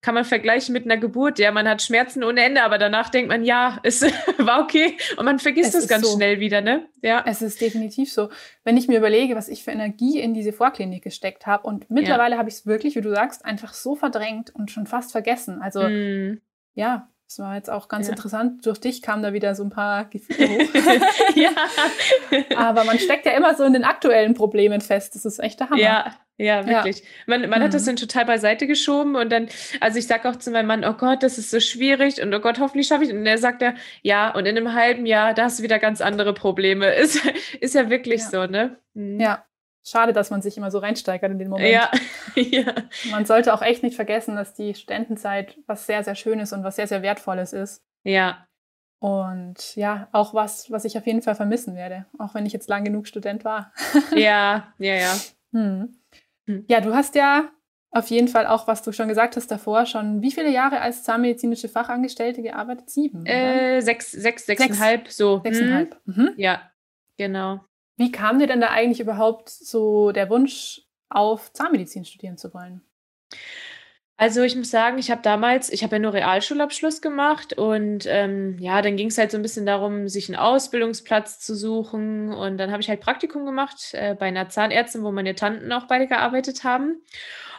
kann 0.00 0.14
man 0.14 0.24
vergleichen 0.24 0.72
mit 0.72 0.84
einer 0.84 0.96
Geburt. 0.96 1.38
Ja, 1.38 1.50
man 1.50 1.68
hat 1.68 1.82
Schmerzen 1.82 2.22
ohne 2.22 2.42
Ende, 2.42 2.62
aber 2.62 2.78
danach 2.78 3.08
denkt 3.08 3.28
man, 3.28 3.44
ja, 3.44 3.80
es 3.82 4.02
war 4.38 4.62
okay 4.62 4.96
und 5.16 5.24
man 5.24 5.38
vergisst 5.38 5.74
es 5.74 5.82
das 5.82 5.88
ganz 5.88 6.08
so. 6.08 6.16
schnell 6.16 6.38
wieder, 6.38 6.60
ne? 6.60 6.88
Ja. 7.02 7.24
Es 7.26 7.42
ist 7.42 7.60
definitiv 7.60 8.12
so. 8.12 8.30
Wenn 8.64 8.76
ich 8.76 8.86
mir 8.86 8.98
überlege, 8.98 9.34
was 9.34 9.48
ich 9.48 9.64
für 9.64 9.72
Energie 9.72 10.20
in 10.20 10.34
diese 10.34 10.52
Vorklinik 10.52 11.02
gesteckt 11.02 11.46
habe 11.46 11.66
und 11.66 11.90
mittlerweile 11.90 12.34
ja. 12.34 12.38
habe 12.38 12.48
ich 12.48 12.56
es 12.56 12.66
wirklich, 12.66 12.94
wie 12.94 13.00
du 13.00 13.10
sagst, 13.10 13.44
einfach 13.44 13.74
so 13.74 13.96
verdrängt 13.96 14.54
und 14.54 14.70
schon 14.70 14.86
fast 14.86 15.10
vergessen. 15.10 15.60
Also 15.62 15.82
mm. 15.82 16.40
ja, 16.74 17.10
es 17.28 17.38
war 17.38 17.56
jetzt 17.56 17.68
auch 17.68 17.88
ganz 17.88 18.06
ja. 18.06 18.14
interessant. 18.14 18.64
Durch 18.64 18.80
dich 18.80 19.02
kamen 19.02 19.22
da 19.22 19.34
wieder 19.34 19.54
so 19.54 19.62
ein 19.62 19.68
paar 19.68 20.06
Gefühle 20.06 20.48
hoch. 20.48 21.36
ja. 21.36 21.50
Aber 22.56 22.84
man 22.84 22.98
steckt 22.98 23.26
ja 23.26 23.32
immer 23.32 23.54
so 23.54 23.64
in 23.64 23.74
den 23.74 23.84
aktuellen 23.84 24.32
Problemen 24.32 24.80
fest. 24.80 25.14
Das 25.14 25.26
ist 25.26 25.38
echt 25.38 25.60
der 25.60 25.68
Hammer. 25.68 25.78
Ja, 25.78 26.14
Ja, 26.38 26.66
wirklich. 26.66 27.00
Ja. 27.00 27.04
Man, 27.26 27.42
man 27.50 27.58
mhm. 27.58 27.64
hat 27.64 27.74
das 27.74 27.82
mhm. 27.82 27.86
dann 27.86 27.96
total 27.96 28.24
beiseite 28.24 28.66
geschoben 28.66 29.14
und 29.14 29.30
dann, 29.30 29.48
also 29.80 29.98
ich 29.98 30.06
sage 30.06 30.26
auch 30.30 30.36
zu 30.36 30.50
meinem 30.50 30.68
Mann, 30.68 30.86
oh 30.86 30.94
Gott, 30.94 31.22
das 31.22 31.36
ist 31.36 31.50
so 31.50 31.60
schwierig 31.60 32.22
und 32.22 32.32
oh 32.32 32.40
Gott, 32.40 32.60
hoffentlich 32.60 32.86
schaffe 32.86 33.04
ich. 33.04 33.12
Und 33.12 33.26
er 33.26 33.36
sagt 33.36 33.60
ja, 33.60 33.74
ja, 34.00 34.34
und 34.34 34.46
in 34.46 34.56
einem 34.56 34.72
halben 34.72 35.04
Jahr, 35.04 35.34
da 35.34 35.44
hast 35.44 35.58
du 35.58 35.62
wieder 35.62 35.78
ganz 35.78 36.00
andere 36.00 36.32
Probleme. 36.32 36.94
Ist, 36.94 37.20
ist 37.60 37.74
ja 37.74 37.90
wirklich 37.90 38.22
ja. 38.22 38.28
so, 38.28 38.46
ne? 38.46 38.78
Mhm. 38.94 39.20
Ja. 39.20 39.44
Schade, 39.84 40.12
dass 40.12 40.30
man 40.30 40.42
sich 40.42 40.56
immer 40.56 40.70
so 40.70 40.78
reinsteigert 40.78 41.30
in 41.30 41.38
den 41.38 41.48
Moment. 41.48 41.70
Ja. 41.70 41.90
ja. 42.34 42.74
Man 43.10 43.24
sollte 43.24 43.54
auch 43.54 43.62
echt 43.62 43.82
nicht 43.82 43.96
vergessen, 43.96 44.36
dass 44.36 44.54
die 44.54 44.74
Studentenzeit 44.74 45.56
was 45.66 45.86
sehr, 45.86 46.04
sehr 46.04 46.14
Schönes 46.14 46.52
und 46.52 46.64
was 46.64 46.76
sehr, 46.76 46.86
sehr 46.86 47.02
Wertvolles 47.02 47.52
ist. 47.52 47.82
Ja. 48.04 48.46
Und 49.00 49.76
ja, 49.76 50.08
auch 50.12 50.34
was, 50.34 50.70
was 50.70 50.84
ich 50.84 50.98
auf 50.98 51.06
jeden 51.06 51.22
Fall 51.22 51.36
vermissen 51.36 51.76
werde, 51.76 52.06
auch 52.18 52.34
wenn 52.34 52.46
ich 52.46 52.52
jetzt 52.52 52.68
lang 52.68 52.84
genug 52.84 53.06
Student 53.06 53.44
war. 53.44 53.72
ja, 54.12 54.72
ja, 54.78 54.94
ja. 54.94 55.14
Hm. 55.52 55.96
Hm. 56.46 56.64
Ja, 56.68 56.80
du 56.80 56.94
hast 56.94 57.14
ja 57.14 57.48
auf 57.90 58.08
jeden 58.10 58.28
Fall 58.28 58.46
auch, 58.46 58.66
was 58.66 58.82
du 58.82 58.92
schon 58.92 59.08
gesagt 59.08 59.36
hast 59.36 59.50
davor, 59.50 59.86
schon 59.86 60.20
wie 60.20 60.30
viele 60.30 60.50
Jahre 60.50 60.80
als 60.80 61.04
zahnmedizinische 61.04 61.68
Fachangestellte 61.68 62.42
gearbeitet? 62.42 62.90
Sieben? 62.90 63.24
Äh, 63.24 63.80
sechs, 63.80 64.12
sechs, 64.12 64.46
sechseinhalb, 64.46 65.06
sechs, 65.06 65.16
so. 65.16 65.40
Sechseinhalb. 65.42 65.96
Mhm. 66.04 66.22
Mhm. 66.22 66.30
Ja, 66.36 66.70
genau. 67.16 67.60
Wie 67.98 68.12
kam 68.12 68.38
dir 68.38 68.46
denn 68.46 68.60
da 68.60 68.68
eigentlich 68.68 69.00
überhaupt 69.00 69.50
so 69.50 70.12
der 70.12 70.30
Wunsch 70.30 70.82
auf 71.08 71.52
Zahnmedizin 71.52 72.04
studieren 72.04 72.38
zu 72.38 72.54
wollen? 72.54 72.80
Also 74.16 74.42
ich 74.42 74.56
muss 74.56 74.70
sagen, 74.70 74.98
ich 74.98 75.12
habe 75.12 75.22
damals, 75.22 75.70
ich 75.70 75.84
habe 75.84 75.96
ja 75.96 75.98
nur 76.00 76.12
Realschulabschluss 76.12 77.00
gemacht 77.00 77.52
und 77.52 78.04
ähm, 78.06 78.56
ja, 78.58 78.82
dann 78.82 78.96
ging 78.96 79.08
es 79.08 79.18
halt 79.18 79.30
so 79.30 79.36
ein 79.36 79.42
bisschen 79.42 79.64
darum, 79.64 80.08
sich 80.08 80.28
einen 80.28 80.38
Ausbildungsplatz 80.38 81.38
zu 81.38 81.54
suchen 81.54 82.32
und 82.32 82.58
dann 82.58 82.72
habe 82.72 82.82
ich 82.82 82.88
halt 82.88 83.00
Praktikum 83.00 83.46
gemacht 83.46 83.90
äh, 83.92 84.16
bei 84.18 84.26
einer 84.26 84.48
Zahnärztin, 84.48 85.04
wo 85.04 85.12
meine 85.12 85.36
Tanten 85.36 85.70
auch 85.72 85.86
beide 85.86 86.08
gearbeitet 86.08 86.64
haben. 86.64 87.00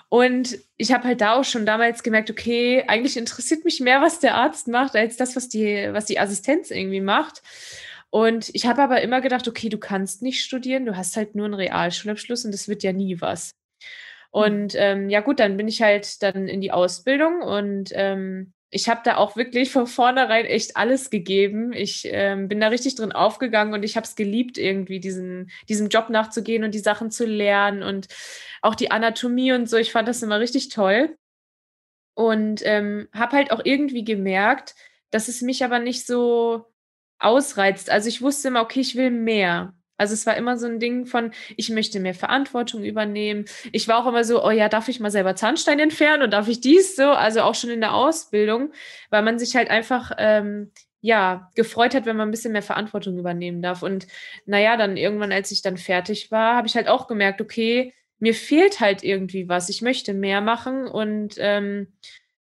Und 0.10 0.58
ich 0.76 0.92
habe 0.92 1.06
halt 1.06 1.22
da 1.22 1.36
auch 1.36 1.46
schon 1.46 1.66
damals 1.66 2.04
gemerkt, 2.04 2.30
okay, 2.32 2.84
eigentlich 2.88 3.16
interessiert 3.16 3.64
mich 3.64 3.80
mehr, 3.80 4.02
was 4.02 4.20
der 4.20 4.36
Arzt 4.36 4.68
macht, 4.68 4.96
als 4.96 5.16
das, 5.16 5.36
was 5.36 5.48
die, 5.48 5.88
was 5.92 6.06
die 6.06 6.20
Assistenz 6.20 6.72
irgendwie 6.72 7.00
macht. 7.00 7.42
Und 8.12 8.50
ich 8.54 8.66
habe 8.66 8.82
aber 8.82 9.02
immer 9.02 9.22
gedacht, 9.22 9.48
okay, 9.48 9.70
du 9.70 9.78
kannst 9.78 10.22
nicht 10.22 10.44
studieren, 10.44 10.86
du 10.86 10.98
hast 10.98 11.16
halt 11.16 11.36
nur 11.36 11.46
einen 11.46 11.54
Realschulabschluss 11.54 12.46
und 12.46 12.52
das 12.52 12.68
wird 12.68 12.84
ja 12.84 12.92
nie 12.92 13.22
was. 13.22 13.52
Hm. 13.52 13.90
Und 14.32 14.76
ähm, 14.76 15.10
ja 15.10 15.22
gut, 15.22 15.40
dann 15.40 15.58
bin 15.58 15.68
ich 15.68 15.82
halt 15.82 16.22
dann 16.24 16.48
in 16.48 16.62
die 16.62 16.72
Ausbildung 16.72 17.42
und 17.42 17.92
ähm, 17.94 18.54
ich 18.72 18.88
habe 18.88 19.02
da 19.04 19.18
auch 19.18 19.36
wirklich 19.36 19.72
von 19.72 19.88
vornherein 19.88 20.46
echt 20.46 20.78
alles 20.78 21.10
gegeben. 21.10 21.74
Ich 21.74 22.04
ähm, 22.06 22.48
bin 22.48 22.60
da 22.60 22.68
richtig 22.68 22.96
drin 22.96 23.12
aufgegangen 23.12 23.74
und 23.74 23.84
ich 23.84 23.96
habe 23.96 24.06
es 24.06 24.16
geliebt, 24.16 24.58
irgendwie 24.58 25.00
diesen, 25.00 25.50
diesem 25.68 25.90
Job 25.90 26.10
nachzugehen 26.10 26.64
und 26.64 26.76
die 26.76 26.80
Sachen 26.80 27.10
zu 27.10 27.26
lernen 27.26 27.82
und 27.82 28.08
auch 28.62 28.76
die 28.76 28.92
Anatomie 28.92 29.54
und 29.54 29.68
so. 29.68 29.78
Ich 29.78 29.92
fand 29.92 30.08
das 30.08 30.22
immer 30.22 30.40
richtig 30.40 30.70
toll. 30.70 31.16
Und 32.14 32.62
ähm, 32.66 33.08
habe 33.14 33.38
halt 33.38 33.52
auch 33.52 33.62
irgendwie 33.64 34.04
gemerkt, 34.04 34.76
dass 35.10 35.30
es 35.30 35.42
mich 35.42 35.64
aber 35.64 35.80
nicht 35.80 36.06
so 36.06 36.66
ausreizt. 37.20 37.90
Also 37.90 38.08
ich 38.10 38.22
wusste 38.22 38.48
immer, 38.48 38.62
okay, 38.62 38.80
ich 38.80 38.96
will 38.96 39.12
mehr. 39.12 39.74
Also 39.98 40.14
es 40.14 40.26
war 40.26 40.38
immer 40.38 40.58
so 40.58 40.66
ein 40.66 40.80
Ding 40.80 41.06
von, 41.06 41.32
ich 41.58 41.70
möchte 41.70 42.00
mehr 42.00 42.14
Verantwortung 42.14 42.84
übernehmen. 42.84 43.46
Ich 43.74 43.88
war 43.90 44.02
auch 44.02 44.08
immer 44.08 44.24
so, 44.24 44.44
oh 44.44 44.50
ja, 44.50 44.70
darf 44.70 44.88
ich 44.88 45.02
mal 45.02 45.12
selber 45.12 45.36
Zahnstein 45.36 45.80
entfernen 45.80 46.24
und 46.24 46.32
darf 46.32 46.48
ich 46.48 46.62
dies 46.62 46.96
so? 46.96 47.04
Also 47.04 47.42
auch 47.42 47.54
schon 47.54 47.70
in 47.70 47.82
der 47.82 47.94
Ausbildung, 47.94 48.72
weil 49.10 49.24
man 49.24 49.38
sich 49.38 49.56
halt 49.58 49.70
einfach, 49.70 50.12
ähm, 50.18 50.72
ja, 51.02 51.50
gefreut 51.56 51.96
hat, 51.96 52.06
wenn 52.06 52.18
man 52.18 52.30
ein 52.30 52.32
bisschen 52.32 52.54
mehr 52.54 52.62
Verantwortung 52.62 53.18
übernehmen 53.18 53.62
darf. 53.62 53.84
Und 53.84 54.08
naja, 54.46 54.78
dann 54.78 54.98
irgendwann, 54.98 55.32
als 55.32 55.52
ich 55.52 55.62
dann 55.62 55.78
fertig 55.78 56.32
war, 56.32 56.56
habe 56.56 56.68
ich 56.68 56.76
halt 56.76 56.88
auch 56.88 57.08
gemerkt, 57.08 57.42
okay, 57.42 57.94
mir 58.20 58.34
fehlt 58.34 58.80
halt 58.80 59.04
irgendwie 59.04 59.48
was. 59.50 59.70
Ich 59.70 59.82
möchte 59.82 60.14
mehr 60.14 60.42
machen 60.42 60.88
und 60.88 61.36
ähm, 61.38 61.88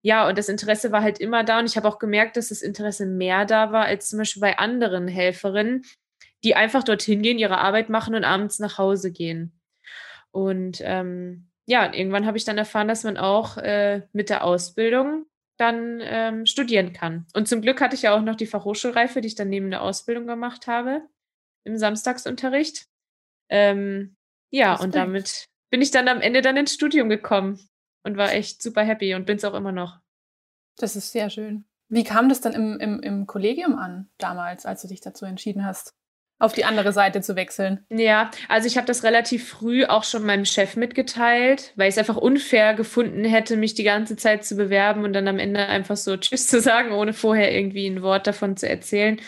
ja, 0.04 0.28
und 0.28 0.36
das 0.36 0.50
Interesse 0.50 0.92
war 0.92 1.02
halt 1.02 1.18
immer 1.18 1.44
da. 1.44 1.60
Und 1.60 1.64
ich 1.64 1.78
habe 1.78 1.88
auch 1.88 1.98
gemerkt, 1.98 2.36
dass 2.36 2.50
das 2.50 2.60
Interesse 2.60 3.06
mehr 3.06 3.46
da 3.46 3.72
war 3.72 3.86
als 3.86 4.10
zum 4.10 4.18
Beispiel 4.18 4.42
bei 4.42 4.58
anderen 4.58 5.08
Helferinnen, 5.08 5.86
die 6.44 6.54
einfach 6.54 6.84
dorthin 6.84 7.22
gehen, 7.22 7.38
ihre 7.38 7.56
Arbeit 7.56 7.88
machen 7.88 8.14
und 8.14 8.22
abends 8.22 8.58
nach 8.58 8.76
Hause 8.76 9.12
gehen. 9.12 9.58
Und 10.30 10.82
ähm, 10.82 11.48
ja, 11.64 11.90
irgendwann 11.90 12.26
habe 12.26 12.36
ich 12.36 12.44
dann 12.44 12.58
erfahren, 12.58 12.86
dass 12.86 13.04
man 13.04 13.16
auch 13.16 13.56
äh, 13.56 14.02
mit 14.12 14.28
der 14.28 14.44
Ausbildung 14.44 15.24
dann 15.56 16.02
ähm, 16.02 16.44
studieren 16.44 16.92
kann. 16.92 17.26
Und 17.32 17.48
zum 17.48 17.62
Glück 17.62 17.80
hatte 17.80 17.94
ich 17.94 18.02
ja 18.02 18.14
auch 18.14 18.20
noch 18.20 18.36
die 18.36 18.46
Fachhochschulreife, 18.46 19.22
die 19.22 19.28
ich 19.28 19.36
dann 19.36 19.48
neben 19.48 19.70
der 19.70 19.80
Ausbildung 19.80 20.26
gemacht 20.26 20.66
habe, 20.66 21.00
im 21.64 21.78
Samstagsunterricht. 21.78 22.88
Ähm, 23.48 24.16
ja, 24.50 24.74
und 24.74 24.94
damit 24.94 25.46
bin 25.70 25.80
ich 25.80 25.92
dann 25.92 26.08
am 26.08 26.20
Ende 26.20 26.42
dann 26.42 26.58
ins 26.58 26.74
Studium 26.74 27.08
gekommen 27.08 27.58
und 28.04 28.16
war 28.16 28.32
echt 28.32 28.62
super 28.62 28.82
happy 28.82 29.14
und 29.14 29.26
bin 29.26 29.36
es 29.36 29.44
auch 29.44 29.54
immer 29.54 29.72
noch. 29.72 29.98
Das 30.76 30.96
ist 30.96 31.12
sehr 31.12 31.30
schön. 31.30 31.64
Wie 31.88 32.04
kam 32.04 32.28
das 32.28 32.40
dann 32.40 32.52
im, 32.52 32.78
im, 32.80 33.00
im 33.00 33.26
Kollegium 33.26 33.76
an 33.76 34.08
damals, 34.18 34.66
als 34.66 34.82
du 34.82 34.88
dich 34.88 35.00
dazu 35.00 35.24
entschieden 35.24 35.64
hast? 35.64 35.94
auf 36.38 36.52
die 36.52 36.64
andere 36.64 36.92
Seite 36.92 37.20
zu 37.20 37.36
wechseln? 37.36 37.84
Ja, 37.90 38.30
also 38.48 38.66
ich 38.66 38.76
habe 38.76 38.86
das 38.86 39.04
relativ 39.04 39.48
früh 39.48 39.84
auch 39.84 40.04
schon 40.04 40.26
meinem 40.26 40.44
Chef 40.44 40.76
mitgeteilt, 40.76 41.72
weil 41.76 41.88
ich 41.88 41.94
es 41.94 41.98
einfach 41.98 42.16
unfair 42.16 42.74
gefunden 42.74 43.24
hätte, 43.24 43.56
mich 43.56 43.74
die 43.74 43.84
ganze 43.84 44.16
Zeit 44.16 44.44
zu 44.44 44.56
bewerben 44.56 45.04
und 45.04 45.12
dann 45.12 45.28
am 45.28 45.38
Ende 45.38 45.66
einfach 45.66 45.96
so 45.96 46.16
Tschüss 46.16 46.48
zu 46.48 46.60
sagen, 46.60 46.92
ohne 46.92 47.12
vorher 47.12 47.52
irgendwie 47.52 47.86
ein 47.86 48.02
Wort 48.02 48.26
davon 48.26 48.56
zu 48.56 48.68
erzählen. 48.68 49.20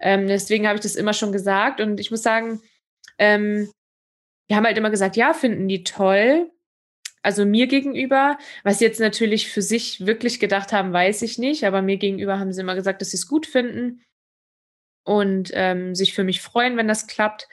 Ähm, 0.00 0.26
deswegen 0.26 0.66
habe 0.66 0.76
ich 0.76 0.82
das 0.82 0.96
immer 0.96 1.12
schon 1.12 1.32
gesagt 1.32 1.80
und 1.80 2.00
ich 2.00 2.10
muss 2.10 2.22
sagen, 2.22 2.60
ähm, 3.18 3.70
wir 4.46 4.56
haben 4.56 4.66
halt 4.66 4.78
immer 4.78 4.90
gesagt, 4.90 5.16
ja, 5.16 5.32
finden 5.34 5.68
die 5.68 5.84
toll. 5.84 6.50
Also 7.26 7.44
mir 7.44 7.66
gegenüber, 7.66 8.38
was 8.62 8.78
sie 8.78 8.84
jetzt 8.84 9.00
natürlich 9.00 9.50
für 9.50 9.60
sich 9.60 10.06
wirklich 10.06 10.38
gedacht 10.38 10.72
haben, 10.72 10.92
weiß 10.92 11.22
ich 11.22 11.38
nicht, 11.38 11.64
aber 11.64 11.82
mir 11.82 11.96
gegenüber 11.96 12.38
haben 12.38 12.52
sie 12.52 12.60
immer 12.60 12.76
gesagt, 12.76 13.00
dass 13.00 13.10
sie 13.10 13.16
es 13.16 13.26
gut 13.26 13.46
finden 13.46 14.00
und 15.02 15.50
ähm, 15.52 15.96
sich 15.96 16.14
für 16.14 16.22
mich 16.22 16.40
freuen, 16.40 16.76
wenn 16.76 16.86
das 16.86 17.08
klappt. 17.08 17.48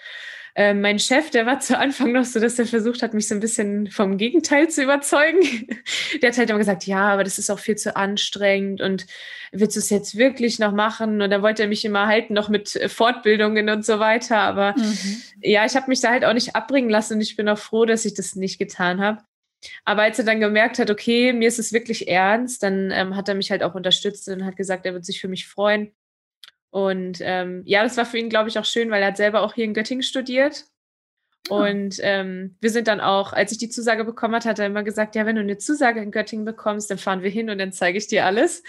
Ähm, 0.53 0.81
mein 0.81 0.99
Chef, 0.99 1.31
der 1.31 1.47
war 1.47 1.59
zu 1.59 1.75
Anfang 1.75 2.11
noch 2.11 2.23
so, 2.23 2.39
dass 2.39 2.59
er 2.59 2.67
versucht 2.67 3.01
hat, 3.01 3.15
mich 3.15 3.27
so 3.27 3.33
ein 3.33 3.39
bisschen 3.39 3.89
vom 3.89 4.17
Gegenteil 4.17 4.69
zu 4.69 4.83
überzeugen. 4.83 5.39
der 6.21 6.29
hat 6.29 6.37
halt 6.37 6.51
immer 6.51 6.59
gesagt, 6.59 6.85
ja, 6.85 7.07
aber 7.07 7.23
das 7.23 7.39
ist 7.39 7.49
auch 7.49 7.57
viel 7.57 7.75
zu 7.75 7.95
anstrengend 7.95 8.79
und 8.79 9.07
willst 9.51 9.75
du 9.75 9.79
es 9.79 9.89
jetzt 9.89 10.19
wirklich 10.19 10.59
noch 10.59 10.71
machen? 10.71 11.19
Und 11.19 11.31
dann 11.31 11.41
wollte 11.41 11.63
er 11.63 11.67
mich 11.67 11.83
immer 11.83 12.05
halten, 12.05 12.35
noch 12.35 12.47
mit 12.47 12.79
Fortbildungen 12.89 13.69
und 13.69 13.83
so 13.83 13.97
weiter. 13.97 14.37
Aber 14.37 14.75
mhm. 14.77 15.23
ja, 15.41 15.65
ich 15.65 15.75
habe 15.75 15.87
mich 15.87 15.99
da 15.99 16.11
halt 16.11 16.25
auch 16.25 16.33
nicht 16.33 16.55
abbringen 16.55 16.91
lassen 16.91 17.15
und 17.15 17.21
ich 17.21 17.35
bin 17.35 17.49
auch 17.49 17.57
froh, 17.57 17.85
dass 17.85 18.05
ich 18.05 18.13
das 18.13 18.35
nicht 18.35 18.59
getan 18.59 19.01
habe. 19.01 19.23
Aber 19.85 20.03
als 20.03 20.19
er 20.19 20.25
dann 20.25 20.39
gemerkt 20.39 20.79
hat, 20.79 20.89
okay, 20.89 21.33
mir 21.33 21.47
ist 21.47 21.59
es 21.59 21.73
wirklich 21.73 22.07
ernst, 22.07 22.63
dann 22.63 22.91
ähm, 22.91 23.15
hat 23.15 23.29
er 23.29 23.35
mich 23.35 23.51
halt 23.51 23.63
auch 23.63 23.75
unterstützt 23.75 24.27
und 24.29 24.45
hat 24.45 24.55
gesagt, 24.55 24.85
er 24.85 24.93
wird 24.93 25.05
sich 25.05 25.21
für 25.21 25.27
mich 25.27 25.47
freuen. 25.47 25.93
Und 26.69 27.19
ähm, 27.21 27.61
ja, 27.65 27.83
das 27.83 27.97
war 27.97 28.05
für 28.05 28.17
ihn, 28.17 28.29
glaube 28.29 28.49
ich, 28.49 28.57
auch 28.57 28.65
schön, 28.65 28.89
weil 28.89 29.01
er 29.01 29.09
hat 29.09 29.17
selber 29.17 29.41
auch 29.41 29.53
hier 29.53 29.65
in 29.65 29.73
Göttingen 29.73 30.03
studiert. 30.03 30.65
Oh. 31.49 31.57
Und 31.57 31.97
ähm, 32.01 32.55
wir 32.61 32.69
sind 32.69 32.87
dann 32.87 33.01
auch, 33.01 33.33
als 33.33 33.51
ich 33.51 33.57
die 33.57 33.69
Zusage 33.69 34.05
bekommen 34.05 34.33
hat, 34.35 34.45
hat 34.45 34.59
er 34.59 34.67
immer 34.67 34.83
gesagt, 34.83 35.15
ja, 35.15 35.25
wenn 35.25 35.35
du 35.35 35.41
eine 35.41 35.57
Zusage 35.57 36.01
in 36.01 36.11
Göttingen 36.11 36.45
bekommst, 36.45 36.89
dann 36.89 36.97
fahren 36.97 37.21
wir 37.21 37.29
hin 37.29 37.49
und 37.49 37.57
dann 37.57 37.73
zeige 37.73 37.97
ich 37.97 38.07
dir 38.07 38.25
alles. 38.25 38.63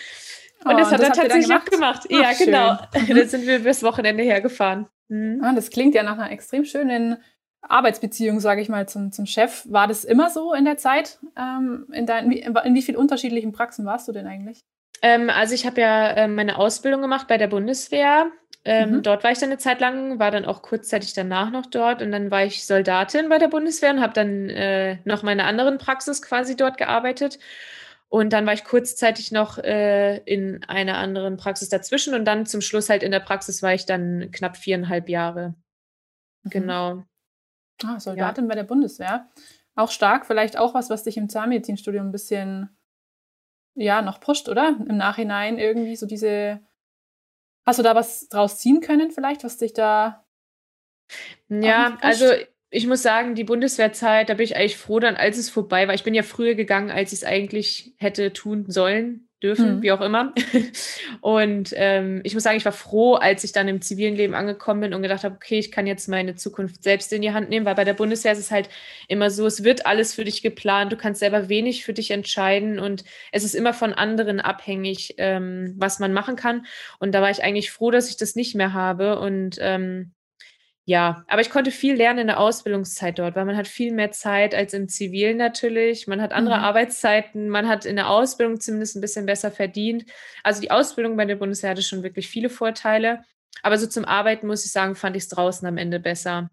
Und 0.64 0.74
oh, 0.74 0.78
das 0.78 0.90
hat 0.90 1.00
das 1.00 1.08
er 1.08 1.14
tatsächlich 1.14 1.54
auch 1.54 1.64
gemacht. 1.64 2.02
Ach, 2.04 2.10
ja, 2.10 2.34
schön. 2.34 2.46
genau. 2.46 2.78
Dann 2.92 3.28
sind 3.28 3.46
wir 3.46 3.60
bis 3.60 3.82
Wochenende 3.82 4.22
hergefahren. 4.22 4.86
Mhm. 5.08 5.40
Ah, 5.42 5.54
das 5.54 5.70
klingt 5.70 5.94
ja 5.94 6.02
nach 6.02 6.18
einer 6.18 6.30
extrem 6.30 6.64
schönen 6.64 7.18
Arbeitsbeziehung, 7.68 8.40
sage 8.40 8.60
ich 8.60 8.68
mal, 8.68 8.88
zum, 8.88 9.12
zum 9.12 9.26
Chef. 9.26 9.64
War 9.68 9.86
das 9.86 10.04
immer 10.04 10.30
so 10.30 10.52
in 10.54 10.64
der 10.64 10.76
Zeit? 10.76 11.18
Ähm, 11.36 11.86
in, 11.92 12.06
dein, 12.06 12.30
in, 12.30 12.74
wie 12.74 12.82
vielen 12.82 12.96
unterschiedlichen 12.96 13.52
Praxen 13.52 13.84
warst 13.84 14.08
du 14.08 14.12
denn 14.12 14.26
eigentlich? 14.26 14.60
Ähm, 15.02 15.30
also 15.30 15.54
ich 15.54 15.66
habe 15.66 15.80
ja 15.80 16.10
äh, 16.10 16.28
meine 16.28 16.58
Ausbildung 16.58 17.02
gemacht 17.02 17.28
bei 17.28 17.38
der 17.38 17.48
Bundeswehr. 17.48 18.30
Ähm, 18.64 18.92
mhm. 18.92 19.02
Dort 19.02 19.24
war 19.24 19.30
ich 19.30 19.38
dann 19.38 19.50
eine 19.50 19.58
Zeit 19.58 19.80
lang, 19.80 20.18
war 20.18 20.30
dann 20.30 20.46
auch 20.46 20.62
kurzzeitig 20.62 21.12
danach 21.12 21.50
noch 21.50 21.66
dort 21.66 22.00
und 22.00 22.10
dann 22.10 22.30
war 22.30 22.44
ich 22.44 22.64
Soldatin 22.64 23.28
bei 23.28 23.38
der 23.38 23.48
Bundeswehr 23.48 23.90
und 23.90 24.00
habe 24.00 24.14
dann 24.14 24.48
äh, 24.48 24.96
noch 25.04 25.22
meine 25.22 25.44
anderen 25.44 25.76
Praxis 25.76 26.22
quasi 26.22 26.56
dort 26.56 26.78
gearbeitet. 26.78 27.38
Und 28.08 28.32
dann 28.32 28.46
war 28.46 28.52
ich 28.52 28.64
kurzzeitig 28.64 29.32
noch 29.32 29.58
äh, 29.58 30.18
in 30.18 30.62
einer 30.64 30.96
anderen 30.98 31.36
Praxis 31.36 31.68
dazwischen 31.68 32.14
und 32.14 32.24
dann 32.24 32.46
zum 32.46 32.60
Schluss 32.60 32.88
halt 32.88 33.02
in 33.02 33.10
der 33.10 33.20
Praxis 33.20 33.62
war 33.62 33.74
ich 33.74 33.86
dann 33.86 34.30
knapp 34.30 34.56
viereinhalb 34.56 35.08
Jahre. 35.08 35.54
Mhm. 36.44 36.50
Genau. 36.50 37.04
Ah, 37.82 37.98
Soldatin 37.98 38.44
ja. 38.44 38.48
bei 38.48 38.54
der 38.54 38.64
Bundeswehr. 38.64 39.28
Auch 39.74 39.90
stark, 39.90 40.26
vielleicht 40.26 40.56
auch 40.58 40.74
was, 40.74 40.90
was 40.90 41.02
dich 41.02 41.16
im 41.16 41.28
Zahnmedizinstudium 41.28 42.06
ein 42.06 42.12
bisschen 42.12 42.70
ja 43.74 44.02
noch 44.02 44.20
pusht, 44.20 44.48
oder? 44.48 44.76
Im 44.88 44.96
Nachhinein 44.96 45.58
irgendwie 45.58 45.96
so 45.96 46.06
diese. 46.06 46.60
Hast 47.66 47.78
du 47.78 47.82
da 47.82 47.94
was 47.94 48.28
draus 48.28 48.58
ziehen 48.58 48.80
können, 48.80 49.10
vielleicht, 49.10 49.42
was 49.42 49.56
dich 49.56 49.72
da. 49.72 50.24
Ja, 51.48 51.98
also 52.00 52.26
ich 52.70 52.86
muss 52.86 53.02
sagen, 53.02 53.34
die 53.34 53.44
Bundeswehrzeit, 53.44 54.28
da 54.28 54.34
bin 54.34 54.44
ich 54.44 54.56
eigentlich 54.56 54.76
froh 54.76 55.00
dann, 55.00 55.16
als 55.16 55.38
es 55.38 55.50
vorbei 55.50 55.86
war. 55.86 55.94
Ich 55.94 56.04
bin 56.04 56.14
ja 56.14 56.22
früher 56.22 56.54
gegangen, 56.54 56.90
als 56.90 57.12
ich 57.12 57.20
es 57.20 57.24
eigentlich 57.24 57.94
hätte 57.98 58.32
tun 58.32 58.66
sollen 58.68 59.28
dürfen, 59.44 59.76
mhm. 59.76 59.82
wie 59.82 59.92
auch 59.92 60.00
immer. 60.00 60.32
Und 61.20 61.72
ähm, 61.76 62.20
ich 62.24 62.34
muss 62.34 62.42
sagen, 62.42 62.56
ich 62.56 62.64
war 62.64 62.72
froh, 62.72 63.14
als 63.14 63.44
ich 63.44 63.52
dann 63.52 63.68
im 63.68 63.82
zivilen 63.82 64.16
Leben 64.16 64.34
angekommen 64.34 64.80
bin 64.80 64.94
und 64.94 65.02
gedacht 65.02 65.22
habe, 65.22 65.34
okay, 65.34 65.58
ich 65.58 65.70
kann 65.70 65.86
jetzt 65.86 66.08
meine 66.08 66.34
Zukunft 66.34 66.82
selbst 66.82 67.12
in 67.12 67.22
die 67.22 67.32
Hand 67.32 67.50
nehmen, 67.50 67.66
weil 67.66 67.74
bei 67.74 67.84
der 67.84 67.94
Bundeswehr 67.94 68.32
ist 68.32 68.38
es 68.38 68.50
halt 68.50 68.70
immer 69.06 69.30
so, 69.30 69.46
es 69.46 69.62
wird 69.62 69.86
alles 69.86 70.14
für 70.14 70.24
dich 70.24 70.42
geplant, 70.42 70.90
du 70.90 70.96
kannst 70.96 71.20
selber 71.20 71.48
wenig 71.48 71.84
für 71.84 71.92
dich 71.92 72.10
entscheiden 72.10 72.78
und 72.78 73.04
es 73.30 73.44
ist 73.44 73.54
immer 73.54 73.74
von 73.74 73.92
anderen 73.92 74.40
abhängig, 74.40 75.14
ähm, 75.18 75.74
was 75.76 75.98
man 75.98 76.12
machen 76.12 76.36
kann. 76.36 76.66
Und 76.98 77.12
da 77.14 77.20
war 77.20 77.30
ich 77.30 77.44
eigentlich 77.44 77.70
froh, 77.70 77.90
dass 77.90 78.08
ich 78.08 78.16
das 78.16 78.34
nicht 78.34 78.54
mehr 78.54 78.72
habe 78.72 79.20
und 79.20 79.58
ähm, 79.60 80.12
ja, 80.86 81.24
aber 81.28 81.40
ich 81.40 81.48
konnte 81.48 81.70
viel 81.70 81.94
lernen 81.94 82.20
in 82.20 82.26
der 82.26 82.38
Ausbildungszeit 82.38 83.18
dort, 83.18 83.36
weil 83.36 83.46
man 83.46 83.56
hat 83.56 83.66
viel 83.66 83.92
mehr 83.92 84.10
Zeit 84.10 84.54
als 84.54 84.74
im 84.74 84.88
Zivil 84.88 85.34
natürlich. 85.34 86.06
Man 86.06 86.20
hat 86.20 86.32
andere 86.32 86.58
mhm. 86.58 86.64
Arbeitszeiten, 86.64 87.48
man 87.48 87.68
hat 87.68 87.86
in 87.86 87.96
der 87.96 88.10
Ausbildung 88.10 88.60
zumindest 88.60 88.96
ein 88.96 89.00
bisschen 89.00 89.24
besser 89.24 89.50
verdient. 89.50 90.04
Also 90.42 90.60
die 90.60 90.70
Ausbildung 90.70 91.16
bei 91.16 91.24
der 91.24 91.36
Bundeswehr 91.36 91.70
hatte 91.70 91.82
schon 91.82 92.02
wirklich 92.02 92.28
viele 92.28 92.50
Vorteile. 92.50 93.22
Aber 93.62 93.78
so 93.78 93.86
zum 93.86 94.04
Arbeiten 94.04 94.46
muss 94.46 94.66
ich 94.66 94.72
sagen, 94.72 94.94
fand 94.94 95.16
ich 95.16 95.22
es 95.22 95.28
draußen 95.30 95.66
am 95.66 95.78
Ende 95.78 96.00
besser. 96.00 96.50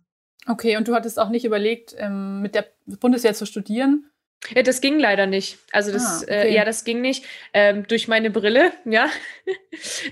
Okay, 0.47 0.77
und 0.77 0.87
du 0.87 0.95
hattest 0.95 1.19
auch 1.19 1.29
nicht 1.29 1.43
überlegt, 1.43 1.93
ähm, 1.97 2.41
mit 2.41 2.55
der 2.55 2.67
Bundeswehr 2.85 3.33
zu 3.33 3.45
studieren? 3.45 4.10
Ja, 4.49 4.63
das 4.63 4.81
ging 4.81 4.99
leider 4.99 5.27
nicht. 5.27 5.59
Also 5.71 5.91
das, 5.91 6.27
ah, 6.27 6.31
äh, 6.31 6.39
okay. 6.39 6.49
äh, 6.49 6.55
ja, 6.55 6.65
das 6.65 6.83
ging 6.83 7.01
nicht 7.01 7.25
ähm, 7.53 7.85
durch 7.87 8.07
meine 8.07 8.29
Brille. 8.31 8.71
Ja, 8.85 9.07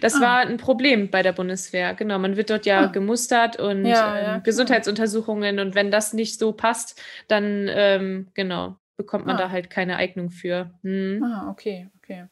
das 0.02 0.16
ah. 0.16 0.22
war 0.22 0.40
ein 0.42 0.58
Problem 0.58 1.10
bei 1.10 1.24
der 1.24 1.34
Bundeswehr. 1.34 1.94
Genau, 1.96 2.20
man 2.20 2.38
wird 2.38 2.50
dort 2.50 2.66
ja 2.66 2.82
ah. 2.82 2.86
gemustert 2.86 3.60
und 3.60 3.86
ja, 3.86 4.20
ja, 4.20 4.36
ähm, 4.36 4.44
Gesundheitsuntersuchungen 4.44 5.60
und 5.60 5.76
wenn 5.76 5.92
das 5.92 6.14
nicht 6.14 6.40
so 6.40 6.54
passt, 6.54 7.02
dann 7.28 7.68
ähm, 7.70 8.28
genau 8.36 8.78
bekommt 8.96 9.26
man 9.26 9.36
ah. 9.36 9.40
da 9.40 9.50
halt 9.50 9.70
keine 9.70 9.98
Eignung 9.98 10.30
für. 10.30 10.72
Hm. 10.84 11.24
Ah, 11.24 11.50
okay, 11.50 11.90
okay. 11.98 12.26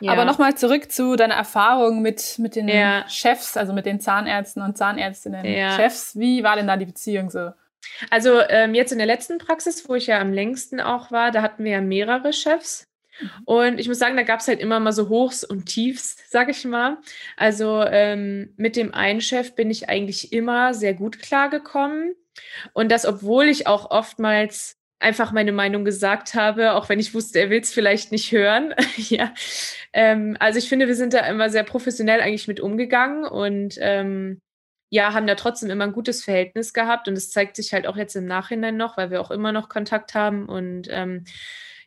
Ja. 0.00 0.12
Aber 0.12 0.24
nochmal 0.24 0.56
zurück 0.56 0.92
zu 0.92 1.16
deiner 1.16 1.34
Erfahrung 1.34 2.02
mit, 2.02 2.38
mit 2.38 2.54
den 2.54 2.68
Chefs, 3.08 3.56
also 3.56 3.72
mit 3.72 3.86
den 3.86 4.00
Zahnärzten 4.00 4.62
und 4.62 4.78
Zahnärztinnen. 4.78 5.44
Chefs, 5.74 6.16
wie 6.16 6.44
war 6.44 6.54
denn 6.56 6.68
da 6.68 6.76
die 6.76 6.86
Beziehung 6.86 7.30
so? 7.30 7.50
Also 8.10 8.40
ähm, 8.48 8.74
jetzt 8.74 8.92
in 8.92 8.98
der 8.98 9.06
letzten 9.06 9.38
Praxis, 9.38 9.88
wo 9.88 9.94
ich 9.94 10.06
ja 10.06 10.20
am 10.20 10.32
längsten 10.32 10.80
auch 10.80 11.10
war, 11.10 11.30
da 11.30 11.42
hatten 11.42 11.64
wir 11.64 11.72
ja 11.72 11.80
mehrere 11.80 12.32
Chefs. 12.32 12.86
Mhm. 13.20 13.30
Und 13.44 13.80
ich 13.80 13.88
muss 13.88 13.98
sagen, 13.98 14.16
da 14.16 14.22
gab 14.22 14.40
es 14.40 14.48
halt 14.48 14.60
immer 14.60 14.80
mal 14.80 14.92
so 14.92 15.08
Hochs 15.08 15.44
und 15.44 15.66
Tiefs, 15.66 16.16
sag 16.28 16.48
ich 16.48 16.64
mal. 16.64 16.98
Also 17.36 17.82
ähm, 17.82 18.52
mit 18.56 18.76
dem 18.76 18.94
einen 18.94 19.20
Chef 19.20 19.54
bin 19.54 19.70
ich 19.70 19.88
eigentlich 19.88 20.32
immer 20.32 20.74
sehr 20.74 20.94
gut 20.94 21.18
klargekommen. 21.20 22.14
Und 22.72 22.90
das, 22.90 23.04
obwohl 23.04 23.46
ich 23.46 23.66
auch 23.66 23.90
oftmals 23.90 24.76
einfach 25.00 25.32
meine 25.32 25.52
Meinung 25.52 25.84
gesagt 25.84 26.34
habe, 26.34 26.72
auch 26.72 26.88
wenn 26.88 26.98
ich 26.98 27.14
wusste, 27.14 27.38
er 27.38 27.50
will 27.50 27.60
es 27.60 27.72
vielleicht 27.72 28.10
nicht 28.12 28.32
hören. 28.32 28.74
ja. 28.96 29.32
Ähm, 29.92 30.36
also 30.40 30.58
ich 30.58 30.68
finde, 30.68 30.88
wir 30.88 30.96
sind 30.96 31.14
da 31.14 31.20
immer 31.26 31.50
sehr 31.50 31.64
professionell 31.64 32.20
eigentlich 32.20 32.48
mit 32.48 32.60
umgegangen 32.60 33.24
und 33.24 33.76
ähm, 33.80 34.40
ja, 34.90 35.12
haben 35.12 35.26
da 35.26 35.34
trotzdem 35.34 35.70
immer 35.70 35.84
ein 35.84 35.92
gutes 35.92 36.24
Verhältnis 36.24 36.72
gehabt 36.72 37.08
und 37.08 37.14
es 37.14 37.30
zeigt 37.30 37.56
sich 37.56 37.72
halt 37.72 37.86
auch 37.86 37.96
jetzt 37.96 38.16
im 38.16 38.26
Nachhinein 38.26 38.76
noch, 38.76 38.96
weil 38.96 39.10
wir 39.10 39.20
auch 39.20 39.30
immer 39.30 39.52
noch 39.52 39.68
Kontakt 39.68 40.14
haben 40.14 40.48
und 40.48 40.88
ähm, 40.90 41.24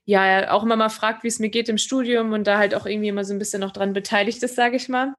ja, 0.06 0.52
auch 0.52 0.64
immer 0.64 0.76
mal 0.76 0.90
fragt, 0.90 1.24
wie 1.24 1.28
es 1.28 1.40
mir 1.40 1.50
geht 1.50 1.70
im 1.70 1.78
Studium 1.78 2.34
und 2.34 2.46
da 2.46 2.58
halt 2.58 2.76
auch 2.76 2.86
irgendwie 2.86 3.10
immer 3.10 3.24
so 3.24 3.34
ein 3.34 3.40
bisschen 3.40 3.62
noch 3.62 3.72
dran 3.72 3.94
beteiligt 3.94 4.42
ist, 4.44 4.56
sage 4.56 4.76
ich 4.76 4.90
mal. 4.90 5.14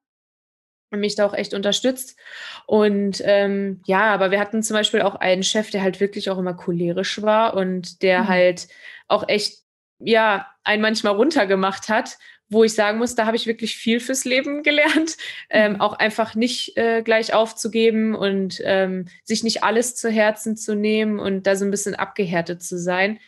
Und 0.90 1.00
mich 1.00 1.14
da 1.14 1.24
auch 1.24 1.32
echt 1.32 1.54
unterstützt. 1.54 2.18
Und 2.66 3.22
ähm, 3.24 3.80
ja, 3.86 4.12
aber 4.12 4.30
wir 4.30 4.38
hatten 4.38 4.62
zum 4.62 4.74
Beispiel 4.74 5.00
auch 5.00 5.14
einen 5.14 5.42
Chef, 5.42 5.70
der 5.70 5.82
halt 5.82 6.00
wirklich 6.00 6.28
auch 6.28 6.38
immer 6.38 6.54
cholerisch 6.54 7.22
war 7.22 7.54
und 7.54 8.02
der 8.02 8.24
mhm. 8.24 8.28
halt 8.28 8.68
auch 9.08 9.26
echt, 9.28 9.62
ja, 9.98 10.46
einen 10.64 10.82
manchmal 10.82 11.14
runtergemacht 11.14 11.88
hat 11.88 12.18
wo 12.52 12.64
ich 12.64 12.74
sagen 12.74 12.98
muss, 12.98 13.14
da 13.14 13.26
habe 13.26 13.36
ich 13.36 13.46
wirklich 13.46 13.76
viel 13.76 13.98
fürs 13.98 14.24
Leben 14.24 14.62
gelernt. 14.62 15.16
Ähm, 15.50 15.74
mhm. 15.74 15.80
auch 15.80 15.94
einfach 15.94 16.34
nicht 16.34 16.76
äh, 16.76 17.02
gleich 17.02 17.34
aufzugeben 17.34 18.14
und 18.14 18.60
ähm, 18.64 19.06
sich 19.24 19.42
nicht 19.42 19.64
alles 19.64 19.94
zu 19.96 20.10
Herzen 20.10 20.56
zu 20.56 20.74
nehmen 20.74 21.18
und 21.18 21.46
da 21.46 21.56
so 21.56 21.64
ein 21.64 21.70
bisschen 21.70 21.94
abgehärtet 21.94 22.62
zu 22.62 22.78
sein. 22.78 23.18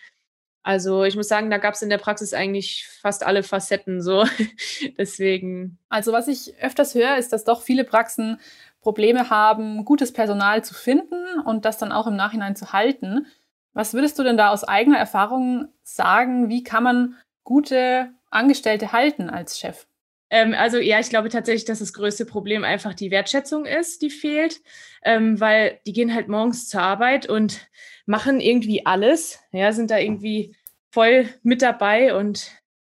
Also 0.62 1.04
ich 1.04 1.14
muss 1.14 1.28
sagen, 1.28 1.50
da 1.50 1.58
gab 1.58 1.74
es 1.74 1.82
in 1.82 1.90
der 1.90 1.98
Praxis 1.98 2.32
eigentlich 2.32 2.86
fast 3.00 3.24
alle 3.24 3.42
Facetten 3.42 4.00
so. 4.00 4.24
Deswegen. 4.98 5.78
Also 5.90 6.12
was 6.12 6.26
ich 6.26 6.54
öfters 6.60 6.94
höre, 6.94 7.18
ist, 7.18 7.32
dass 7.32 7.44
doch 7.44 7.62
viele 7.62 7.84
Praxen 7.84 8.40
Probleme 8.80 9.30
haben, 9.30 9.84
gutes 9.84 10.12
Personal 10.12 10.64
zu 10.64 10.74
finden 10.74 11.40
und 11.44 11.64
das 11.64 11.78
dann 11.78 11.92
auch 11.92 12.06
im 12.06 12.16
Nachhinein 12.16 12.56
zu 12.56 12.72
halten. 12.72 13.26
Was 13.74 13.92
würdest 13.92 14.18
du 14.18 14.22
denn 14.22 14.36
da 14.36 14.50
aus 14.50 14.64
eigener 14.64 14.98
Erfahrung 14.98 15.68
sagen? 15.82 16.48
Wie 16.48 16.62
kann 16.62 16.82
man 16.82 17.16
gute 17.42 18.10
Angestellte 18.34 18.92
halten 18.92 19.30
als 19.30 19.58
Chef? 19.58 19.86
Ähm, 20.30 20.54
also 20.54 20.78
ja, 20.78 21.00
ich 21.00 21.10
glaube 21.10 21.28
tatsächlich, 21.28 21.64
dass 21.64 21.78
das 21.78 21.92
größte 21.92 22.26
Problem 22.26 22.64
einfach 22.64 22.94
die 22.94 23.10
Wertschätzung 23.10 23.66
ist, 23.66 24.02
die 24.02 24.10
fehlt, 24.10 24.60
ähm, 25.02 25.38
weil 25.40 25.80
die 25.86 25.92
gehen 25.92 26.14
halt 26.14 26.28
morgens 26.28 26.68
zur 26.68 26.82
Arbeit 26.82 27.28
und 27.28 27.68
machen 28.06 28.40
irgendwie 28.40 28.86
alles, 28.86 29.38
ja, 29.52 29.72
sind 29.72 29.90
da 29.90 29.98
irgendwie 29.98 30.56
voll 30.90 31.28
mit 31.42 31.62
dabei 31.62 32.16
und 32.16 32.50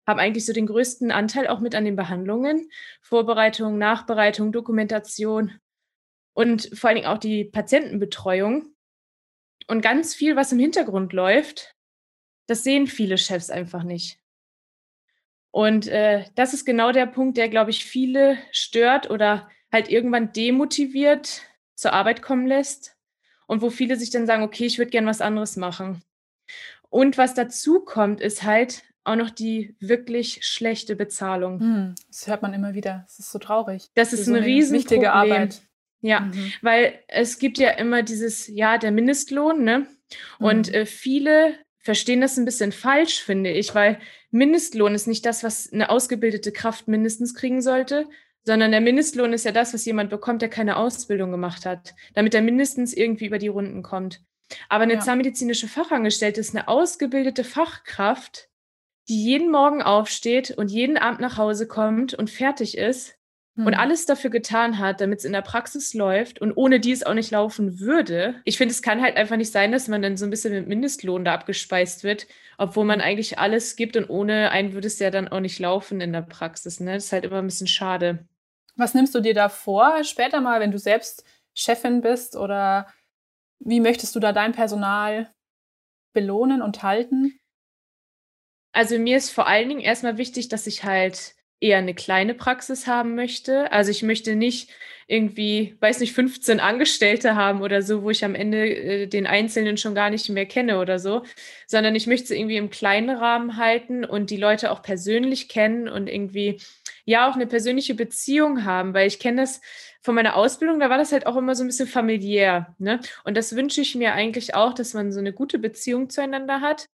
haben 0.08 0.20
eigentlich 0.20 0.46
so 0.46 0.54
den 0.54 0.66
größten 0.66 1.12
Anteil 1.12 1.48
auch 1.48 1.60
mit 1.60 1.76
an 1.76 1.86
den 1.86 1.96
Behandlungen, 1.96 2.70
Vorbereitung, 3.02 3.78
Nachbereitung, 3.78 4.52
Dokumentation 4.52 5.60
und 6.34 6.70
vor 6.74 6.88
allen 6.90 6.96
Dingen 6.96 7.08
auch 7.08 7.18
die 7.18 7.46
Patientenbetreuung. 7.46 8.74
Und 9.68 9.82
ganz 9.82 10.16
viel, 10.16 10.36
was 10.36 10.52
im 10.52 10.60
Hintergrund 10.60 11.14
läuft, 11.14 11.76
das 12.48 12.64
sehen 12.64 12.88
viele 12.88 13.18
Chefs 13.18 13.52
einfach 13.52 13.84
nicht. 13.84 14.20
Und 15.52 15.88
äh, 15.88 16.26
das 16.36 16.54
ist 16.54 16.66
genau 16.66 16.92
der 16.92 17.06
Punkt, 17.06 17.38
der, 17.38 17.50
glaube 17.50 17.72
ich, 17.72 17.86
viele 17.86 18.38
stört 18.52 19.10
oder 19.10 19.50
halt 19.72 19.90
irgendwann 19.90 20.32
demotiviert 20.32 21.42
zur 21.76 21.94
Arbeit 21.94 22.22
kommen 22.22 22.46
lässt. 22.48 22.96
Und 23.48 23.62
wo 23.62 23.70
viele 23.70 23.96
sich 23.96 24.12
dann 24.12 24.28
sagen, 24.28 24.44
okay, 24.44 24.66
ich 24.66 24.78
würde 24.78 24.92
gern 24.92 25.08
was 25.08 25.22
anderes 25.22 25.56
machen. 25.56 26.04
Und 26.90 27.18
was 27.18 27.34
dazu 27.34 27.80
kommt, 27.80 28.22
ist 28.22 28.44
halt 28.44 28.84
auch 29.04 29.16
noch 29.16 29.32
die 29.32 29.76
wirklich 29.80 30.46
schlechte 30.46 30.96
Bezahlung. 30.96 31.60
Hm, 31.60 31.96
das 32.08 32.28
hört 32.28 32.42
man 32.42 32.54
immer 32.54 32.74
wieder. 32.74 33.04
Das 33.08 33.20
ist 33.20 33.32
so 33.32 33.40
traurig. 33.40 33.90
Das 33.96 34.14
ist 34.14 34.26
so 34.26 34.34
ein 34.34 34.44
riesen 34.44 34.78
wichtige 34.78 35.14
Arbeit. 35.14 35.62
Ja, 36.02 36.22
mhm. 36.22 36.54
weil 36.62 37.00
es 37.08 37.40
gibt 37.40 37.58
ja 37.58 37.72
immer 37.72 38.04
dieses, 38.04 38.48
ja, 38.48 38.78
der 38.78 38.92
Mindestlohn, 38.92 39.64
ne? 39.64 39.86
Und 40.38 40.70
mhm. 40.70 40.74
äh, 40.74 40.86
viele 40.86 41.56
verstehen 41.90 42.22
das 42.22 42.38
ein 42.38 42.46
bisschen 42.46 42.72
falsch, 42.72 43.24
finde 43.24 43.50
ich, 43.50 43.74
weil 43.74 43.98
Mindestlohn 44.30 44.94
ist 44.94 45.08
nicht 45.08 45.26
das, 45.26 45.44
was 45.44 45.74
eine 45.74 45.90
ausgebildete 45.90 46.52
Kraft 46.52 46.88
mindestens 46.88 47.34
kriegen 47.34 47.64
sollte, 47.64 48.08
sondern 48.44 48.70
der 48.70 48.80
Mindestlohn 48.80 49.34
ist 49.34 49.44
ja 49.44 49.52
das, 49.52 49.74
was 49.74 49.86
jemand 49.86 50.12
bekommt, 50.12 50.44
der 50.44 50.50
keine 50.50 50.78
Ausbildung 50.78 51.32
gemacht 51.32 51.66
hat, 51.66 51.96
damit 52.14 52.36
er 52.36 52.44
mindestens 52.44 52.94
irgendwie 52.94 53.26
über 53.26 53.40
die 53.40 53.48
Runden 53.48 53.82
kommt. 53.82 54.22
Aber 54.70 54.84
eine 54.84 54.94
ja. 54.94 55.00
zahnmedizinische 55.00 55.68
Fachangestellte 55.68 56.40
ist 56.40 56.56
eine 56.56 56.68
ausgebildete 56.68 57.44
Fachkraft, 57.44 58.50
die 59.08 59.24
jeden 59.24 59.50
Morgen 59.50 59.82
aufsteht 59.82 60.52
und 60.52 60.70
jeden 60.70 60.98
Abend 61.00 61.22
nach 61.22 61.38
Hause 61.38 61.68
kommt 61.68 62.14
und 62.14 62.30
fertig 62.30 62.78
ist 62.78 63.19
hm. 63.60 63.68
und 63.68 63.74
alles 63.76 64.06
dafür 64.06 64.30
getan 64.30 64.80
hat, 64.80 65.02
damit 65.02 65.20
es 65.20 65.26
in 65.26 65.34
der 65.34 65.42
Praxis 65.42 65.94
läuft 65.94 66.40
und 66.40 66.54
ohne 66.54 66.80
die 66.80 66.92
es 66.92 67.06
auch 67.06 67.14
nicht 67.14 67.32
laufen 67.32 67.80
würde. 67.80 68.36
Ich 68.46 68.58
finde, 68.58 68.74
es 68.74 68.82
kann 68.82 69.02
halt 69.02 69.18
einfach 69.18 69.36
nicht 69.36 69.52
sein, 69.52 69.72
dass 69.72 69.88
man 69.88 70.02
dann 70.02 70.18
so 70.18 70.26
ein 70.26 70.30
bisschen 70.30 70.54
mit 70.54 70.68
Mindestlohn 70.68 71.26
da 71.26 71.34
abgespeist 71.34 72.04
wird, 72.04 72.28
obwohl 72.58 72.86
man 72.86 73.02
eigentlich 73.02 73.38
alles 73.38 73.76
gibt 73.76 73.98
und 73.98 74.10
ohne 74.10 74.52
einen 74.52 74.74
würde 74.74 74.88
es 74.88 75.00
ja 75.00 75.12
dann 75.12 75.28
auch 75.28 75.42
nicht 75.42 75.60
laufen 75.60 76.02
in 76.02 76.14
der 76.14 76.22
Praxis. 76.22 76.80
Ne? 76.80 76.94
Das 76.94 77.06
ist 77.06 77.12
halt 77.12 77.26
immer 77.26 77.40
ein 77.40 77.48
bisschen 77.48 77.68
schade. 77.68 78.26
Was 78.76 78.94
nimmst 78.94 79.14
du 79.14 79.20
dir 79.20 79.34
da 79.34 79.50
vor, 79.50 80.04
später 80.04 80.40
mal, 80.40 80.62
wenn 80.62 80.72
du 80.72 80.80
selbst 80.80 81.26
Chefin 81.54 82.02
bist 82.02 82.38
oder 82.38 82.88
wie 83.60 83.82
möchtest 83.82 84.16
du 84.16 84.22
da 84.22 84.32
dein 84.32 84.54
Personal 84.54 85.30
belohnen 86.14 86.62
und 86.62 86.82
halten? 86.82 87.38
Also 88.72 88.98
mir 88.98 89.18
ist 89.18 89.32
vor 89.32 89.48
allen 89.48 89.68
Dingen 89.68 89.82
erstmal 89.82 90.18
wichtig, 90.18 90.48
dass 90.48 90.68
ich 90.68 90.86
halt 90.86 91.36
eher 91.62 91.78
eine 91.78 91.94
kleine 91.94 92.34
Praxis 92.34 92.88
haben 92.88 93.16
möchte. 93.16 93.72
Also 93.72 93.92
ich 93.92 94.04
möchte 94.04 94.36
nicht 94.36 94.70
irgendwie, 95.08 95.76
weiß 95.80 96.00
nicht, 96.02 96.14
15 96.14 96.60
Angestellte 96.60 97.36
haben 97.36 97.62
oder 97.62 97.82
so, 97.82 98.04
wo 98.04 98.12
ich 98.12 98.24
am 98.24 98.36
Ende 98.36 98.70
äh, 98.70 99.08
den 99.08 99.26
Einzelnen 99.26 99.78
schon 99.78 99.96
gar 99.96 100.12
nicht 100.12 100.30
mehr 100.30 100.46
kenne 100.46 100.80
oder 100.80 101.00
so, 101.00 101.24
sondern 101.66 101.96
ich 101.96 102.06
möchte 102.06 102.28
sie 102.28 102.38
irgendwie 102.38 102.58
im 102.58 102.70
kleinen 102.70 103.10
Rahmen 103.10 103.58
halten 103.58 104.06
und 104.06 104.30
die 104.30 104.38
Leute 104.38 104.72
auch 104.72 104.84
persönlich 104.84 105.50
kennen 105.50 105.90
und 105.90 106.08
irgendwie 106.08 106.62
ja 107.06 107.28
auch 107.28 107.34
eine 107.34 107.48
persönliche 107.48 107.96
Beziehung 107.96 108.66
haben, 108.66 108.94
weil 108.94 109.08
ich 109.08 109.20
kenne 109.20 109.42
das 109.42 109.62
von 110.02 110.14
meiner 110.14 110.36
Ausbildung, 110.36 110.80
da 110.80 110.92
war 110.92 111.00
das 111.00 111.12
halt 111.12 111.26
auch 111.26 111.36
immer 111.36 111.56
so 111.56 111.64
ein 111.64 111.68
bisschen 111.68 111.88
familiär. 111.88 112.76
Ne? 112.78 113.00
Und 113.24 113.36
das 113.36 113.56
wünsche 113.56 113.82
ich 113.82 113.96
mir 113.96 114.14
eigentlich 114.14 114.54
auch, 114.54 114.74
dass 114.74 114.94
man 114.94 115.12
so 115.12 115.20
eine 115.20 115.34
gute 115.34 115.58
Beziehung 115.58 116.10
zueinander 116.10 116.62
hat 116.62 116.86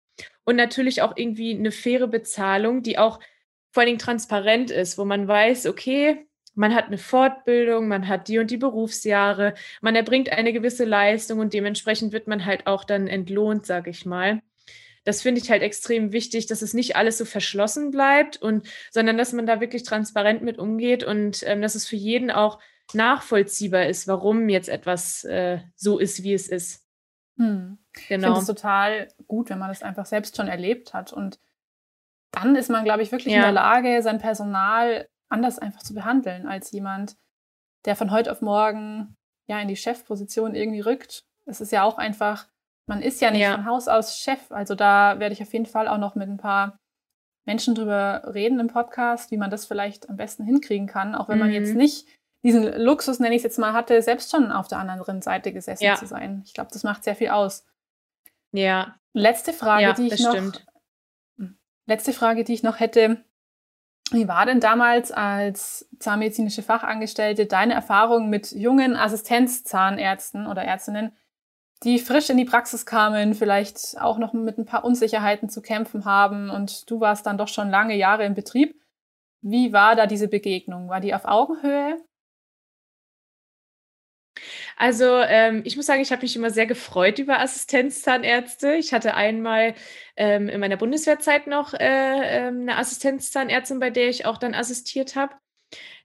und 0.44 0.54
natürlich 0.54 1.02
auch 1.02 1.16
irgendwie 1.16 1.52
eine 1.52 1.72
faire 1.72 2.06
Bezahlung, 2.06 2.82
die 2.82 2.96
auch 2.96 3.18
vor 3.74 3.80
allen 3.80 3.88
Dingen 3.88 3.98
transparent 3.98 4.70
ist, 4.70 4.98
wo 4.98 5.04
man 5.04 5.26
weiß, 5.26 5.66
okay, 5.66 6.28
man 6.54 6.76
hat 6.76 6.86
eine 6.86 6.96
Fortbildung, 6.96 7.88
man 7.88 8.06
hat 8.06 8.28
die 8.28 8.38
und 8.38 8.52
die 8.52 8.56
Berufsjahre, 8.56 9.54
man 9.80 9.96
erbringt 9.96 10.30
eine 10.30 10.52
gewisse 10.52 10.84
Leistung 10.84 11.40
und 11.40 11.52
dementsprechend 11.52 12.12
wird 12.12 12.28
man 12.28 12.44
halt 12.44 12.68
auch 12.68 12.84
dann 12.84 13.08
entlohnt, 13.08 13.66
sage 13.66 13.90
ich 13.90 14.06
mal. 14.06 14.42
das 15.02 15.22
finde 15.22 15.40
ich 15.40 15.50
halt 15.50 15.62
extrem 15.62 16.12
wichtig, 16.12 16.46
dass 16.46 16.62
es 16.62 16.72
nicht 16.72 16.94
alles 16.94 17.18
so 17.18 17.24
verschlossen 17.24 17.90
bleibt 17.90 18.36
und, 18.40 18.68
sondern 18.92 19.18
dass 19.18 19.32
man 19.32 19.44
da 19.44 19.60
wirklich 19.60 19.82
transparent 19.82 20.42
mit 20.42 20.58
umgeht 20.58 21.02
und 21.02 21.42
ähm, 21.44 21.60
dass 21.60 21.74
es 21.74 21.84
für 21.84 21.96
jeden 21.96 22.30
auch 22.30 22.60
nachvollziehbar 22.92 23.86
ist, 23.86 24.06
warum 24.06 24.48
jetzt 24.48 24.68
etwas 24.68 25.24
äh, 25.24 25.58
so 25.74 25.98
ist, 25.98 26.22
wie 26.22 26.32
es 26.32 26.46
ist. 26.46 26.86
Hm. 27.38 27.78
Genau. 27.92 27.98
Ich 27.98 28.06
finde 28.06 28.38
es 28.38 28.46
total 28.46 29.08
gut, 29.26 29.50
wenn 29.50 29.58
man 29.58 29.68
das 29.68 29.82
einfach 29.82 30.06
selbst 30.06 30.36
schon 30.36 30.46
erlebt 30.46 30.94
hat. 30.94 31.12
Und 31.12 31.40
dann 32.34 32.56
ist 32.56 32.70
man, 32.70 32.84
glaube 32.84 33.02
ich, 33.02 33.12
wirklich 33.12 33.32
ja. 33.32 33.40
in 33.40 33.44
der 33.44 33.52
Lage, 33.52 34.02
sein 34.02 34.18
Personal 34.18 35.08
anders 35.28 35.58
einfach 35.58 35.82
zu 35.82 35.94
behandeln 35.94 36.46
als 36.46 36.70
jemand, 36.70 37.16
der 37.84 37.96
von 37.96 38.10
heute 38.10 38.30
auf 38.30 38.40
morgen 38.40 39.16
ja 39.48 39.60
in 39.60 39.68
die 39.68 39.76
Chefposition 39.76 40.54
irgendwie 40.54 40.80
rückt. 40.80 41.24
Es 41.46 41.60
ist 41.60 41.72
ja 41.72 41.82
auch 41.82 41.98
einfach, 41.98 42.46
man 42.86 43.02
ist 43.02 43.20
ja 43.20 43.30
nicht 43.30 43.42
ja. 43.42 43.56
von 43.56 43.66
Haus 43.66 43.88
aus 43.88 44.18
Chef. 44.18 44.50
Also 44.50 44.74
da 44.74 45.18
werde 45.18 45.32
ich 45.32 45.42
auf 45.42 45.52
jeden 45.52 45.66
Fall 45.66 45.88
auch 45.88 45.98
noch 45.98 46.14
mit 46.14 46.28
ein 46.28 46.38
paar 46.38 46.78
Menschen 47.46 47.74
drüber 47.74 48.22
reden 48.32 48.58
im 48.58 48.68
Podcast, 48.68 49.30
wie 49.30 49.36
man 49.36 49.50
das 49.50 49.66
vielleicht 49.66 50.08
am 50.08 50.16
besten 50.16 50.44
hinkriegen 50.44 50.86
kann, 50.86 51.14
auch 51.14 51.28
wenn 51.28 51.38
mhm. 51.38 51.44
man 51.44 51.52
jetzt 51.52 51.72
mhm. 51.72 51.78
nicht 51.78 52.06
diesen 52.42 52.64
Luxus, 52.80 53.20
nenne 53.20 53.34
ich 53.34 53.40
es 53.40 53.44
jetzt 53.44 53.58
mal, 53.58 53.72
hatte, 53.72 54.00
selbst 54.02 54.30
schon 54.30 54.52
auf 54.52 54.68
der 54.68 54.78
anderen 54.78 55.22
Seite 55.22 55.52
gesessen 55.52 55.84
ja. 55.84 55.94
zu 55.96 56.06
sein. 56.06 56.42
Ich 56.44 56.52
glaube, 56.52 56.70
das 56.72 56.84
macht 56.84 57.04
sehr 57.04 57.16
viel 57.16 57.28
aus. 57.28 57.64
Ja. 58.52 58.96
Letzte 59.14 59.52
Frage, 59.52 59.82
ja, 59.82 59.92
die 59.94 60.08
ich 60.08 60.22
noch. 60.22 60.32
Stimmt. 60.32 60.66
Letzte 61.86 62.12
Frage, 62.12 62.44
die 62.44 62.54
ich 62.54 62.62
noch 62.62 62.80
hätte. 62.80 63.24
Wie 64.10 64.28
war 64.28 64.46
denn 64.46 64.60
damals 64.60 65.12
als 65.12 65.88
zahnmedizinische 65.98 66.62
Fachangestellte 66.62 67.46
deine 67.46 67.74
Erfahrung 67.74 68.30
mit 68.30 68.52
jungen 68.52 68.96
Assistenzzahnärzten 68.96 70.46
oder 70.46 70.62
Ärztinnen, 70.62 71.16
die 71.82 71.98
frisch 71.98 72.30
in 72.30 72.36
die 72.36 72.44
Praxis 72.44 72.86
kamen, 72.86 73.34
vielleicht 73.34 74.00
auch 74.00 74.18
noch 74.18 74.32
mit 74.32 74.58
ein 74.58 74.66
paar 74.66 74.84
Unsicherheiten 74.84 75.48
zu 75.48 75.62
kämpfen 75.62 76.04
haben 76.04 76.50
und 76.50 76.90
du 76.90 77.00
warst 77.00 77.26
dann 77.26 77.38
doch 77.38 77.48
schon 77.48 77.70
lange 77.70 77.96
Jahre 77.96 78.24
im 78.24 78.34
Betrieb? 78.34 78.80
Wie 79.40 79.72
war 79.72 79.96
da 79.96 80.06
diese 80.06 80.28
Begegnung? 80.28 80.88
War 80.88 81.00
die 81.00 81.14
auf 81.14 81.24
Augenhöhe? 81.26 81.98
Also 84.76 85.04
ähm, 85.20 85.62
ich 85.64 85.76
muss 85.76 85.86
sagen, 85.86 86.02
ich 86.02 86.10
habe 86.10 86.22
mich 86.22 86.36
immer 86.36 86.50
sehr 86.50 86.66
gefreut 86.66 87.18
über 87.18 87.40
Assistenzzahnärzte. 87.40 88.74
Ich 88.74 88.92
hatte 88.92 89.14
einmal 89.14 89.74
ähm, 90.16 90.48
in 90.48 90.60
meiner 90.60 90.76
Bundeswehrzeit 90.76 91.46
noch 91.46 91.74
äh, 91.74 91.78
äh, 91.78 92.46
eine 92.48 92.76
Assistenzzahnärztin, 92.76 93.78
bei 93.78 93.90
der 93.90 94.08
ich 94.08 94.26
auch 94.26 94.38
dann 94.38 94.54
assistiert 94.54 95.16
habe. 95.16 95.34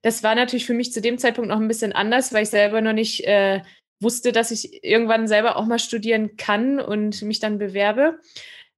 Das 0.02 0.24
war 0.24 0.36
natürlich 0.36 0.66
für 0.66 0.74
mich 0.74 0.94
zu 0.94 1.02
dem 1.02 1.18
Zeitpunkt 1.18 1.50
noch 1.50 1.60
ein 1.60 1.68
bisschen 1.68 1.94
anders, 1.94 2.34
weil 2.34 2.44
ich 2.44 2.50
selber 2.50 2.82
noch 2.82 2.94
nicht 2.94 3.26
äh, 3.26 3.62
wusste, 4.00 4.32
dass 4.32 4.52
ich 4.52 4.84
irgendwann 4.84 5.28
selber 5.28 5.58
auch 5.58 5.66
mal 5.66 5.80
studieren 5.80 6.38
kann 6.38 6.80
und 6.80 7.22
mich 7.22 7.40
dann 7.40 7.58
bewerbe. 7.58 8.20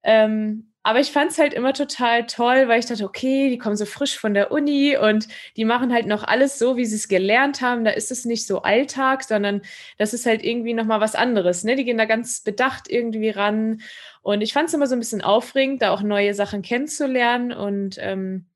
Ähm, 0.04 0.71
aber 0.84 1.00
ich 1.00 1.12
fand 1.12 1.32
es 1.32 1.38
halt 1.38 1.54
immer 1.54 1.74
total 1.74 2.26
toll, 2.26 2.68
weil 2.68 2.80
ich 2.80 2.88
dachte, 2.88 3.06
okay, 3.06 3.50
die 3.50 3.60
kommen 3.60 3.76
so 3.78 3.86
frisch 3.86 4.18
von 4.18 4.34
der 4.34 4.52
Uni 4.52 4.98
und 4.98 5.28
die 5.56 5.66
machen 5.66 5.94
halt 5.94 6.08
noch 6.08 6.24
alles 6.24 6.58
so, 6.58 6.76
wie 6.76 6.86
sie 6.86 6.96
es 6.96 7.08
gelernt 7.08 7.62
haben. 7.62 7.86
Da 7.86 7.92
ist 7.92 8.12
es 8.12 8.26
nicht 8.26 8.48
so 8.48 8.64
Alltag, 8.64 9.24
sondern 9.24 9.62
das 10.00 10.14
ist 10.14 10.26
halt 10.26 10.44
irgendwie 10.44 10.74
nochmal 10.74 11.00
was 11.00 11.14
anderes. 11.14 11.64
Ne? 11.64 11.76
Die 11.76 11.86
gehen 11.86 12.00
da 12.00 12.06
ganz 12.06 12.42
bedacht 12.42 12.90
irgendwie 12.90 13.30
ran. 13.30 13.82
Und 14.24 14.42
ich 14.42 14.54
fand 14.54 14.70
es 14.70 14.74
immer 14.74 14.88
so 14.88 14.96
ein 14.96 15.00
bisschen 15.00 15.22
aufregend, 15.22 15.84
da 15.84 15.92
auch 15.92 16.02
neue 16.02 16.34
Sachen 16.34 16.64
kennenzulernen. 16.64 17.52
Und 17.52 17.98
ähm, 18.00 18.48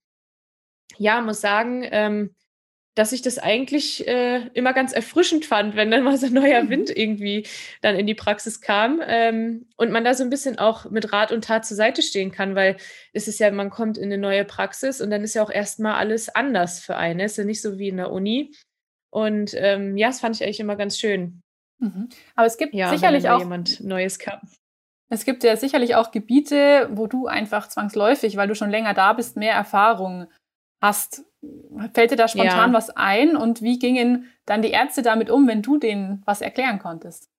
ja, 0.97 1.21
muss 1.21 1.41
sagen, 1.41 1.87
ähm, 1.91 2.35
dass 2.95 3.11
ich 3.11 3.21
das 3.21 3.37
eigentlich 3.37 4.07
äh, 4.07 4.47
immer 4.53 4.73
ganz 4.73 4.93
erfrischend 4.93 5.45
fand, 5.45 5.75
wenn 5.75 5.91
dann 5.91 6.03
mal 6.03 6.17
so 6.17 6.27
ein 6.27 6.33
neuer 6.33 6.63
mhm. 6.63 6.69
Wind 6.69 6.89
irgendwie 6.97 7.45
dann 7.81 7.95
in 7.95 8.07
die 8.07 8.15
Praxis 8.15 8.61
kam 8.61 9.01
ähm, 9.05 9.67
und 9.75 9.91
man 9.91 10.05
da 10.05 10.13
so 10.13 10.23
ein 10.23 10.29
bisschen 10.29 10.57
auch 10.57 10.89
mit 10.89 11.11
Rat 11.11 11.31
und 11.31 11.43
Tat 11.43 11.65
zur 11.65 11.75
Seite 11.75 12.01
stehen 12.01 12.31
kann, 12.31 12.55
weil 12.55 12.77
es 13.13 13.27
ist 13.27 13.39
ja, 13.39 13.51
man 13.51 13.69
kommt 13.69 13.97
in 13.97 14.05
eine 14.05 14.17
neue 14.17 14.45
Praxis 14.45 15.01
und 15.01 15.09
dann 15.09 15.23
ist 15.23 15.35
ja 15.35 15.43
auch 15.43 15.51
erstmal 15.51 15.95
alles 15.95 16.33
anders 16.33 16.79
für 16.79 16.95
einen. 16.95 17.19
Es 17.19 17.33
ist 17.33 17.37
ja 17.37 17.43
nicht 17.43 17.61
so 17.61 17.77
wie 17.77 17.89
in 17.89 17.97
der 17.97 18.11
Uni. 18.11 18.53
Und 19.11 19.53
ähm, 19.55 19.97
ja, 19.97 20.07
das 20.07 20.21
fand 20.21 20.35
ich 20.35 20.43
eigentlich 20.43 20.59
immer 20.59 20.75
ganz 20.75 20.97
schön. 20.97 21.41
Mhm. 21.79 22.09
Aber 22.35 22.47
es 22.47 22.57
gibt 22.57 22.73
ja, 22.73 22.89
sicherlich 22.89 23.29
auch 23.29 23.39
jemand 23.39 23.81
Neues 23.81 24.19
kam. 24.19 24.39
Es 25.09 25.25
gibt 25.25 25.43
ja 25.43 25.55
sicherlich 25.55 25.95
auch 25.95 26.11
Gebiete, 26.11 26.89
wo 26.91 27.07
du 27.07 27.27
einfach 27.27 27.67
zwangsläufig, 27.67 28.37
weil 28.37 28.47
du 28.47 28.55
schon 28.55 28.71
länger 28.71 28.93
da 28.93 29.13
bist, 29.13 29.37
mehr 29.37 29.53
Erfahrung 29.53 30.27
hast. 30.81 31.23
Fällt 31.93 32.11
dir 32.11 32.15
da 32.15 32.27
spontan 32.27 32.71
ja. 32.71 32.73
was 32.73 32.89
ein 32.89 33.35
und 33.35 33.61
wie 33.61 33.79
gingen 33.79 34.27
dann 34.45 34.61
die 34.61 34.71
Ärzte 34.71 35.01
damit 35.01 35.29
um, 35.29 35.47
wenn 35.47 35.61
du 35.61 35.77
denen 35.77 36.21
was 36.25 36.41
erklären 36.41 36.79
konntest? 36.79 37.29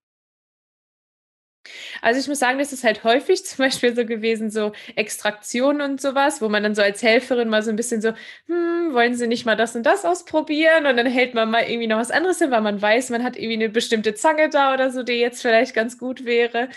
Also 2.03 2.21
ich 2.21 2.29
muss 2.29 2.39
sagen, 2.39 2.59
das 2.59 2.73
ist 2.73 2.85
halt 2.85 3.05
häufig 3.05 3.45
zum 3.45 3.65
Beispiel 3.65 3.95
so 3.95 4.05
gewesen, 4.05 4.51
so 4.51 4.73
Extraktionen 4.95 5.81
und 5.83 6.01
sowas, 6.01 6.41
wo 6.41 6.49
man 6.49 6.63
dann 6.63 6.75
so 6.75 6.83
als 6.83 7.03
Helferin 7.03 7.49
mal 7.49 7.63
so 7.63 7.71
ein 7.71 7.77
bisschen 7.77 8.01
so, 8.01 8.13
hm, 8.47 8.93
wollen 8.93 9.15
Sie 9.15 9.27
nicht 9.27 9.47
mal 9.47 9.57
das 9.57 9.77
und 9.77 9.85
das 9.85 10.05
ausprobieren? 10.05 10.87
Und 10.87 10.97
dann 10.97 11.07
hält 11.07 11.35
man 11.35 11.51
mal 11.51 11.65
irgendwie 11.65 11.87
noch 11.87 11.99
was 11.99 12.11
anderes 12.11 12.39
hin, 12.39 12.51
weil 12.51 12.61
man 12.61 12.81
weiß, 12.81 13.11
man 13.11 13.25
hat 13.25 13.37
irgendwie 13.37 13.55
eine 13.55 13.69
bestimmte 13.69 14.15
Zange 14.15 14.49
da 14.49 14.75
oder 14.75 14.91
so, 14.91 15.03
die 15.03 15.15
jetzt 15.15 15.43
vielleicht 15.43 15.75
ganz 15.75 15.99
gut 15.99 16.25
wäre. 16.25 16.69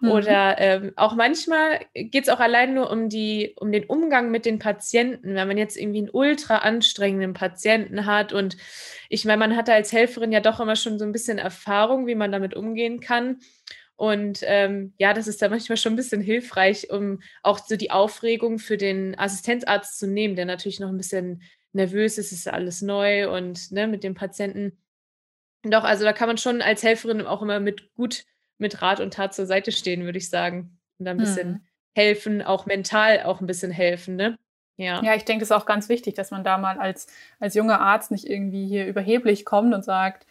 Mhm. 0.00 0.10
Oder 0.10 0.56
ähm, 0.58 0.92
auch 0.96 1.14
manchmal 1.14 1.80
geht 1.94 2.24
es 2.24 2.28
auch 2.28 2.40
allein 2.40 2.74
nur 2.74 2.90
um 2.90 3.08
die, 3.08 3.54
um 3.56 3.72
den 3.72 3.84
Umgang 3.84 4.30
mit 4.30 4.44
den 4.44 4.58
Patienten, 4.58 5.34
wenn 5.34 5.48
man 5.48 5.58
jetzt 5.58 5.76
irgendwie 5.76 5.98
einen 5.98 6.10
ultra 6.10 6.58
anstrengenden 6.58 7.34
Patienten 7.34 8.06
hat 8.06 8.32
und 8.32 8.56
ich 9.08 9.24
meine, 9.24 9.38
man 9.38 9.56
hatte 9.56 9.72
als 9.72 9.92
Helferin 9.92 10.32
ja 10.32 10.40
doch 10.40 10.60
immer 10.60 10.76
schon 10.76 10.98
so 10.98 11.04
ein 11.04 11.12
bisschen 11.12 11.38
Erfahrung, 11.38 12.06
wie 12.06 12.14
man 12.14 12.32
damit 12.32 12.54
umgehen 12.54 13.00
kann. 13.00 13.38
Und 13.98 14.40
ähm, 14.44 14.92
ja, 14.96 15.12
das 15.12 15.26
ist 15.26 15.42
da 15.42 15.48
manchmal 15.48 15.76
schon 15.76 15.94
ein 15.94 15.96
bisschen 15.96 16.20
hilfreich, 16.20 16.88
um 16.88 17.20
auch 17.42 17.58
so 17.58 17.74
die 17.74 17.90
Aufregung 17.90 18.60
für 18.60 18.76
den 18.76 19.18
Assistenzarzt 19.18 19.98
zu 19.98 20.06
nehmen, 20.06 20.36
der 20.36 20.44
natürlich 20.44 20.78
noch 20.78 20.88
ein 20.88 20.96
bisschen 20.96 21.42
nervös 21.72 22.16
ist, 22.16 22.30
es 22.30 22.38
ist 22.38 22.48
alles 22.48 22.80
neu 22.80 23.28
und 23.28 23.72
ne, 23.72 23.88
mit 23.88 24.04
dem 24.04 24.14
Patienten. 24.14 24.78
Doch, 25.64 25.82
also 25.82 26.04
da 26.04 26.12
kann 26.12 26.28
man 26.28 26.38
schon 26.38 26.62
als 26.62 26.84
Helferin 26.84 27.22
auch 27.22 27.42
immer 27.42 27.58
mit 27.58 27.92
gut 27.94 28.24
mit 28.58 28.80
Rat 28.82 29.00
und 29.00 29.14
Tat 29.14 29.34
zur 29.34 29.46
Seite 29.46 29.72
stehen, 29.72 30.04
würde 30.04 30.18
ich 30.18 30.30
sagen. 30.30 30.78
Und 30.98 31.04
da 31.04 31.10
ein 31.10 31.16
bisschen 31.16 31.48
hm. 31.54 31.60
helfen, 31.96 32.42
auch 32.42 32.66
mental 32.66 33.24
auch 33.24 33.40
ein 33.40 33.48
bisschen 33.48 33.72
helfen, 33.72 34.14
ne? 34.14 34.38
Ja. 34.76 35.02
Ja, 35.02 35.16
ich 35.16 35.24
denke, 35.24 35.42
es 35.42 35.50
ist 35.50 35.56
auch 35.56 35.66
ganz 35.66 35.88
wichtig, 35.88 36.14
dass 36.14 36.30
man 36.30 36.44
da 36.44 36.56
mal 36.56 36.78
als, 36.78 37.08
als 37.40 37.56
junger 37.56 37.80
Arzt 37.80 38.12
nicht 38.12 38.26
irgendwie 38.26 38.68
hier 38.68 38.86
überheblich 38.86 39.44
kommt 39.44 39.74
und 39.74 39.84
sagt, 39.84 40.24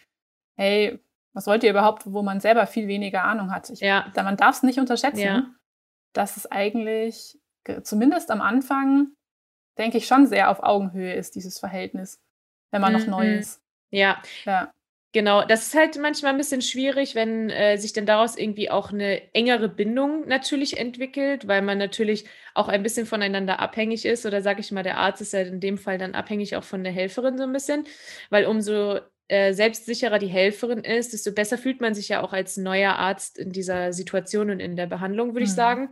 hey, 0.56 1.00
was 1.38 1.46
wollt 1.46 1.64
ihr 1.64 1.70
überhaupt, 1.70 2.12
wo 2.12 2.24
man 2.24 2.40
selber 2.40 2.66
viel 2.66 2.88
weniger 2.88 3.24
Ahnung 3.24 3.52
hat? 3.52 3.70
Ich, 3.70 3.80
ja. 3.80 4.12
da, 4.16 4.24
man 4.24 4.38
darf 4.38 4.56
es 4.56 4.64
nicht 4.64 4.80
unterschätzen, 4.80 5.20
ja. 5.20 5.46
dass 6.12 6.36
es 6.36 6.52
eigentlich, 6.52 7.38
zumindest 7.84 8.32
am 8.32 8.42
Anfang, 8.42 9.10
denke 9.78 10.00
ich, 10.00 10.08
schon 10.08 10.26
sehr 10.26 10.50
auf 10.50 10.64
Augenhöhe 10.64 11.14
ist, 11.14 11.36
dieses 11.36 11.60
Verhältnis, 11.60 12.20
wenn 12.72 12.82
man 12.82 12.92
mhm. 12.92 13.00
noch 13.00 13.08
neu 13.08 13.36
ist. 13.36 13.62
Ja. 13.92 14.20
ja. 14.46 14.74
Genau, 15.14 15.46
das 15.46 15.68
ist 15.68 15.76
halt 15.76 16.00
manchmal 16.00 16.32
ein 16.32 16.38
bisschen 16.38 16.64
schwierig, 16.64 17.14
wenn 17.14 17.52
äh, 17.52 17.78
sich 17.78 17.94
dann 17.94 18.08
daraus 18.08 18.36
irgendwie 18.36 18.72
auch 18.72 18.92
eine 18.92 19.34
engere 19.36 19.70
Bindung 19.70 20.28
natürlich 20.28 20.78
entwickelt, 20.78 21.48
weil 21.48 21.62
man 21.62 21.78
natürlich 21.78 22.26
auch 22.56 22.68
ein 22.68 22.82
bisschen 22.82 23.06
voneinander 23.06 23.60
abhängig 23.60 24.06
ist. 24.06 24.26
Oder 24.26 24.42
sage 24.42 24.60
ich 24.60 24.72
mal, 24.72 24.84
der 24.84 24.98
Arzt 24.98 25.22
ist 25.22 25.34
ja 25.34 25.42
in 25.42 25.60
dem 25.60 25.78
Fall 25.78 26.00
dann 26.00 26.16
abhängig 26.16 26.56
auch 26.56 26.64
von 26.64 26.84
der 26.84 26.94
Helferin 26.94 27.38
so 27.38 27.44
ein 27.44 27.54
bisschen, 27.54 27.86
weil 28.32 28.48
umso 28.48 29.00
äh, 29.28 29.54
selbstsicherer 29.54 30.20
die 30.20 30.28
Helferin 30.28 30.80
ist, 30.80 31.14
desto 31.14 31.32
besser 31.32 31.58
fühlt 31.58 31.82
man 31.82 31.94
sich 31.94 32.10
ja 32.10 32.22
auch 32.22 32.34
als 32.34 32.58
neuer 32.58 32.94
Arzt 32.94 33.38
in 33.38 33.52
dieser 33.52 33.94
Situation 33.94 34.50
und 34.50 34.60
in 34.60 34.76
der 34.76 34.88
Behandlung, 34.88 35.30
würde 35.30 35.42
mhm. 35.42 35.46
ich 35.46 35.54
sagen. 35.54 35.90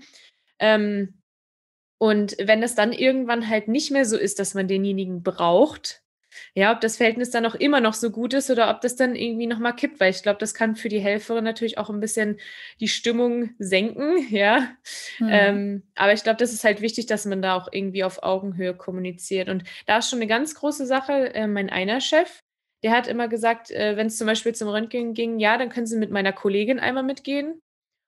Ähm, 0.59 1.21
und 1.97 2.35
wenn 2.39 2.63
es 2.63 2.75
dann 2.75 2.93
irgendwann 2.93 3.47
halt 3.47 3.67
nicht 3.67 3.91
mehr 3.91 4.05
so 4.05 4.17
ist, 4.17 4.39
dass 4.39 4.53
man 4.53 4.67
denjenigen 4.67 5.23
braucht, 5.23 6.01
ja, 6.53 6.73
ob 6.73 6.81
das 6.81 6.97
Verhältnis 6.97 7.29
dann 7.29 7.45
auch 7.45 7.55
immer 7.55 7.79
noch 7.79 7.93
so 7.93 8.11
gut 8.11 8.33
ist 8.33 8.49
oder 8.49 8.69
ob 8.69 8.81
das 8.81 8.95
dann 8.95 9.15
irgendwie 9.15 9.47
nochmal 9.47 9.75
kippt, 9.75 9.99
weil 9.99 10.11
ich 10.11 10.23
glaube, 10.23 10.39
das 10.39 10.53
kann 10.53 10.75
für 10.75 10.89
die 10.89 10.99
Helferin 10.99 11.43
natürlich 11.43 11.77
auch 11.77 11.89
ein 11.89 11.99
bisschen 11.99 12.39
die 12.79 12.87
Stimmung 12.87 13.51
senken, 13.57 14.27
ja. 14.29 14.69
Mhm. 15.19 15.29
Ähm, 15.29 15.83
aber 15.95 16.13
ich 16.13 16.23
glaube, 16.23 16.37
das 16.37 16.53
ist 16.53 16.63
halt 16.63 16.81
wichtig, 16.81 17.05
dass 17.05 17.25
man 17.25 17.41
da 17.41 17.55
auch 17.55 17.69
irgendwie 17.71 18.03
auf 18.03 18.23
Augenhöhe 18.23 18.75
kommuniziert. 18.75 19.49
Und 19.49 19.63
da 19.85 19.99
ist 19.99 20.09
schon 20.09 20.19
eine 20.19 20.27
ganz 20.27 20.55
große 20.55 20.85
Sache, 20.85 21.33
äh, 21.33 21.47
mein 21.47 21.69
einer 21.69 22.01
Chef, 22.01 22.43
der 22.83 22.91
hat 22.91 23.07
immer 23.07 23.27
gesagt, 23.27 23.71
äh, 23.71 23.97
wenn 23.97 24.07
es 24.07 24.17
zum 24.17 24.27
Beispiel 24.27 24.53
zum 24.53 24.69
Röntgen 24.69 25.13
ging, 25.13 25.39
ja, 25.39 25.57
dann 25.57 25.69
können 25.69 25.87
Sie 25.87 25.97
mit 25.97 26.11
meiner 26.11 26.33
Kollegin 26.33 26.79
einmal 26.79 27.03
mitgehen. 27.03 27.61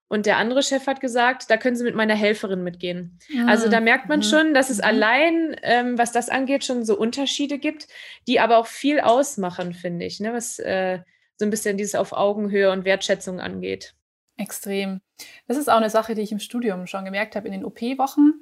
Und 0.09 0.25
der 0.25 0.37
andere 0.37 0.63
Chef 0.63 0.87
hat 0.87 1.01
gesagt, 1.01 1.49
da 1.49 1.57
können 1.57 1.75
Sie 1.75 1.83
mit 1.83 1.95
meiner 1.95 2.15
Helferin 2.15 2.63
mitgehen. 2.63 3.19
Mhm. 3.29 3.49
Also 3.49 3.69
da 3.69 3.81
merkt 3.81 4.07
man 4.07 4.23
schon, 4.23 4.53
dass 4.53 4.69
es 4.69 4.79
allein, 4.79 5.55
ähm, 5.63 5.97
was 5.97 6.13
das 6.13 6.29
angeht, 6.29 6.63
schon 6.63 6.85
so 6.85 6.97
Unterschiede 6.97 7.59
gibt, 7.59 7.87
die 8.25 8.39
aber 8.39 8.57
auch 8.57 8.67
viel 8.67 9.01
ausmachen, 9.01 9.73
finde 9.73 10.05
ich, 10.05 10.19
ne? 10.19 10.33
was 10.33 10.59
äh, 10.59 10.99
so 11.37 11.45
ein 11.45 11.49
bisschen 11.49 11.77
dieses 11.77 11.95
auf 11.95 12.13
Augenhöhe 12.13 12.71
und 12.71 12.85
Wertschätzung 12.85 13.41
angeht. 13.41 13.95
Extrem. 14.37 15.01
Das 15.47 15.57
ist 15.57 15.69
auch 15.69 15.77
eine 15.77 15.89
Sache, 15.89 16.15
die 16.15 16.21
ich 16.21 16.31
im 16.31 16.39
Studium 16.39 16.87
schon 16.87 17.03
gemerkt 17.03 17.35
habe 17.35 17.47
in 17.47 17.53
den 17.53 17.65
OP-Wochen. 17.65 18.33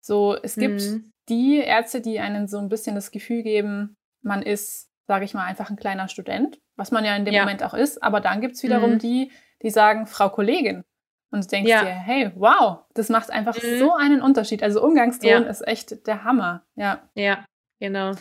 So, 0.00 0.36
es 0.42 0.54
gibt 0.54 0.80
mhm. 0.80 1.12
die 1.28 1.58
Ärzte, 1.58 2.00
die 2.00 2.20
einen 2.20 2.46
so 2.48 2.58
ein 2.58 2.68
bisschen 2.68 2.94
das 2.94 3.10
Gefühl 3.10 3.42
geben, 3.42 3.96
man 4.22 4.42
ist 4.42 4.88
sage 5.06 5.24
ich 5.24 5.34
mal, 5.34 5.44
einfach 5.44 5.70
ein 5.70 5.76
kleiner 5.76 6.08
Student, 6.08 6.60
was 6.76 6.90
man 6.90 7.04
ja 7.04 7.14
in 7.16 7.24
dem 7.24 7.34
ja. 7.34 7.42
Moment 7.42 7.62
auch 7.62 7.74
ist. 7.74 8.02
Aber 8.02 8.20
dann 8.20 8.40
gibt's 8.40 8.62
wiederum 8.62 8.92
mhm. 8.92 8.98
die, 8.98 9.32
die 9.62 9.70
sagen, 9.70 10.06
Frau 10.06 10.28
Kollegin. 10.28 10.84
Und 11.30 11.44
du 11.44 11.48
denkst 11.48 11.70
ja. 11.70 11.82
dir, 11.82 11.90
hey, 11.90 12.30
wow, 12.36 12.78
das 12.94 13.08
macht 13.08 13.30
einfach 13.30 13.60
mhm. 13.60 13.78
so 13.78 13.92
einen 13.94 14.22
Unterschied. 14.22 14.62
Also 14.62 14.82
Umgangston 14.82 15.28
ja. 15.28 15.38
ist 15.38 15.66
echt 15.66 16.06
der 16.06 16.24
Hammer. 16.24 16.62
Ja. 16.76 17.02
Ja, 17.14 17.44
genau. 17.80 18.12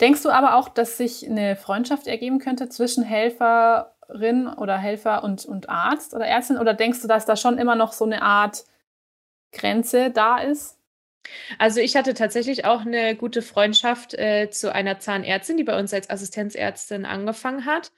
Denkst 0.00 0.22
du 0.22 0.30
aber 0.30 0.56
auch, 0.56 0.68
dass 0.68 0.98
sich 0.98 1.28
eine 1.28 1.56
Freundschaft 1.56 2.06
ergeben 2.06 2.38
könnte 2.38 2.68
zwischen 2.68 3.02
Helferin 3.02 4.48
oder 4.48 4.76
Helfer 4.76 5.24
und, 5.24 5.46
und 5.46 5.68
Arzt 5.68 6.14
oder 6.14 6.26
Ärztin? 6.26 6.58
Oder 6.58 6.74
denkst 6.74 7.00
du, 7.00 7.08
dass 7.08 7.24
da 7.24 7.36
schon 7.36 7.58
immer 7.58 7.76
noch 7.76 7.92
so 7.92 8.04
eine 8.04 8.22
Art 8.22 8.64
Grenze 9.52 10.10
da 10.10 10.38
ist? 10.38 10.78
Also 11.58 11.80
ich 11.80 11.96
hatte 11.96 12.14
tatsächlich 12.14 12.64
auch 12.64 12.82
eine 12.82 13.16
gute 13.16 13.42
Freundschaft 13.42 14.14
äh, 14.14 14.50
zu 14.50 14.72
einer 14.74 14.98
Zahnärztin, 14.98 15.56
die 15.56 15.64
bei 15.64 15.78
uns 15.78 15.92
als 15.94 16.10
Assistenzärztin 16.10 17.04
angefangen 17.04 17.64
hat 17.64 17.90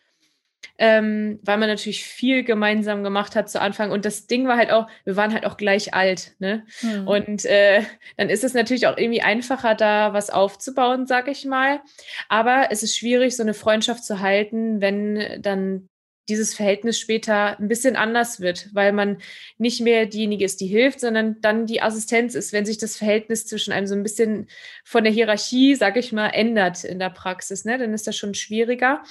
ähm, 0.79 1.39
weil 1.43 1.59
man 1.59 1.68
natürlich 1.68 2.05
viel 2.05 2.45
gemeinsam 2.45 3.03
gemacht 3.03 3.37
hat 3.37 3.49
zu 3.49 3.61
Anfang. 3.61 3.91
Und 3.91 4.05
das 4.05 4.27
Ding 4.27 4.47
war 4.47 4.57
halt 4.57 4.70
auch, 4.70 4.89
wir 5.05 5.16
waren 5.16 5.33
halt 5.33 5.47
auch 5.47 5.57
gleich 5.57 5.95
alt. 5.95 6.35
Ne? 6.39 6.64
Mhm. 6.83 7.09
Und 7.09 7.45
äh, 7.45 7.83
dann 8.16 8.29
ist 8.29 8.45
es 8.45 8.55
natürlich 8.55 8.87
auch 8.87 8.97
irgendwie 8.97 9.22
einfacher, 9.22 9.74
da 9.74 10.12
was 10.12 10.31
aufzubauen, 10.31 11.07
sag 11.07 11.29
ich 11.29 11.45
mal. 11.45 11.81
Aber 12.29 12.68
es 12.70 12.83
ist 12.83 12.97
schwierig, 12.97 13.37
so 13.37 13.43
eine 13.43 13.55
Freundschaft 13.55 14.05
zu 14.05 14.20
halten, 14.20 14.81
wenn 14.81 15.41
dann 15.41 15.89
dieses 16.29 16.55
Verhältnis 16.55 16.99
später 16.99 17.59
ein 17.59 17.68
bisschen 17.68 17.97
anders 17.97 18.41
wird, 18.41 18.68
weil 18.74 18.93
man 18.93 19.18
nicht 19.59 19.81
mehr 19.81 20.07
diejenige 20.07 20.45
ist, 20.45 20.61
die 20.61 20.66
hilft, 20.66 21.01
sondern 21.01 21.41
dann 21.41 21.66
die 21.66 21.83
Assistenz 21.83 22.35
ist, 22.35 22.53
wenn 22.53 22.66
sich 22.66 22.79
das 22.79 22.97
Verhältnis 22.97 23.47
zwischen 23.47 23.72
einem 23.72 23.87
so 23.87 23.95
ein 23.95 24.03
bisschen 24.03 24.49
von 24.85 25.05
der 25.05 25.12
Hierarchie, 25.12 25.74
sag 25.74 25.97
ich 25.97 26.12
mal, 26.12 26.29
ändert 26.29 26.85
in 26.85 26.99
der 26.99 27.11
Praxis, 27.11 27.64
ne? 27.64 27.79
dann 27.79 27.95
ist 27.95 28.07
das 28.07 28.16
schon 28.16 28.35
schwieriger. 28.35 29.03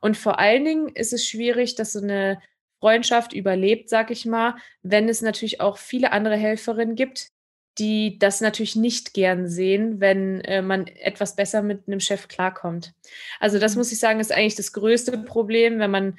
Und 0.00 0.16
vor 0.16 0.38
allen 0.38 0.64
Dingen 0.64 0.88
ist 0.88 1.12
es 1.12 1.26
schwierig, 1.26 1.74
dass 1.74 1.92
so 1.92 2.00
eine 2.00 2.40
Freundschaft 2.80 3.32
überlebt, 3.32 3.88
sag 3.88 4.10
ich 4.10 4.26
mal, 4.26 4.54
wenn 4.82 5.08
es 5.08 5.22
natürlich 5.22 5.60
auch 5.60 5.78
viele 5.78 6.12
andere 6.12 6.36
Helferinnen 6.36 6.94
gibt, 6.94 7.30
die 7.78 8.18
das 8.18 8.40
natürlich 8.40 8.76
nicht 8.76 9.14
gern 9.14 9.48
sehen, 9.48 10.00
wenn 10.00 10.40
äh, 10.42 10.62
man 10.62 10.86
etwas 10.86 11.36
besser 11.36 11.62
mit 11.62 11.86
einem 11.86 12.00
Chef 12.00 12.28
klarkommt. 12.28 12.92
Also 13.40 13.58
das 13.58 13.74
mhm. 13.74 13.80
muss 13.80 13.92
ich 13.92 14.00
sagen, 14.00 14.20
ist 14.20 14.32
eigentlich 14.32 14.56
das 14.56 14.72
größte 14.72 15.16
Problem, 15.18 15.78
wenn 15.78 15.90
man 15.90 16.18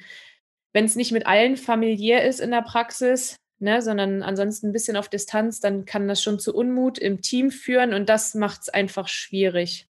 wenn 0.72 0.84
es 0.84 0.96
nicht 0.96 1.12
mit 1.12 1.26
allen 1.26 1.56
familiär 1.56 2.24
ist 2.24 2.40
in 2.40 2.50
der 2.50 2.62
Praxis, 2.62 3.36
ne, 3.58 3.82
sondern 3.82 4.22
ansonsten 4.22 4.68
ein 4.68 4.72
bisschen 4.72 4.96
auf 4.96 5.08
Distanz, 5.08 5.60
dann 5.60 5.84
kann 5.84 6.08
das 6.08 6.22
schon 6.22 6.38
zu 6.38 6.54
Unmut 6.54 6.98
im 6.98 7.20
Team 7.20 7.50
führen 7.50 7.94
und 7.94 8.08
das 8.08 8.34
macht 8.34 8.62
es 8.62 8.68
einfach 8.68 9.08
schwierig. 9.08 9.88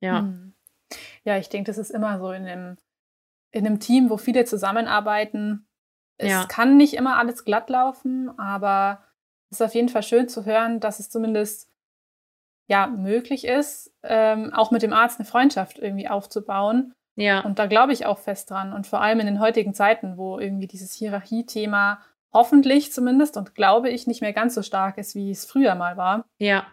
Ja. 0.00 0.20
Hm. 0.20 0.54
Ja, 1.24 1.36
ich 1.38 1.48
denke, 1.48 1.68
das 1.68 1.78
ist 1.78 1.90
immer 1.90 2.18
so 2.18 2.30
in 2.30 2.46
einem, 2.46 2.76
in 3.50 3.66
einem 3.66 3.80
Team, 3.80 4.10
wo 4.10 4.16
viele 4.16 4.44
zusammenarbeiten. 4.44 5.66
Es 6.18 6.30
ja. 6.30 6.46
kann 6.46 6.76
nicht 6.76 6.94
immer 6.94 7.16
alles 7.16 7.44
glatt 7.44 7.68
laufen, 7.70 8.30
aber 8.38 9.04
es 9.50 9.60
ist 9.60 9.66
auf 9.66 9.74
jeden 9.74 9.88
Fall 9.88 10.02
schön 10.02 10.28
zu 10.28 10.44
hören, 10.44 10.80
dass 10.80 11.00
es 11.00 11.10
zumindest 11.10 11.70
ja 12.68 12.86
möglich 12.86 13.44
ist, 13.44 13.92
ähm, 14.02 14.52
auch 14.52 14.70
mit 14.70 14.82
dem 14.82 14.92
Arzt 14.92 15.18
eine 15.18 15.26
Freundschaft 15.26 15.78
irgendwie 15.78 16.08
aufzubauen 16.08 16.94
ja. 17.16 17.40
Und 17.40 17.58
da 17.58 17.66
glaube 17.66 17.92
ich 17.92 18.06
auch 18.06 18.18
fest 18.18 18.50
dran. 18.50 18.72
Und 18.72 18.86
vor 18.86 19.00
allem 19.00 19.20
in 19.20 19.26
den 19.26 19.40
heutigen 19.40 19.74
Zeiten, 19.74 20.16
wo 20.16 20.38
irgendwie 20.38 20.66
dieses 20.66 20.94
Hierarchiethema 20.94 22.00
hoffentlich 22.32 22.92
zumindest 22.92 23.36
und 23.36 23.54
glaube 23.54 23.90
ich 23.90 24.06
nicht 24.06 24.20
mehr 24.20 24.34
ganz 24.34 24.54
so 24.54 24.62
stark 24.62 24.98
ist, 24.98 25.14
wie 25.14 25.30
es 25.30 25.46
früher 25.46 25.74
mal 25.74 25.96
war. 25.96 26.26
Ja. 26.38 26.66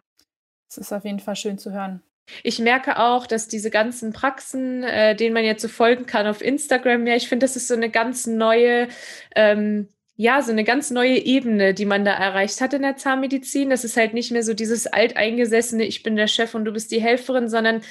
Es 0.70 0.78
ist 0.78 0.92
auf 0.92 1.06
jeden 1.06 1.20
Fall 1.20 1.38
schön 1.38 1.58
zu 1.58 1.72
hören. 1.72 2.02
Ich 2.42 2.60
merke 2.60 3.00
auch, 3.00 3.28
dass 3.28 3.48
diese 3.48 3.70
ganzen 3.70 4.14
Praxen, 4.14 4.84
äh, 4.84 5.16
denen 5.16 5.34
man 5.34 5.44
jetzt 5.44 5.62
so 5.62 5.68
folgen 5.68 6.06
kann 6.06 6.28
auf 6.28 6.42
Instagram, 6.42 7.06
ja, 7.08 7.16
ich 7.16 7.28
finde, 7.28 7.46
das 7.46 7.56
ist 7.56 7.68
so 7.68 7.74
eine 7.74 7.90
ganz 7.90 8.28
neue, 8.28 8.88
ähm, 9.36 9.90
ja, 10.16 10.42
so 10.42 10.52
eine 10.52 10.64
ganz 10.64 10.90
neue 10.90 11.18
Ebene, 11.18 11.74
die 11.74 11.86
man 11.86 12.06
da 12.06 12.14
erreicht 12.14 12.62
hat 12.62 12.74
in 12.74 12.82
der 12.82 12.98
Zahnmedizin. 12.98 13.70
Das 13.70 13.84
ist 13.84 13.98
halt 13.98 14.14
nicht 14.14 14.32
mehr 14.32 14.44
so 14.44 14.54
dieses 14.54 14.88
alteingesessene, 14.88 15.84
ich 15.84 16.04
bin 16.04 16.16
der 16.16 16.28
Chef 16.28 16.56
und 16.56 16.66
du 16.66 16.72
bist 16.72 16.92
die 16.92 17.02
Helferin, 17.02 17.50
sondern 17.50 17.82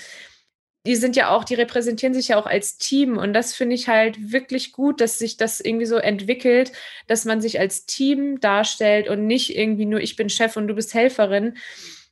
die 0.85 0.97
sind 0.97 1.15
ja 1.15 1.31
auch, 1.31 1.45
die 1.45 1.55
repräsentieren 1.55 2.13
sich 2.13 2.29
ja 2.29 2.39
auch 2.39 2.47
als 2.47 2.77
Team. 2.77 3.17
Und 3.17 3.35
das 3.35 3.55
finde 3.55 3.75
ich 3.75 3.89
halt 3.89 4.33
wirklich 4.33 4.73
gut, 4.73 5.01
dass 5.01 5.19
sich 5.19 5.37
das 5.37 5.61
irgendwie 5.61 5.87
so 5.87 5.97
entwickelt, 5.97 6.73
dass 7.07 7.25
man 7.25 7.41
sich 7.41 7.61
als 7.61 7.87
Team 7.87 8.41
darstellt 8.41 9.09
und 9.09 9.27
nicht 9.27 9.57
irgendwie 9.57 9.87
nur 9.87 10.01
ich 10.01 10.17
bin 10.17 10.29
Chef 10.29 10.57
und 10.57 10.67
du 10.67 10.75
bist 10.75 10.95
Helferin. 10.95 11.57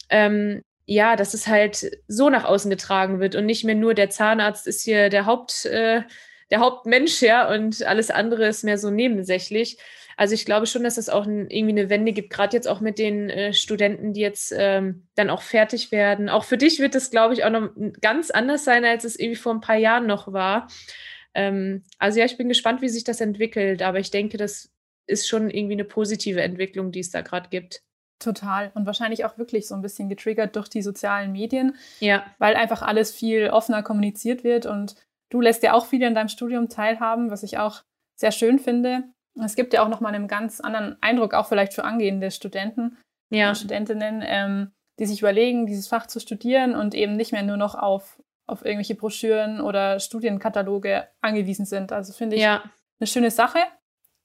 Ähm, 0.08 0.62
ja, 0.86 1.14
dass 1.16 1.34
es 1.34 1.46
halt 1.46 1.90
so 2.08 2.30
nach 2.30 2.44
außen 2.44 2.70
getragen 2.70 3.20
wird 3.20 3.36
und 3.36 3.46
nicht 3.46 3.64
mehr 3.64 3.76
nur 3.76 3.94
der 3.94 4.10
Zahnarzt 4.10 4.66
ist 4.66 4.82
hier 4.82 5.08
der 5.08 5.26
Haupt, 5.26 5.64
äh, 5.66 6.02
der 6.50 6.58
Hauptmensch, 6.60 7.22
ja, 7.22 7.48
und 7.48 7.82
alles 7.84 8.10
andere 8.10 8.46
ist 8.46 8.64
mehr 8.64 8.78
so 8.78 8.90
nebensächlich. 8.90 9.78
Also 10.20 10.34
ich 10.34 10.44
glaube 10.44 10.66
schon, 10.66 10.84
dass 10.84 10.98
es 10.98 11.08
auch 11.08 11.24
ein, 11.24 11.48
irgendwie 11.48 11.80
eine 11.80 11.88
Wende 11.88 12.12
gibt, 12.12 12.28
gerade 12.28 12.54
jetzt 12.54 12.68
auch 12.68 12.82
mit 12.82 12.98
den 12.98 13.30
äh, 13.30 13.54
Studenten, 13.54 14.12
die 14.12 14.20
jetzt 14.20 14.52
ähm, 14.54 15.08
dann 15.14 15.30
auch 15.30 15.40
fertig 15.40 15.92
werden. 15.92 16.28
Auch 16.28 16.44
für 16.44 16.58
dich 16.58 16.78
wird 16.78 16.94
es, 16.94 17.10
glaube 17.10 17.32
ich, 17.32 17.42
auch 17.42 17.48
noch 17.48 17.70
ganz 18.02 18.30
anders 18.30 18.62
sein, 18.62 18.84
als 18.84 19.04
es 19.04 19.18
irgendwie 19.18 19.40
vor 19.40 19.54
ein 19.54 19.62
paar 19.62 19.78
Jahren 19.78 20.06
noch 20.06 20.30
war. 20.30 20.68
Ähm, 21.32 21.84
also 21.98 22.18
ja, 22.18 22.26
ich 22.26 22.36
bin 22.36 22.50
gespannt, 22.50 22.82
wie 22.82 22.90
sich 22.90 23.02
das 23.02 23.22
entwickelt, 23.22 23.80
aber 23.80 23.98
ich 23.98 24.10
denke, 24.10 24.36
das 24.36 24.70
ist 25.06 25.26
schon 25.26 25.48
irgendwie 25.48 25.72
eine 25.72 25.86
positive 25.86 26.42
Entwicklung, 26.42 26.92
die 26.92 27.00
es 27.00 27.10
da 27.10 27.22
gerade 27.22 27.48
gibt. 27.48 27.80
Total. 28.18 28.72
Und 28.74 28.84
wahrscheinlich 28.84 29.24
auch 29.24 29.38
wirklich 29.38 29.66
so 29.66 29.74
ein 29.74 29.80
bisschen 29.80 30.10
getriggert 30.10 30.54
durch 30.54 30.68
die 30.68 30.82
sozialen 30.82 31.32
Medien. 31.32 31.78
Ja. 32.00 32.26
Weil 32.36 32.56
einfach 32.56 32.82
alles 32.82 33.10
viel 33.10 33.48
offener 33.48 33.82
kommuniziert 33.82 34.44
wird 34.44 34.66
und 34.66 34.96
du 35.30 35.40
lässt 35.40 35.62
ja 35.62 35.72
auch 35.72 35.86
viele 35.86 36.06
in 36.06 36.14
deinem 36.14 36.28
Studium 36.28 36.68
teilhaben, 36.68 37.30
was 37.30 37.42
ich 37.42 37.56
auch 37.56 37.84
sehr 38.16 38.32
schön 38.32 38.58
finde. 38.58 39.04
Es 39.44 39.54
gibt 39.54 39.72
ja 39.72 39.82
auch 39.82 39.88
nochmal 39.88 40.14
einen 40.14 40.28
ganz 40.28 40.60
anderen 40.60 40.96
Eindruck, 41.00 41.34
auch 41.34 41.46
vielleicht 41.46 41.74
für 41.74 41.84
angehende 41.84 42.30
Studenten 42.30 42.98
ja. 43.30 43.50
und 43.50 43.56
Studentinnen, 43.56 44.22
ähm, 44.24 44.72
die 44.98 45.06
sich 45.06 45.20
überlegen, 45.20 45.66
dieses 45.66 45.88
Fach 45.88 46.06
zu 46.06 46.20
studieren 46.20 46.74
und 46.74 46.94
eben 46.94 47.16
nicht 47.16 47.32
mehr 47.32 47.42
nur 47.42 47.56
noch 47.56 47.74
auf, 47.74 48.22
auf 48.46 48.64
irgendwelche 48.64 48.94
Broschüren 48.94 49.60
oder 49.60 50.00
Studienkataloge 50.00 51.08
angewiesen 51.20 51.64
sind. 51.64 51.92
Also 51.92 52.12
finde 52.12 52.36
ich 52.36 52.42
ja. 52.42 52.62
eine 52.98 53.06
schöne 53.06 53.30
Sache 53.30 53.60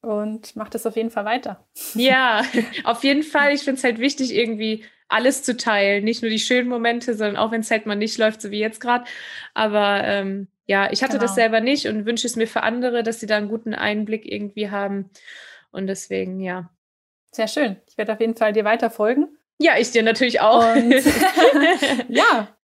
und 0.01 0.55
macht 0.55 0.75
es 0.75 0.85
auf 0.85 0.95
jeden 0.95 1.11
Fall 1.11 1.25
weiter. 1.25 1.65
Ja, 1.93 2.43
auf 2.83 3.03
jeden 3.03 3.23
Fall. 3.23 3.53
Ich 3.53 3.61
finde 3.61 3.77
es 3.77 3.83
halt 3.83 3.99
wichtig, 3.99 4.33
irgendwie 4.33 4.83
alles 5.07 5.43
zu 5.43 5.55
teilen. 5.55 6.03
Nicht 6.03 6.21
nur 6.21 6.31
die 6.31 6.39
schönen 6.39 6.67
Momente, 6.67 7.15
sondern 7.15 7.37
auch 7.37 7.51
wenn 7.51 7.61
es 7.61 7.71
halt 7.71 7.85
mal 7.85 7.95
nicht 7.95 8.17
läuft, 8.17 8.41
so 8.41 8.51
wie 8.51 8.59
jetzt 8.59 8.81
gerade. 8.81 9.05
Aber 9.53 10.03
ähm, 10.03 10.47
ja, 10.67 10.91
ich 10.91 11.03
hatte 11.03 11.13
genau. 11.13 11.23
das 11.23 11.35
selber 11.35 11.61
nicht 11.61 11.87
und 11.87 12.05
wünsche 12.05 12.27
es 12.27 12.35
mir 12.35 12.47
für 12.47 12.63
andere, 12.63 13.03
dass 13.03 13.19
sie 13.19 13.27
da 13.27 13.37
einen 13.37 13.49
guten 13.49 13.73
Einblick 13.73 14.25
irgendwie 14.25 14.71
haben. 14.71 15.09
Und 15.71 15.87
deswegen, 15.87 16.39
ja. 16.39 16.69
Sehr 17.31 17.47
schön. 17.47 17.77
Ich 17.87 17.97
werde 17.97 18.13
auf 18.13 18.21
jeden 18.21 18.35
Fall 18.35 18.53
dir 18.53 18.63
weiter 18.63 18.89
folgen. 18.89 19.37
Ja, 19.59 19.77
ich 19.77 19.91
dir 19.91 20.03
natürlich 20.03 20.41
auch. 20.41 20.63
ja, 22.07 22.55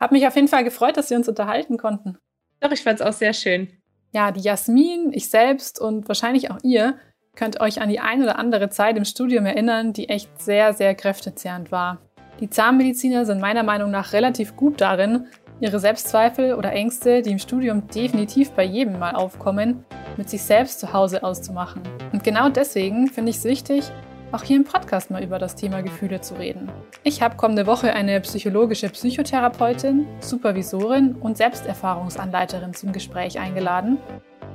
habe 0.00 0.14
mich 0.14 0.26
auf 0.26 0.34
jeden 0.34 0.48
Fall 0.48 0.64
gefreut, 0.64 0.96
dass 0.96 1.10
wir 1.10 1.16
uns 1.16 1.28
unterhalten 1.28 1.78
konnten. 1.78 2.18
Doch, 2.60 2.72
ich 2.72 2.82
fand 2.82 3.00
es 3.00 3.06
auch 3.06 3.12
sehr 3.12 3.32
schön. 3.32 3.68
Ja, 4.12 4.32
die 4.32 4.40
Jasmin, 4.40 5.12
ich 5.12 5.28
selbst 5.28 5.80
und 5.80 6.08
wahrscheinlich 6.08 6.50
auch 6.50 6.58
ihr 6.62 6.98
könnt 7.36 7.60
euch 7.60 7.80
an 7.80 7.88
die 7.88 8.00
ein 8.00 8.22
oder 8.22 8.38
andere 8.38 8.68
Zeit 8.68 8.96
im 8.96 9.04
Studium 9.04 9.46
erinnern, 9.46 9.92
die 9.92 10.08
echt 10.08 10.40
sehr, 10.40 10.74
sehr 10.74 10.94
kräftezehrend 10.94 11.70
war. 11.70 11.98
Die 12.40 12.50
Zahnmediziner 12.50 13.24
sind 13.26 13.40
meiner 13.40 13.62
Meinung 13.62 13.90
nach 13.90 14.12
relativ 14.12 14.56
gut 14.56 14.80
darin, 14.80 15.26
ihre 15.60 15.80
Selbstzweifel 15.80 16.54
oder 16.54 16.72
Ängste, 16.72 17.22
die 17.22 17.32
im 17.32 17.38
Studium 17.38 17.86
definitiv 17.88 18.52
bei 18.52 18.64
jedem 18.64 18.98
mal 18.98 19.14
aufkommen, 19.14 19.84
mit 20.16 20.28
sich 20.28 20.42
selbst 20.42 20.80
zu 20.80 20.92
Hause 20.92 21.22
auszumachen. 21.22 21.82
Und 22.12 22.24
genau 22.24 22.48
deswegen 22.48 23.08
finde 23.08 23.30
ich 23.30 23.36
es 23.36 23.44
wichtig, 23.44 23.84
auch 24.32 24.42
hier 24.42 24.56
im 24.56 24.64
Podcast 24.64 25.10
mal 25.10 25.22
über 25.22 25.38
das 25.38 25.54
Thema 25.54 25.82
Gefühle 25.82 26.20
zu 26.20 26.34
reden. 26.34 26.70
Ich 27.02 27.22
habe 27.22 27.36
kommende 27.36 27.66
Woche 27.66 27.92
eine 27.94 28.20
psychologische 28.20 28.90
Psychotherapeutin, 28.90 30.06
Supervisorin 30.20 31.14
und 31.14 31.36
Selbsterfahrungsanleiterin 31.38 32.74
zum 32.74 32.92
Gespräch 32.92 33.38
eingeladen 33.38 33.98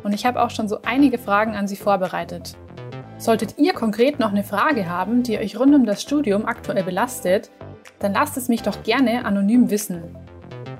und 0.03 0.13
ich 0.13 0.25
habe 0.25 0.41
auch 0.41 0.49
schon 0.49 0.67
so 0.67 0.79
einige 0.83 1.17
Fragen 1.17 1.55
an 1.55 1.67
sie 1.67 1.75
vorbereitet. 1.75 2.55
Solltet 3.17 3.57
ihr 3.57 3.73
konkret 3.73 4.19
noch 4.19 4.31
eine 4.31 4.43
Frage 4.43 4.89
haben, 4.89 5.23
die 5.23 5.37
euch 5.37 5.57
rund 5.57 5.73
um 5.73 5.85
das 5.85 6.01
Studium 6.01 6.45
aktuell 6.45 6.83
belastet, 6.83 7.49
dann 7.99 8.13
lasst 8.13 8.37
es 8.37 8.49
mich 8.49 8.63
doch 8.63 8.83
gerne 8.83 9.25
anonym 9.25 9.69
wissen. 9.69 10.03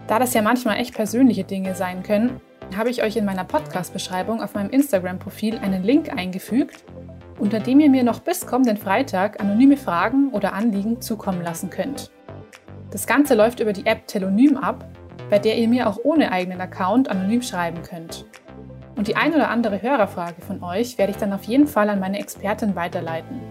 Da 0.08 0.20
das 0.20 0.34
ja 0.34 0.42
manchmal 0.42 0.78
echt 0.78 0.94
persönliche 0.94 1.44
Dinge 1.44 1.76
sein 1.76 2.04
können, 2.04 2.42
habe 2.76 2.90
ich 2.90 3.04
euch 3.04 3.16
in 3.16 3.26
meiner 3.26 3.44
Podcast-Beschreibung 3.46 4.42
auf 4.42 4.54
meinem 4.54 4.70
Instagram-Profil 4.70 5.58
einen 5.60 5.84
Link 5.84 6.12
eingefügt, 6.12 6.84
unter 7.40 7.60
dem 7.60 7.80
ihr 7.80 7.90
mir 7.90 8.04
noch 8.04 8.20
bis 8.20 8.46
kommenden 8.46 8.78
Freitag 8.78 9.40
anonyme 9.40 9.78
Fragen 9.78 10.30
oder 10.32 10.54
Anliegen 10.54 11.02
zukommen 11.02 11.42
lassen 11.42 11.70
könnt. 11.70 12.12
Das 12.92 13.08
Ganze 13.08 13.36
läuft 13.36 13.60
über 13.60 13.74
die 13.74 13.86
App 13.86 14.08
Telonym 14.08 14.58
ab, 14.58 14.88
bei 15.30 15.40
der 15.40 15.58
ihr 15.58 15.68
mir 15.68 15.88
auch 15.88 15.98
ohne 16.04 16.32
eigenen 16.32 16.62
Account 16.62 17.10
anonym 17.10 17.42
schreiben 17.42 17.82
könnt. 17.82 18.26
Und 18.96 19.08
die 19.08 19.16
ein 19.16 19.34
oder 19.34 19.50
andere 19.50 19.82
Hörerfrage 19.82 20.42
von 20.42 20.62
euch 20.64 20.98
werde 20.98 21.12
ich 21.12 21.18
dann 21.18 21.34
auf 21.34 21.44
jeden 21.46 21.68
Fall 21.68 21.90
an 21.90 22.00
meine 22.00 22.20
Expertin 22.20 22.76
weiterleiten. 22.76 23.42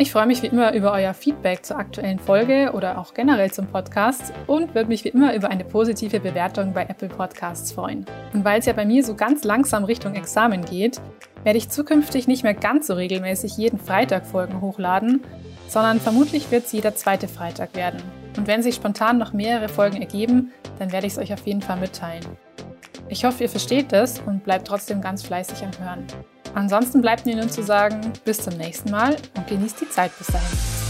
Ich 0.00 0.12
freue 0.12 0.24
mich 0.24 0.42
wie 0.42 0.46
immer 0.46 0.72
über 0.72 0.94
euer 0.94 1.12
Feedback 1.12 1.62
zur 1.62 1.76
aktuellen 1.76 2.18
Folge 2.18 2.72
oder 2.72 2.96
auch 2.96 3.12
generell 3.12 3.52
zum 3.52 3.66
Podcast 3.66 4.32
und 4.46 4.74
würde 4.74 4.88
mich 4.88 5.04
wie 5.04 5.10
immer 5.10 5.34
über 5.34 5.50
eine 5.50 5.62
positive 5.62 6.20
Bewertung 6.20 6.72
bei 6.72 6.84
Apple 6.84 7.10
Podcasts 7.10 7.72
freuen. 7.72 8.06
Und 8.32 8.42
weil 8.42 8.60
es 8.60 8.64
ja 8.64 8.72
bei 8.72 8.86
mir 8.86 9.04
so 9.04 9.14
ganz 9.14 9.44
langsam 9.44 9.84
Richtung 9.84 10.14
Examen 10.14 10.64
geht, 10.64 11.02
werde 11.44 11.58
ich 11.58 11.68
zukünftig 11.68 12.26
nicht 12.28 12.44
mehr 12.44 12.54
ganz 12.54 12.86
so 12.86 12.94
regelmäßig 12.94 13.58
jeden 13.58 13.78
Freitag 13.78 14.24
Folgen 14.24 14.62
hochladen, 14.62 15.20
sondern 15.68 16.00
vermutlich 16.00 16.50
wird 16.50 16.64
es 16.64 16.72
jeder 16.72 16.94
zweite 16.94 17.28
Freitag 17.28 17.76
werden. 17.76 18.00
Und 18.38 18.46
wenn 18.46 18.62
sich 18.62 18.76
spontan 18.76 19.18
noch 19.18 19.34
mehrere 19.34 19.68
Folgen 19.68 20.00
ergeben, 20.00 20.50
dann 20.78 20.92
werde 20.92 21.08
ich 21.08 21.12
es 21.12 21.18
euch 21.18 21.34
auf 21.34 21.46
jeden 21.46 21.60
Fall 21.60 21.78
mitteilen. 21.78 22.24
Ich 23.10 23.24
hoffe, 23.24 23.42
ihr 23.42 23.48
versteht 23.48 23.90
das 23.90 24.20
und 24.20 24.44
bleibt 24.44 24.68
trotzdem 24.68 25.00
ganz 25.00 25.24
fleißig 25.24 25.64
am 25.64 25.84
Hören. 25.84 26.06
Ansonsten 26.54 27.00
bleibt 27.00 27.26
mir 27.26 27.34
nun 27.34 27.50
zu 27.50 27.62
sagen, 27.62 28.12
bis 28.24 28.40
zum 28.40 28.56
nächsten 28.56 28.92
Mal 28.92 29.16
und 29.36 29.48
genießt 29.48 29.80
die 29.80 29.90
Zeit 29.90 30.16
bis 30.16 30.28
dahin. 30.28 30.89